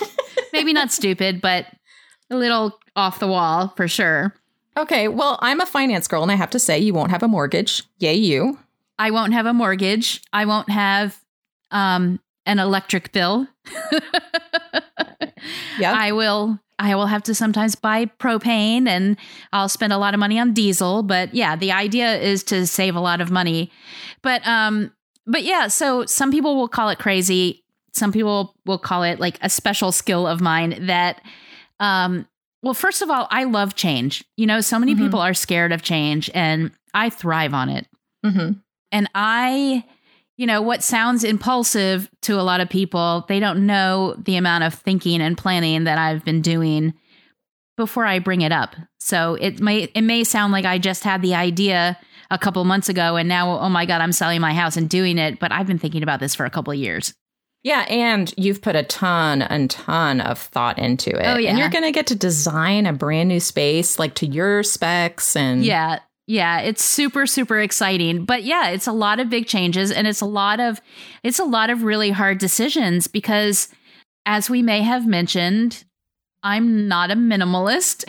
Maybe 0.53 0.73
not 0.73 0.91
stupid, 0.93 1.41
but 1.41 1.67
a 2.31 2.37
little 2.37 2.79
off 2.97 3.21
the 3.21 3.29
wall 3.29 3.73
for 3.77 3.87
sure. 3.89 4.35
Okay, 4.77 5.09
well, 5.09 5.39
I'm 5.43 5.61
a 5.61 5.67
finance 5.67 6.07
girl, 6.07 6.23
and 6.23 6.31
I 6.31 6.37
have 6.37 6.51
to 6.51 6.59
say, 6.59 6.79
you 6.79 6.95
won't 6.95 7.11
have 7.11 7.23
a 7.23 7.29
mortgage. 7.29 7.83
Yay, 7.99 8.15
you. 8.15 8.59
I 8.99 9.11
won't 9.11 9.33
have 9.33 9.47
a 9.47 9.53
mortgage. 9.53 10.23
I 10.33 10.45
won't 10.45 10.71
have 10.71 11.19
um, 11.71 12.21
an 12.47 12.59
electric 12.59 13.13
bill. 13.13 13.49
Yeah. 15.79 15.95
I 15.97 16.13
will. 16.13 16.59
I 16.79 16.95
will 16.95 17.07
have 17.07 17.23
to 17.25 17.35
sometimes 17.35 17.75
buy 17.75 18.07
propane, 18.07 18.87
and 18.87 19.17
I'll 19.53 19.69
spend 19.69 19.93
a 19.93 19.99
lot 19.99 20.15
of 20.15 20.21
money 20.21 20.39
on 20.39 20.53
diesel. 20.53 21.03
But 21.03 21.35
yeah, 21.35 21.57
the 21.57 21.73
idea 21.73 22.17
is 22.17 22.43
to 22.45 22.67
save 22.67 22.97
a 22.97 23.01
lot 23.01 23.21
of 23.21 23.31
money. 23.31 23.71
But 24.23 24.47
um, 24.47 24.93
but 25.27 25.43
yeah. 25.43 25.69
So 25.69 26.05
some 26.07 26.31
people 26.31 26.57
will 26.57 26.69
call 26.69 26.89
it 26.89 26.99
crazy. 26.99 27.65
Some 27.93 28.13
people 28.13 28.55
will 28.67 28.79
call 28.79 29.03
it 29.03 29.19
like 29.21 29.39
a 29.43 29.51
special 29.51 29.93
skill 29.93 30.27
of 30.27 30.41
mine 30.41 30.87
that 30.87 31.23
um. 31.81 32.27
Well, 32.63 32.75
first 32.75 33.01
of 33.03 33.11
all, 33.11 33.27
I 33.31 33.45
love 33.45 33.75
change. 33.75 34.23
You 34.37 34.47
know, 34.47 34.61
so 34.61 34.79
many 34.79 34.95
Mhm. 34.95 34.99
people 34.99 35.21
are 35.21 35.35
scared 35.35 35.73
of 35.73 35.83
change, 35.83 36.31
and 36.35 36.71
I 36.95 37.09
thrive 37.11 37.55
on 37.55 37.69
it. 37.69 37.87
hmm 38.25 38.53
And 38.93 39.09
I, 39.15 39.85
you 40.37 40.47
know, 40.47 40.61
what 40.61 40.83
sounds 40.83 41.23
impulsive 41.25 42.11
to 42.23 42.39
a 42.39 42.43
lot 42.43 42.61
of 42.61 42.69
people, 42.69 43.25
they 43.29 43.41
don't 43.41 43.65
know 43.67 44.15
the 44.19 44.37
amount 44.37 44.65
of 44.65 44.75
thinking 44.75 45.21
and 45.23 45.39
planning 45.39 45.85
that 45.85 45.97
I've 45.97 46.25
been 46.25 46.43
doing 46.43 46.93
before 47.77 48.05
I 48.05 48.19
bring 48.19 48.43
it 48.43 48.53
up. 48.53 48.75
So 48.99 49.37
it 49.41 49.61
may 49.61 49.85
it 49.95 50.03
may 50.03 50.23
sound 50.25 50.53
like 50.53 50.65
I 50.67 50.77
just 50.79 51.03
had 51.05 51.23
the 51.23 51.35
idea 51.35 51.97
a 52.31 52.37
couple 52.39 52.63
months 52.65 52.89
ago 52.91 53.17
and 53.17 53.29
now 53.29 53.59
oh 53.59 53.69
my 53.71 53.87
god, 53.87 54.01
I'm 54.03 54.13
selling 54.13 54.41
my 54.41 54.53
house 54.53 54.77
and 54.77 54.89
doing 54.89 55.17
it, 55.19 55.39
but 55.39 55.51
I've 55.53 55.67
been 55.67 55.79
thinking 55.79 56.03
about 56.03 56.21
this 56.21 56.35
for 56.35 56.45
a 56.45 56.51
couple 56.51 56.73
of 56.73 56.79
years. 56.79 57.15
Yeah, 57.63 57.81
and 57.91 58.33
you've 58.39 58.63
put 58.63 58.75
a 58.75 58.83
ton 58.83 59.43
and 59.43 59.71
ton 59.71 60.21
of 60.23 60.39
thought 60.39 60.79
into 60.79 61.11
it. 61.11 61.27
Oh, 61.27 61.37
yeah. 61.37 61.51
And 61.51 61.59
you're 61.59 61.69
going 61.69 61.85
to 61.85 61.93
get 61.93 62.07
to 62.07 62.15
design 62.15 62.87
a 62.87 62.93
brand 62.95 63.29
new 63.29 63.39
space 63.41 63.99
like 63.99 64.15
to 64.17 64.27
your 64.27 64.63
specs 64.63 65.37
and 65.37 65.63
Yeah. 65.65 65.99
yeah, 66.27 66.61
it's 66.61 66.83
super 66.83 67.27
super 67.27 67.61
exciting. 67.61 68.25
But 68.25 68.45
yeah, 68.45 68.71
it's 68.71 68.87
a 68.87 68.93
lot 68.93 69.21
of 69.21 69.29
big 69.29 69.47
changes 69.47 69.91
and 69.91 70.07
it's 70.07 70.23
a 70.23 70.27
lot 70.27 70.59
of 70.59 70.81
it's 71.23 71.39
a 71.39 71.45
lot 71.45 71.69
of 71.69 71.83
really 71.83 72.11
hard 72.11 72.39
decisions 72.39 73.09
because 73.09 73.69
as 74.25 74.49
we 74.49 74.63
may 74.63 74.81
have 74.83 75.07
mentioned, 75.07 75.85
I'm 76.43 76.89
not 76.89 77.11
a 77.11 77.15
minimalist. 77.15 78.05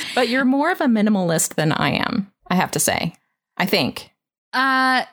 but 0.14 0.28
you're 0.28 0.44
more 0.44 0.70
of 0.70 0.80
a 0.80 0.84
minimalist 0.86 1.54
than 1.54 1.72
I 1.72 1.90
am, 1.90 2.30
I 2.48 2.54
have 2.54 2.70
to 2.72 2.78
say. 2.78 3.14
I 3.56 3.66
think. 3.66 4.10
Uh 4.52 5.04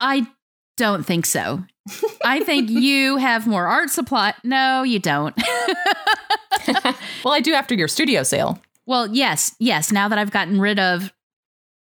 I 0.00 0.26
don't 0.76 1.04
think 1.04 1.26
so. 1.26 1.64
I 2.24 2.40
think 2.40 2.70
you 2.70 3.16
have 3.16 3.46
more 3.46 3.66
art 3.66 3.90
supply. 3.90 4.34
No, 4.44 4.82
you 4.82 4.98
don't. 4.98 5.36
well, 7.24 7.34
I 7.34 7.40
do 7.40 7.54
after 7.54 7.74
your 7.74 7.88
studio 7.88 8.22
sale. 8.22 8.60
Well, 8.86 9.08
yes, 9.08 9.54
yes. 9.58 9.92
Now 9.92 10.08
that 10.08 10.18
I've 10.18 10.30
gotten 10.30 10.60
rid 10.60 10.78
of, 10.78 11.12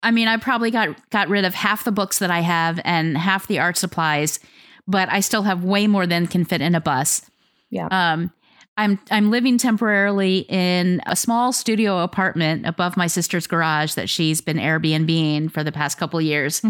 I 0.04 0.12
mean, 0.12 0.28
I 0.28 0.38
probably 0.38 0.72
got 0.72 1.10
got 1.10 1.30
rid 1.30 1.46
of 1.46 1.54
half 1.54 1.84
the 1.84 1.92
books 1.92 2.20
that 2.20 2.32
I 2.32 2.42
have 2.42 2.80
and 2.84 3.18
half 3.18 3.48
the 3.48 3.60
art 3.60 3.78
supplies, 3.78 4.40
but 4.88 5.10
I 5.10 5.20
still 5.20 5.44
have 5.44 5.64
way 5.64 5.88
more 5.88 6.08
than 6.08 6.28
can 6.28 6.46
fit 6.46 6.62
in 6.62 6.76
a 6.76 6.82
bus. 6.82 7.22
Yeah. 7.70 7.88
Um, 7.92 8.32
I'm 8.78 9.00
I'm 9.12 9.32
living 9.32 9.58
temporarily 9.58 10.40
in 10.50 11.02
a 11.06 11.16
small 11.16 11.52
studio 11.52 12.00
apartment 12.00 12.66
above 12.66 12.98
my 12.98 13.08
sister's 13.08 13.46
garage 13.46 13.94
that 13.94 14.10
she's 14.10 14.42
been 14.42 14.58
Airbnbing 14.58 15.52
for 15.52 15.64
the 15.64 15.72
past 15.72 15.98
couple 15.98 16.22
years. 16.22 16.62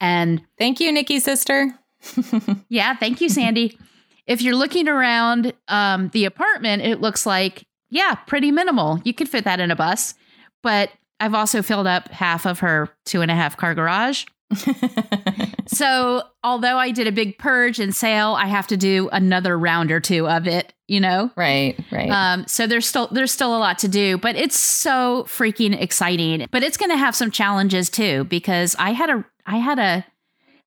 And 0.00 0.42
thank 0.58 0.80
you, 0.80 0.92
Nikki 0.92 1.20
sister. 1.20 1.74
yeah, 2.68 2.94
thank 2.96 3.20
you, 3.20 3.28
Sandy. 3.28 3.78
if 4.26 4.42
you're 4.42 4.54
looking 4.54 4.88
around 4.88 5.52
um, 5.68 6.10
the 6.10 6.24
apartment, 6.24 6.82
it 6.82 7.00
looks 7.00 7.26
like 7.26 7.64
yeah, 7.90 8.14
pretty 8.14 8.50
minimal. 8.50 9.00
You 9.04 9.14
could 9.14 9.28
fit 9.28 9.44
that 9.44 9.60
in 9.60 9.70
a 9.70 9.76
bus. 9.76 10.14
But 10.62 10.90
I've 11.20 11.34
also 11.34 11.62
filled 11.62 11.86
up 11.86 12.08
half 12.08 12.46
of 12.46 12.60
her 12.60 12.88
two 13.04 13.22
and 13.22 13.30
a 13.30 13.34
half 13.34 13.56
car 13.56 13.74
garage. 13.74 14.24
so 15.66 16.22
although 16.42 16.78
I 16.78 16.90
did 16.90 17.06
a 17.06 17.12
big 17.12 17.38
purge 17.38 17.78
and 17.78 17.94
sale, 17.94 18.34
I 18.34 18.46
have 18.46 18.66
to 18.68 18.76
do 18.76 19.08
another 19.12 19.58
round 19.58 19.92
or 19.92 20.00
two 20.00 20.26
of 20.26 20.46
it, 20.46 20.72
you 20.86 21.00
know? 21.00 21.30
Right, 21.36 21.78
right. 21.92 22.08
Um, 22.08 22.46
so 22.46 22.66
there's 22.66 22.86
still 22.86 23.08
there's 23.08 23.30
still 23.30 23.54
a 23.54 23.58
lot 23.58 23.78
to 23.80 23.88
do, 23.88 24.16
but 24.16 24.36
it's 24.36 24.58
so 24.58 25.24
freaking 25.28 25.78
exciting. 25.78 26.46
But 26.50 26.62
it's 26.62 26.78
gonna 26.78 26.96
have 26.96 27.14
some 27.14 27.30
challenges 27.30 27.90
too, 27.90 28.24
because 28.24 28.74
I 28.78 28.92
had 28.92 29.10
a 29.10 29.24
I 29.48 29.56
had 29.56 29.78
a 29.78 30.04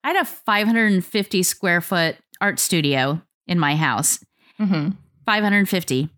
I 0.03 0.07
had 0.07 0.17
a 0.17 0.25
550 0.25 1.43
square 1.43 1.81
foot 1.81 2.17
art 2.41 2.59
studio 2.59 3.21
in 3.47 3.59
my 3.59 3.75
house. 3.75 4.23
Mm-hmm. 4.59 4.91
550 5.25 6.09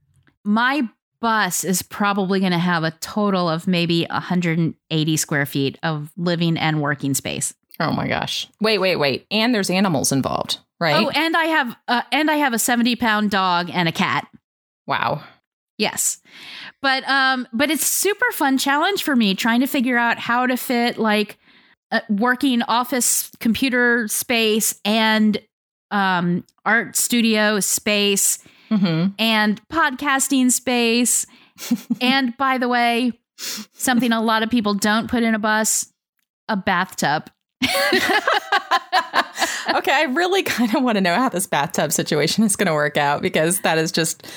my 0.44 0.88
bus 1.22 1.64
is 1.64 1.82
probably 1.82 2.40
going 2.40 2.52
to 2.52 2.58
have 2.58 2.84
a 2.84 2.92
total 2.92 3.50
of 3.50 3.68
maybe 3.68 4.06
180 4.10 5.18
square 5.18 5.46
feet 5.46 5.80
of 5.84 6.12
living 6.18 6.58
and 6.58 6.82
working 6.82 7.14
space. 7.14 7.54
Oh 7.80 7.92
my 7.92 8.08
gosh! 8.08 8.48
Wait, 8.62 8.78
wait, 8.78 8.98
wait! 8.98 9.26
And 9.32 9.54
there's 9.54 9.70
animals 9.70 10.12
involved, 10.12 10.60
right? 10.80 11.04
Oh, 11.04 11.10
and 11.10 11.36
I 11.36 11.46
have 11.46 11.76
uh, 11.88 12.02
and 12.12 12.30
I 12.30 12.36
have 12.36 12.54
a 12.54 12.60
70 12.60 12.96
pound 12.98 13.32
dog 13.32 13.70
and 13.74 13.90
a 13.90 13.92
cat. 13.92 14.28
Wow. 14.86 15.24
Yes. 15.78 16.20
But 16.82 17.08
um 17.10 17.48
but 17.52 17.72
it's 17.72 17.86
super 17.86 18.32
fun 18.32 18.58
challenge 18.58 19.02
for 19.02 19.16
me 19.16 19.34
trying 19.34 19.62
to 19.62 19.68
figure 19.68 19.98
out 19.98 20.20
how 20.20 20.46
to 20.46 20.56
fit 20.56 21.00
like 21.00 21.40
working 22.10 22.62
office 22.64 23.30
computer 23.40 24.08
space 24.08 24.80
and 24.84 25.38
um 25.92 26.44
art 26.66 26.96
studio 26.96 27.60
space 27.60 28.40
mm-hmm. 28.70 29.10
and 29.20 29.62
podcasting 29.70 30.52
space. 30.52 31.26
and 32.02 32.36
by 32.38 32.58
the 32.58 32.68
way, 32.68 33.12
something 33.74 34.12
a 34.12 34.22
lot 34.22 34.44
of 34.44 34.50
people 34.50 34.74
don't 34.74 35.10
put 35.10 35.24
in 35.24 35.36
a 35.36 35.40
bus 35.40 35.94
a 36.50 36.58
bathtub. 36.58 37.30
okay, 37.64 38.02
I 39.94 40.08
really 40.10 40.44
kind 40.44 40.76
of 40.76 40.84
want 40.84 40.98
to 40.98 41.02
know 41.02 41.16
how 41.16 41.30
this 41.30 41.48
bathtub 41.48 41.92
situation 41.92 42.44
is 42.44 42.56
going 42.56 42.68
to 42.68 42.74
work 42.74 42.98
out 42.98 43.22
because 43.22 43.62
that 43.62 43.78
is 43.78 43.92
just 43.92 44.28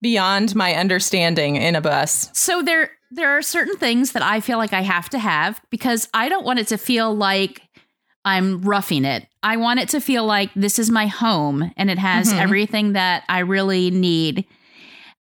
beyond 0.00 0.54
my 0.54 0.74
understanding 0.74 1.56
in 1.56 1.74
a 1.74 1.80
bus. 1.80 2.30
So 2.32 2.62
there 2.62 2.90
there 3.10 3.36
are 3.36 3.42
certain 3.42 3.76
things 3.76 4.12
that 4.12 4.22
I 4.22 4.40
feel 4.40 4.58
like 4.58 4.72
I 4.72 4.82
have 4.82 5.08
to 5.10 5.18
have 5.18 5.60
because 5.70 6.08
I 6.12 6.28
don't 6.28 6.44
want 6.44 6.58
it 6.58 6.68
to 6.68 6.78
feel 6.78 7.14
like 7.14 7.62
I'm 8.24 8.60
roughing 8.62 9.04
it. 9.04 9.26
I 9.42 9.56
want 9.56 9.78
it 9.78 9.88
to 9.90 10.00
feel 10.00 10.26
like 10.26 10.50
this 10.56 10.80
is 10.80 10.90
my 10.90 11.06
home 11.06 11.70
and 11.76 11.88
it 11.88 11.98
has 11.98 12.30
mm-hmm. 12.30 12.40
everything 12.40 12.92
that 12.94 13.22
I 13.28 13.38
really 13.38 13.92
need. 13.92 14.44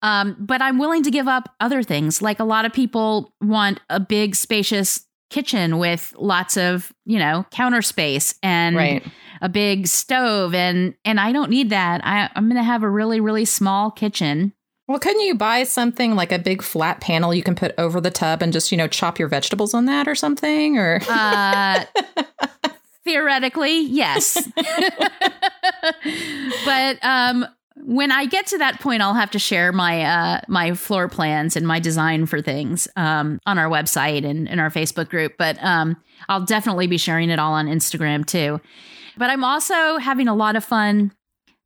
Um, 0.00 0.36
but 0.40 0.62
I'm 0.62 0.78
willing 0.78 1.02
to 1.02 1.10
give 1.10 1.28
up 1.28 1.54
other 1.60 1.82
things. 1.82 2.22
Like 2.22 2.40
a 2.40 2.44
lot 2.44 2.64
of 2.64 2.72
people 2.72 3.34
want 3.42 3.80
a 3.90 4.00
big, 4.00 4.34
spacious 4.34 5.04
kitchen 5.28 5.78
with 5.78 6.14
lots 6.16 6.56
of, 6.56 6.94
you 7.04 7.18
know, 7.18 7.44
counter 7.50 7.82
space 7.82 8.34
and 8.42 8.76
right. 8.76 9.06
a 9.42 9.50
big 9.50 9.86
stove. 9.86 10.54
And 10.54 10.94
and 11.04 11.20
I 11.20 11.32
don't 11.32 11.50
need 11.50 11.70
that. 11.70 12.00
I, 12.04 12.30
I'm 12.34 12.44
going 12.44 12.56
to 12.56 12.62
have 12.62 12.82
a 12.82 12.88
really, 12.88 13.20
really 13.20 13.44
small 13.44 13.90
kitchen. 13.90 14.53
Well, 14.86 14.98
couldn't 14.98 15.22
you 15.22 15.34
buy 15.34 15.64
something 15.64 16.14
like 16.14 16.30
a 16.30 16.38
big 16.38 16.62
flat 16.62 17.00
panel 17.00 17.32
you 17.32 17.42
can 17.42 17.54
put 17.54 17.74
over 17.78 18.00
the 18.00 18.10
tub 18.10 18.42
and 18.42 18.52
just, 18.52 18.70
you 18.70 18.76
know, 18.76 18.86
chop 18.86 19.18
your 19.18 19.28
vegetables 19.28 19.72
on 19.72 19.86
that 19.86 20.06
or 20.06 20.14
something? 20.14 20.76
Or 20.76 21.00
uh, 21.08 21.84
Theoretically, 23.04 23.80
yes. 23.80 24.46
but 26.64 26.98
um, 27.02 27.46
when 27.76 28.12
I 28.12 28.26
get 28.26 28.46
to 28.48 28.58
that 28.58 28.80
point, 28.80 29.02
I'll 29.02 29.14
have 29.14 29.30
to 29.32 29.38
share 29.38 29.72
my 29.72 30.02
uh, 30.02 30.40
my 30.48 30.74
floor 30.74 31.08
plans 31.08 31.56
and 31.56 31.66
my 31.66 31.80
design 31.80 32.26
for 32.26 32.40
things 32.40 32.88
um, 32.96 33.40
on 33.46 33.58
our 33.58 33.68
website 33.68 34.24
and 34.24 34.48
in 34.48 34.58
our 34.58 34.70
Facebook 34.70 35.08
group. 35.08 35.34
But 35.38 35.62
um, 35.62 35.96
I'll 36.28 36.44
definitely 36.44 36.86
be 36.86 36.98
sharing 36.98 37.30
it 37.30 37.38
all 37.38 37.52
on 37.52 37.66
Instagram 37.66 38.24
too. 38.24 38.60
But 39.16 39.30
I'm 39.30 39.44
also 39.44 39.98
having 39.98 40.28
a 40.28 40.34
lot 40.34 40.56
of 40.56 40.64
fun 40.64 41.12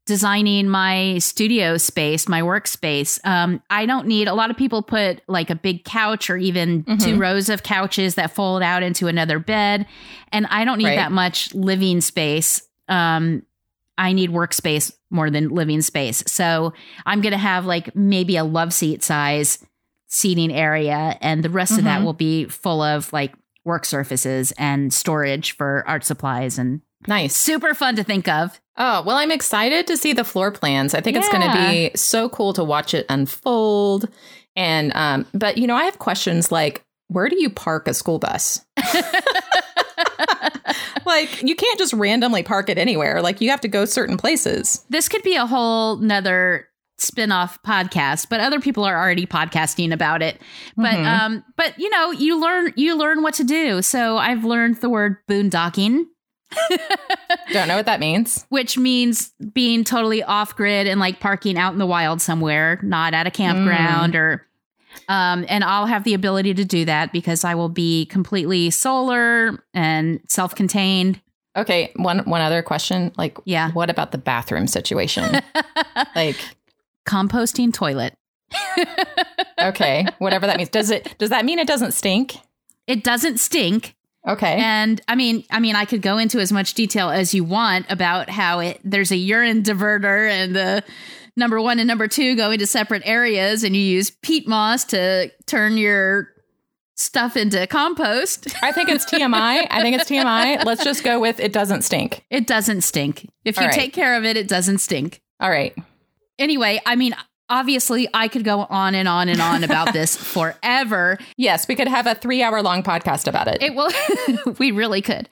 designing 0.09 0.66
my 0.70 1.18
studio 1.18 1.76
space, 1.76 2.28
my 2.28 2.40
workspace. 2.40 3.20
Um, 3.26 3.62
I 3.68 3.84
don't 3.84 4.06
need 4.06 4.26
a 4.26 4.32
lot 4.32 4.50
of 4.50 4.56
people 4.56 4.80
put 4.82 5.20
like 5.28 5.50
a 5.50 5.54
big 5.54 5.84
couch 5.84 6.30
or 6.30 6.38
even 6.38 6.82
mm-hmm. 6.84 6.96
two 6.96 7.18
rows 7.18 7.50
of 7.50 7.62
couches 7.62 8.14
that 8.14 8.34
fold 8.34 8.62
out 8.62 8.82
into 8.82 9.06
another 9.06 9.38
bed. 9.38 9.86
And 10.32 10.46
I 10.46 10.64
don't 10.64 10.78
need 10.78 10.86
right. 10.86 10.96
that 10.96 11.12
much 11.12 11.54
living 11.54 12.00
space. 12.00 12.62
Um, 12.88 13.42
I 13.98 14.14
need 14.14 14.30
workspace 14.30 14.94
more 15.11 15.28
than 15.28 15.50
living 15.50 15.82
space. 15.82 16.24
So 16.26 16.72
I'm 17.04 17.20
going 17.20 17.32
to 17.32 17.38
have 17.38 17.66
like 17.66 17.94
maybe 17.94 18.38
a 18.38 18.44
love 18.44 18.72
seat 18.72 19.02
size 19.02 19.62
seating 20.06 20.50
area, 20.50 21.18
and 21.20 21.42
the 21.42 21.50
rest 21.50 21.72
mm-hmm. 21.72 21.80
of 21.80 21.84
that 21.84 21.96
mm-hmm. 21.96 22.04
will 22.06 22.14
be 22.14 22.46
full 22.46 22.80
of 22.80 23.12
like 23.12 23.34
work 23.66 23.84
surfaces 23.84 24.52
and 24.52 24.90
storage 24.90 25.54
for 25.54 25.84
art 25.86 26.02
supplies 26.02 26.59
and 26.59 26.80
Nice. 27.07 27.36
Super 27.36 27.74
fun 27.74 27.96
to 27.96 28.05
think 28.05 28.28
of. 28.28 28.61
Oh, 28.76 29.03
well, 29.03 29.16
I'm 29.16 29.30
excited 29.30 29.86
to 29.88 29.96
see 29.96 30.12
the 30.12 30.24
floor 30.24 30.51
plans. 30.51 30.94
I 30.94 31.01
think 31.01 31.14
yeah. 31.14 31.20
it's 31.20 31.28
going 31.28 31.51
to 31.51 31.68
be 31.68 31.90
so 31.96 32.28
cool 32.28 32.53
to 32.55 32.64
watch 32.64 32.94
it 32.94 33.07
unfold. 33.09 34.09
And, 34.57 34.92
um, 34.94 35.26
but, 35.32 35.59
you 35.59 35.66
know, 35.66 35.76
I 35.76 35.84
have 35.84 35.99
questions 35.99 36.51
like, 36.53 36.84
where 37.09 37.28
do 37.28 37.40
you 37.40 37.51
park 37.51 37.88
a 37.88 37.94
school 37.94 38.18
bus? 38.18 38.64
like, 41.07 41.42
you 41.42 41.57
can't 41.57 41.78
just 41.78 41.92
randomly 41.92 42.42
park 42.42 42.68
it 42.68 42.78
anywhere. 42.78 43.22
Like, 43.22 43.40
you 43.40 43.51
have 43.51 43.61
to 43.62 43.68
go 43.68 43.84
certain 43.84 44.16
places. 44.16 44.84
This 44.90 45.09
could 45.09 45.22
be 45.22 45.36
a 45.36 45.46
whole 45.46 45.96
nother 45.96 46.68
spin-off 47.01 47.62
podcast 47.62 48.28
but 48.28 48.40
other 48.40 48.59
people 48.59 48.82
are 48.82 48.99
already 48.99 49.24
podcasting 49.24 49.92
about 49.92 50.20
it 50.20 50.42
but 50.76 50.94
mm-hmm. 50.94 51.07
um 51.07 51.44
but 51.57 51.78
you 51.78 51.88
know 51.90 52.11
you 52.11 52.40
learn 52.40 52.72
you 52.74 52.96
learn 52.96 53.22
what 53.22 53.34
to 53.34 53.44
do 53.44 53.80
so 53.80 54.16
i've 54.16 54.44
learned 54.44 54.76
the 54.80 54.88
word 54.88 55.16
boondocking 55.30 56.07
Don't 57.53 57.68
know 57.68 57.76
what 57.76 57.86
that 57.86 58.01
means. 58.01 58.46
Which 58.49 58.78
means 58.78 59.32
being 59.53 59.84
totally 59.84 60.22
off 60.22 60.57
grid 60.57 60.86
and 60.86 61.01
like 61.01 61.20
parking 61.20 61.59
out 61.59 61.72
in 61.72 61.78
the 61.78 61.86
wild 61.86 62.20
somewhere, 62.20 62.80
not 62.82 63.14
at 63.14 63.26
a 63.26 63.30
campground 63.30 64.14
mm. 64.14 64.18
or 64.18 64.49
um, 65.09 65.46
and 65.49 65.64
I'll 65.64 65.86
have 65.86 66.05
the 66.05 66.14
ability 66.14 66.55
to 66.55 66.64
do 66.64 66.84
that 66.84 67.12
because 67.12 67.44
I 67.44 67.55
will 67.55 67.68
be 67.68 68.07
completely 68.07 68.70
solar 68.70 69.62
and 69.72 70.20
self-contained. 70.28 71.20
Okay, 71.57 71.92
one 71.96 72.20
one 72.20 72.40
other 72.40 72.62
question. 72.62 73.12
Like, 73.16 73.38
yeah, 73.44 73.70
what 73.72 73.90
about 73.90 74.12
the 74.12 74.18
bathroom 74.18 74.66
situation? 74.66 75.40
like 76.14 76.36
composting 77.07 77.72
toilet. 77.72 78.14
okay, 79.62 80.07
whatever 80.18 80.46
that 80.46 80.57
means. 80.57 80.68
Does 80.68 80.90
it 80.90 81.16
does 81.18 81.30
that 81.30 81.44
mean 81.44 81.59
it 81.59 81.66
doesn't 81.66 81.92
stink? 81.92 82.36
It 82.86 83.03
doesn't 83.03 83.38
stink. 83.38 83.96
Okay. 84.26 84.56
And 84.60 85.00
I 85.08 85.14
mean, 85.14 85.44
I 85.50 85.60
mean, 85.60 85.76
I 85.76 85.84
could 85.84 86.02
go 86.02 86.18
into 86.18 86.38
as 86.38 86.52
much 86.52 86.74
detail 86.74 87.10
as 87.10 87.32
you 87.34 87.44
want 87.44 87.86
about 87.88 88.28
how 88.28 88.60
it 88.60 88.80
there's 88.84 89.10
a 89.10 89.16
urine 89.16 89.62
diverter 89.62 90.28
and 90.28 90.54
the 90.54 90.84
number 91.36 91.60
one 91.60 91.78
and 91.78 91.86
number 91.86 92.08
two 92.08 92.36
go 92.36 92.50
into 92.50 92.66
separate 92.66 93.02
areas, 93.04 93.64
and 93.64 93.74
you 93.74 93.82
use 93.82 94.10
peat 94.10 94.46
moss 94.48 94.84
to 94.86 95.30
turn 95.46 95.76
your 95.76 96.28
stuff 96.96 97.36
into 97.36 97.66
compost. 97.68 98.52
I 98.62 98.72
think 98.72 98.88
it's 98.88 99.06
TMI. 99.06 99.66
I 99.70 99.82
think 99.82 99.96
it's 99.96 100.10
TMI. 100.10 100.64
Let's 100.64 100.84
just 100.84 101.04
go 101.04 101.20
with 101.20 101.40
it 101.40 101.52
doesn't 101.52 101.82
stink. 101.82 102.24
It 102.28 102.46
doesn't 102.46 102.82
stink. 102.82 103.30
If 103.44 103.56
you 103.56 103.66
right. 103.66 103.72
take 103.72 103.92
care 103.92 104.16
of 104.16 104.24
it, 104.24 104.36
it 104.36 104.48
doesn't 104.48 104.78
stink. 104.78 105.22
All 105.40 105.50
right. 105.50 105.74
Anyway, 106.38 106.80
I 106.84 106.96
mean, 106.96 107.14
obviously 107.51 108.09
I 108.14 108.28
could 108.28 108.44
go 108.44 108.61
on 108.61 108.94
and 108.94 109.09
on 109.09 109.28
and 109.28 109.40
on 109.40 109.64
about 109.64 109.92
this 109.92 110.16
forever. 110.34 111.18
Yes, 111.36 111.68
we 111.68 111.74
could 111.74 111.88
have 111.88 112.07
a 112.07 112.14
three 112.14 112.42
hour 112.42 112.62
long 112.62 112.82
podcast 112.82 113.26
about 113.26 113.49
it. 113.49 113.62
It 113.62 113.74
will, 113.74 113.90
we 114.59 114.70
really 114.70 115.03
could. 115.03 115.28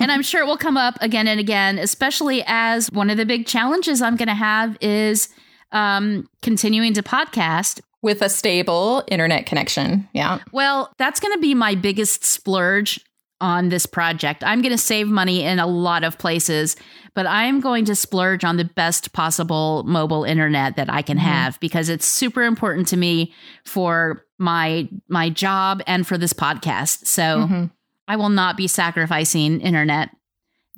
and 0.00 0.10
I'm 0.10 0.22
sure 0.22 0.42
it 0.42 0.46
will 0.46 0.56
come 0.56 0.76
up 0.76 0.96
again 1.00 1.26
and 1.28 1.40
again, 1.40 1.78
especially 1.78 2.42
as 2.46 2.90
one 2.92 3.10
of 3.10 3.16
the 3.16 3.26
big 3.26 3.46
challenges 3.46 4.02
I'm 4.02 4.16
going 4.16 4.28
to 4.28 4.34
have 4.34 4.76
is 4.80 5.28
um, 5.72 6.28
continuing 6.42 6.94
to 6.94 7.02
podcast. 7.02 7.80
With 8.02 8.22
a 8.22 8.28
stable 8.28 9.02
internet 9.08 9.46
connection. 9.46 10.08
Yeah. 10.12 10.38
Well, 10.52 10.92
that's 10.96 11.18
going 11.18 11.32
to 11.34 11.40
be 11.40 11.54
my 11.54 11.74
biggest 11.74 12.24
splurge 12.24 13.00
on 13.40 13.68
this 13.68 13.86
project. 13.86 14.42
I'm 14.44 14.62
going 14.62 14.72
to 14.72 14.78
save 14.78 15.08
money 15.08 15.42
in 15.42 15.58
a 15.58 15.66
lot 15.66 16.04
of 16.04 16.18
places, 16.18 16.76
but 17.14 17.26
I'm 17.26 17.60
going 17.60 17.84
to 17.86 17.94
splurge 17.94 18.44
on 18.44 18.56
the 18.56 18.64
best 18.64 19.12
possible 19.12 19.82
mobile 19.86 20.24
internet 20.24 20.76
that 20.76 20.90
I 20.90 21.02
can 21.02 21.18
mm-hmm. 21.18 21.26
have 21.26 21.60
because 21.60 21.88
it's 21.88 22.06
super 22.06 22.42
important 22.42 22.88
to 22.88 22.96
me 22.96 23.34
for 23.64 24.24
my 24.38 24.88
my 25.08 25.30
job 25.30 25.82
and 25.86 26.06
for 26.06 26.16
this 26.16 26.32
podcast. 26.32 27.06
So 27.06 27.22
mm-hmm. 27.22 27.64
I 28.08 28.16
will 28.16 28.28
not 28.30 28.56
be 28.56 28.68
sacrificing 28.68 29.60
internet 29.60 30.10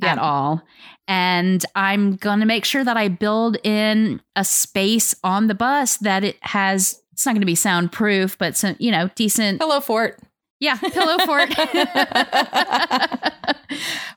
yeah. 0.00 0.12
at 0.12 0.18
all. 0.18 0.62
And 1.06 1.64
I'm 1.74 2.16
going 2.16 2.40
to 2.40 2.46
make 2.46 2.64
sure 2.64 2.84
that 2.84 2.96
I 2.96 3.09
build 3.09 3.56
in 3.64 4.20
a 4.36 4.44
space 4.44 5.14
on 5.24 5.46
the 5.46 5.54
bus 5.54 5.96
that 5.98 6.24
it 6.24 6.36
has 6.40 7.00
it's 7.12 7.26
not 7.26 7.32
going 7.32 7.40
to 7.40 7.46
be 7.46 7.56
soundproof, 7.56 8.38
but 8.38 8.56
some, 8.56 8.76
you 8.78 8.92
know, 8.92 9.11
decent 9.16 9.61
Hello 9.61 9.80
Fort. 9.80 10.20
Yeah, 10.61 10.76
pillow 10.76 11.18
fort. 11.24 11.48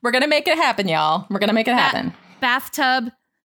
We're 0.02 0.12
gonna 0.12 0.28
make 0.28 0.48
it 0.48 0.58
happen, 0.58 0.88
y'all. 0.88 1.28
We're 1.30 1.40
gonna 1.40 1.54
make 1.54 1.68
it 1.68 1.76
happen. 1.76 2.10
Ba- 2.10 2.16
bathtub 2.42 3.12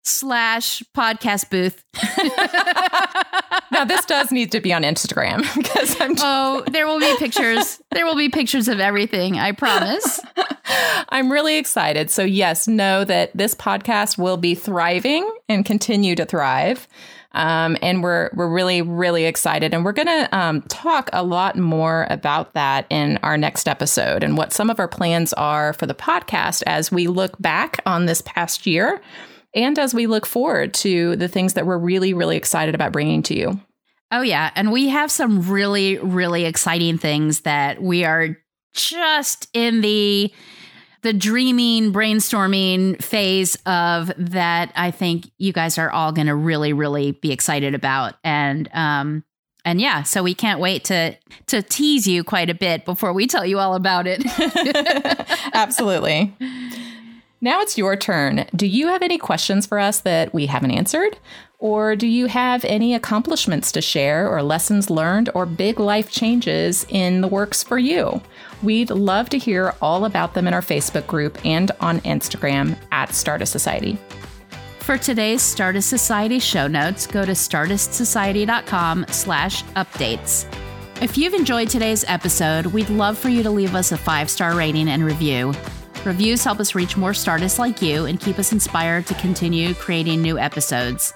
slash 0.05 0.83
podcast 0.95 1.49
booth. 1.49 1.83
now 3.73 3.85
this 3.87 4.05
does 4.05 4.31
need 4.31 4.53
to 4.53 4.61
be 4.61 4.73
on 4.73 4.83
Instagram 4.83 5.39
because 5.57 5.99
I'm. 6.01 6.11
Oh, 6.13 6.15
just- 6.15 6.25
oh, 6.25 6.65
there 6.73 6.87
will 6.87 7.01
be 7.01 7.17
pictures. 7.19 7.81
There 7.93 8.05
will 8.05 8.17
be 8.17 8.29
pictures 8.29 8.69
of 8.69 8.81
everything. 8.81 9.39
I 9.39 9.53
promise. 9.53 10.21
I'm 11.09 11.31
really 11.33 11.57
excited. 11.57 12.11
So 12.11 12.23
yes, 12.25 12.69
know 12.69 13.05
that 13.05 13.35
this 13.37 13.55
podcast 13.55 14.19
will 14.19 14.37
be 14.37 14.55
thriving 14.55 15.31
and 15.49 15.65
continue 15.65 16.15
to 16.17 16.27
thrive. 16.27 16.87
Um, 17.35 17.77
and 17.83 18.03
we're 18.03 18.31
we're 18.33 18.49
really 18.49 18.81
really 18.81 19.25
excited, 19.25 19.75
and 19.75 19.85
we're 19.85 19.93
going 19.93 20.07
to 20.07 20.29
um, 20.37 20.63
talk 20.63 21.11
a 21.13 21.25
lot 21.25 21.59
more 21.59 22.07
about 22.09 22.55
that 22.55 22.87
in 22.91 23.19
our 23.23 23.37
next 23.37 23.69
episode 23.69 24.23
and 24.23 24.37
what 24.37 24.53
some 24.53 24.71
of 24.71 24.79
our 24.79 24.89
plans 24.89 25.33
are 25.33 25.73
for 25.73 25.87
the 25.87 25.95
podcast 25.95 26.63
as 26.67 26.93
we 26.93 27.09
look 27.09 27.41
back 27.41 27.81
on 27.87 28.07
this 28.07 28.23
past 28.23 28.67
year, 28.67 29.01
and 29.55 29.79
as 29.79 29.93
we 29.93 30.07
look 30.07 30.27
forward 30.27 30.73
to 30.75 31.17
the 31.17 31.29
things 31.29 31.55
that 31.55 31.67
we're 31.67 31.79
really 31.79 32.15
really 32.15 32.37
excited 32.37 32.75
about 32.75 32.93
bringing 32.93 33.23
to 33.25 33.37
you. 33.37 33.61
Oh 34.13 34.23
yeah, 34.23 34.53
and 34.55 34.71
we 34.71 34.89
have 34.89 35.11
some 35.11 35.51
really 35.51 35.99
really 35.99 36.45
exciting 36.45 36.99
things 36.99 37.41
that 37.41 37.83
we 37.83 38.05
are 38.05 38.37
just 38.75 39.49
in 39.53 39.81
the 39.81 40.33
the 41.05 41.13
dreaming, 41.13 41.93
brainstorming 41.93 43.01
phase 43.01 43.57
of 43.67 44.11
that 44.17 44.73
I 44.75 44.91
think 44.91 45.31
you 45.37 45.53
guys 45.53 45.77
are 45.77 45.91
all 45.91 46.13
going 46.13 46.29
to 46.29 46.35
really, 46.35 46.73
really 46.73 47.13
be 47.13 47.31
excited 47.31 47.75
about. 47.75 48.15
And, 48.25 48.71
um, 48.73 49.23
and 49.67 49.83
yeah, 49.83 50.03
so 50.03 50.23
we 50.23 50.35
can't 50.35 50.61
wait 50.61 50.85
to 50.85 51.17
to 51.49 51.63
tease 51.63 52.07
you 52.07 52.25
quite 52.25 52.49
a 52.49 52.55
bit 52.55 52.87
before 52.87 53.13
we 53.13 53.27
tell 53.27 53.45
you 53.45 53.59
all 53.59 53.75
about 53.75 54.07
it. 54.07 54.23
Absolutely. 55.55 56.35
Now 57.45 57.61
it's 57.61 57.77
your 57.77 57.95
turn. 57.95 58.47
Do 58.57 58.67
you 58.67 58.89
have 58.89 59.03
any 59.03 59.19
questions 59.19 59.67
for 59.67 59.79
us 59.79 60.01
that 60.01 60.33
we 60.33 60.47
haven't 60.47 60.71
answered? 60.71 61.19
Or 61.59 61.95
do 61.95 62.07
you 62.07 62.25
have 62.25 62.65
any 62.65 62.95
accomplishments 62.95 63.71
to 63.73 63.83
share, 63.83 64.27
or 64.27 64.43
lessons 64.43 64.89
learned, 64.89 65.29
or 65.35 65.45
big 65.45 65.79
life 65.79 66.11
changes 66.11 66.87
in 66.89 67.21
the 67.21 67.29
works 67.29 67.63
for 67.63 67.79
you? 67.79 68.23
We'd 68.63 68.89
love 68.89 69.29
to 69.29 69.37
hear 69.37 69.75
all 69.83 70.07
about 70.07 70.33
them 70.33 70.49
in 70.49 70.55
our 70.55 70.63
Facebook 70.63 71.07
group 71.07 71.39
and 71.45 71.71
on 71.81 72.01
Instagram 72.01 72.79
at 72.93 73.13
Stardust 73.15 73.53
Society. 73.53 73.99
For 74.79 74.97
today's 74.97 75.43
Stardust 75.43 75.91
Society 75.91 76.39
show 76.39 76.67
notes, 76.67 77.07
go 77.07 77.27
to 77.27 77.33
stardustsociety.com 77.33 79.05
slash 79.11 79.63
updates. 79.77 80.51
If 81.03 81.19
you've 81.19 81.35
enjoyed 81.35 81.69
today's 81.69 82.07
episode, 82.09 82.65
we'd 82.65 82.89
love 82.89 83.19
for 83.19 83.29
you 83.29 83.43
to 83.43 83.51
leave 83.51 83.75
us 83.75 83.93
a 83.93 83.99
five-star 83.99 84.57
rating 84.57 84.89
and 84.89 85.05
review. 85.05 85.53
Reviews 86.05 86.45
help 86.45 86.61
us 86.61 86.75
reach 86.75 86.99
more 86.99 87.13
Stardusts 87.13 87.59
like 87.59 87.81
you 87.81 88.05
and 88.05 88.21
keep 88.21 88.39
us 88.39 88.53
inspired 88.53 89.07
to 89.07 89.15
continue 89.15 89.73
creating 89.73 90.21
new 90.21 90.39
episodes. 90.39 91.15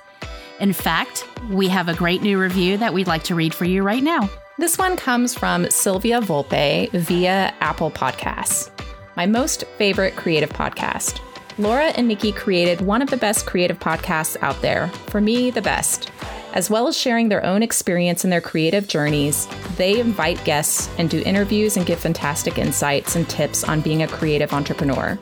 In 0.61 0.73
fact, 0.73 1.27
we 1.51 1.69
have 1.69 1.89
a 1.89 1.95
great 1.95 2.23
new 2.23 2.41
review 2.41 2.79
that 2.79 2.95
we'd 2.95 3.07
like 3.07 3.23
to 3.25 3.35
read 3.35 3.53
for 3.53 3.67
you 3.67 3.83
right 3.83 4.03
now. 4.03 4.31
This 4.57 4.79
one 4.79 4.97
comes 4.97 5.35
from 5.35 5.69
Sylvia 5.71 6.23
Volpe 6.23 6.91
via 6.93 7.53
Apple 7.61 7.91
Podcasts. 7.91 8.71
My 9.15 9.27
most 9.27 9.65
favorite 9.77 10.17
creative 10.17 10.51
podcast. 10.51 11.21
Laura 11.59 11.89
and 11.89 12.09
Nikki 12.09 12.33
created 12.33 12.81
one 12.81 13.03
of 13.03 13.11
the 13.11 13.17
best 13.19 13.45
creative 13.45 13.79
podcasts 13.79 14.39
out 14.41 14.61
there. 14.63 14.89
For 15.09 15.21
me, 15.21 15.51
the 15.51 15.63
best. 15.63 16.11
As 16.59 16.69
well 16.69 16.89
as 16.89 16.99
sharing 16.99 17.29
their 17.29 17.47
own 17.47 17.63
experience 17.63 18.25
in 18.25 18.31
their 18.31 18.41
creative 18.41 18.89
journeys, 18.89 19.47
they 19.77 20.01
invite 20.01 20.43
guests 20.45 20.91
and 20.99 21.09
do 21.09 21.23
interviews 21.23 21.77
and 21.77 21.87
give 21.87 22.01
fantastic 22.01 22.59
insights 22.59 23.15
and 23.15 23.31
tips 23.31 23.63
on 23.63 23.81
being 23.81 24.03
a 24.03 24.09
creative 24.09 24.53
entrepreneur. 24.53 25.17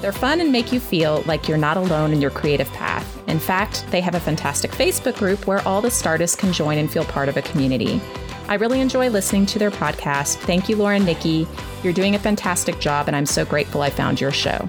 They're 0.00 0.10
fun 0.10 0.40
and 0.40 0.50
make 0.50 0.72
you 0.72 0.80
feel 0.80 1.22
like 1.26 1.46
you're 1.46 1.58
not 1.58 1.76
alone 1.76 2.14
in 2.14 2.22
your 2.22 2.30
creative 2.30 2.70
path. 2.70 3.06
In 3.28 3.38
fact, 3.38 3.84
they 3.90 4.00
have 4.00 4.14
a 4.14 4.20
fantastic 4.20 4.70
Facebook 4.70 5.18
group 5.18 5.46
where 5.46 5.60
all 5.68 5.82
the 5.82 5.90
Stardusts 5.90 6.38
can 6.38 6.50
join 6.50 6.78
and 6.78 6.90
feel 6.90 7.04
part 7.04 7.28
of 7.28 7.36
a 7.36 7.42
community. 7.42 8.00
I 8.48 8.54
really 8.54 8.80
enjoy 8.80 9.10
listening 9.10 9.44
to 9.46 9.58
their 9.58 9.70
podcast. 9.70 10.36
Thank 10.36 10.70
you, 10.70 10.76
Laura 10.76 10.96
and 10.96 11.04
Nikki. 11.04 11.46
You're 11.82 11.92
doing 11.92 12.14
a 12.14 12.18
fantastic 12.18 12.80
job, 12.80 13.06
and 13.06 13.14
I'm 13.14 13.26
so 13.26 13.44
grateful 13.44 13.82
I 13.82 13.90
found 13.90 14.18
your 14.18 14.32
show. 14.32 14.66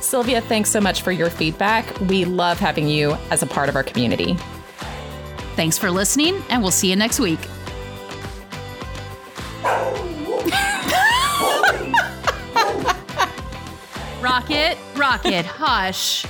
Sylvia, 0.00 0.40
thanks 0.40 0.70
so 0.70 0.80
much 0.80 1.02
for 1.02 1.12
your 1.12 1.30
feedback. 1.30 2.00
We 2.00 2.24
love 2.24 2.58
having 2.58 2.88
you 2.88 3.16
as 3.30 3.44
a 3.44 3.46
part 3.46 3.68
of 3.68 3.76
our 3.76 3.84
community. 3.84 4.36
Thanks 5.56 5.78
for 5.78 5.90
listening, 5.90 6.42
and 6.50 6.60
we'll 6.60 6.70
see 6.70 6.90
you 6.90 6.96
next 6.96 7.18
week. 7.18 7.40
Rocket, 14.20 14.76
Rocket, 14.94 15.46
hush. 15.46 16.26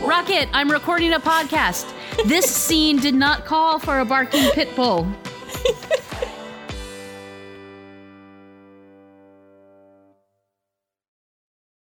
Rocket, 0.00 0.48
I'm 0.52 0.68
recording 0.70 1.12
a 1.12 1.20
podcast. 1.20 1.92
This 2.26 2.46
scene 2.50 2.96
did 2.96 3.14
not 3.14 3.44
call 3.44 3.78
for 3.78 4.00
a 4.00 4.04
barking 4.04 4.50
pit 4.50 4.74
bull. 4.74 5.06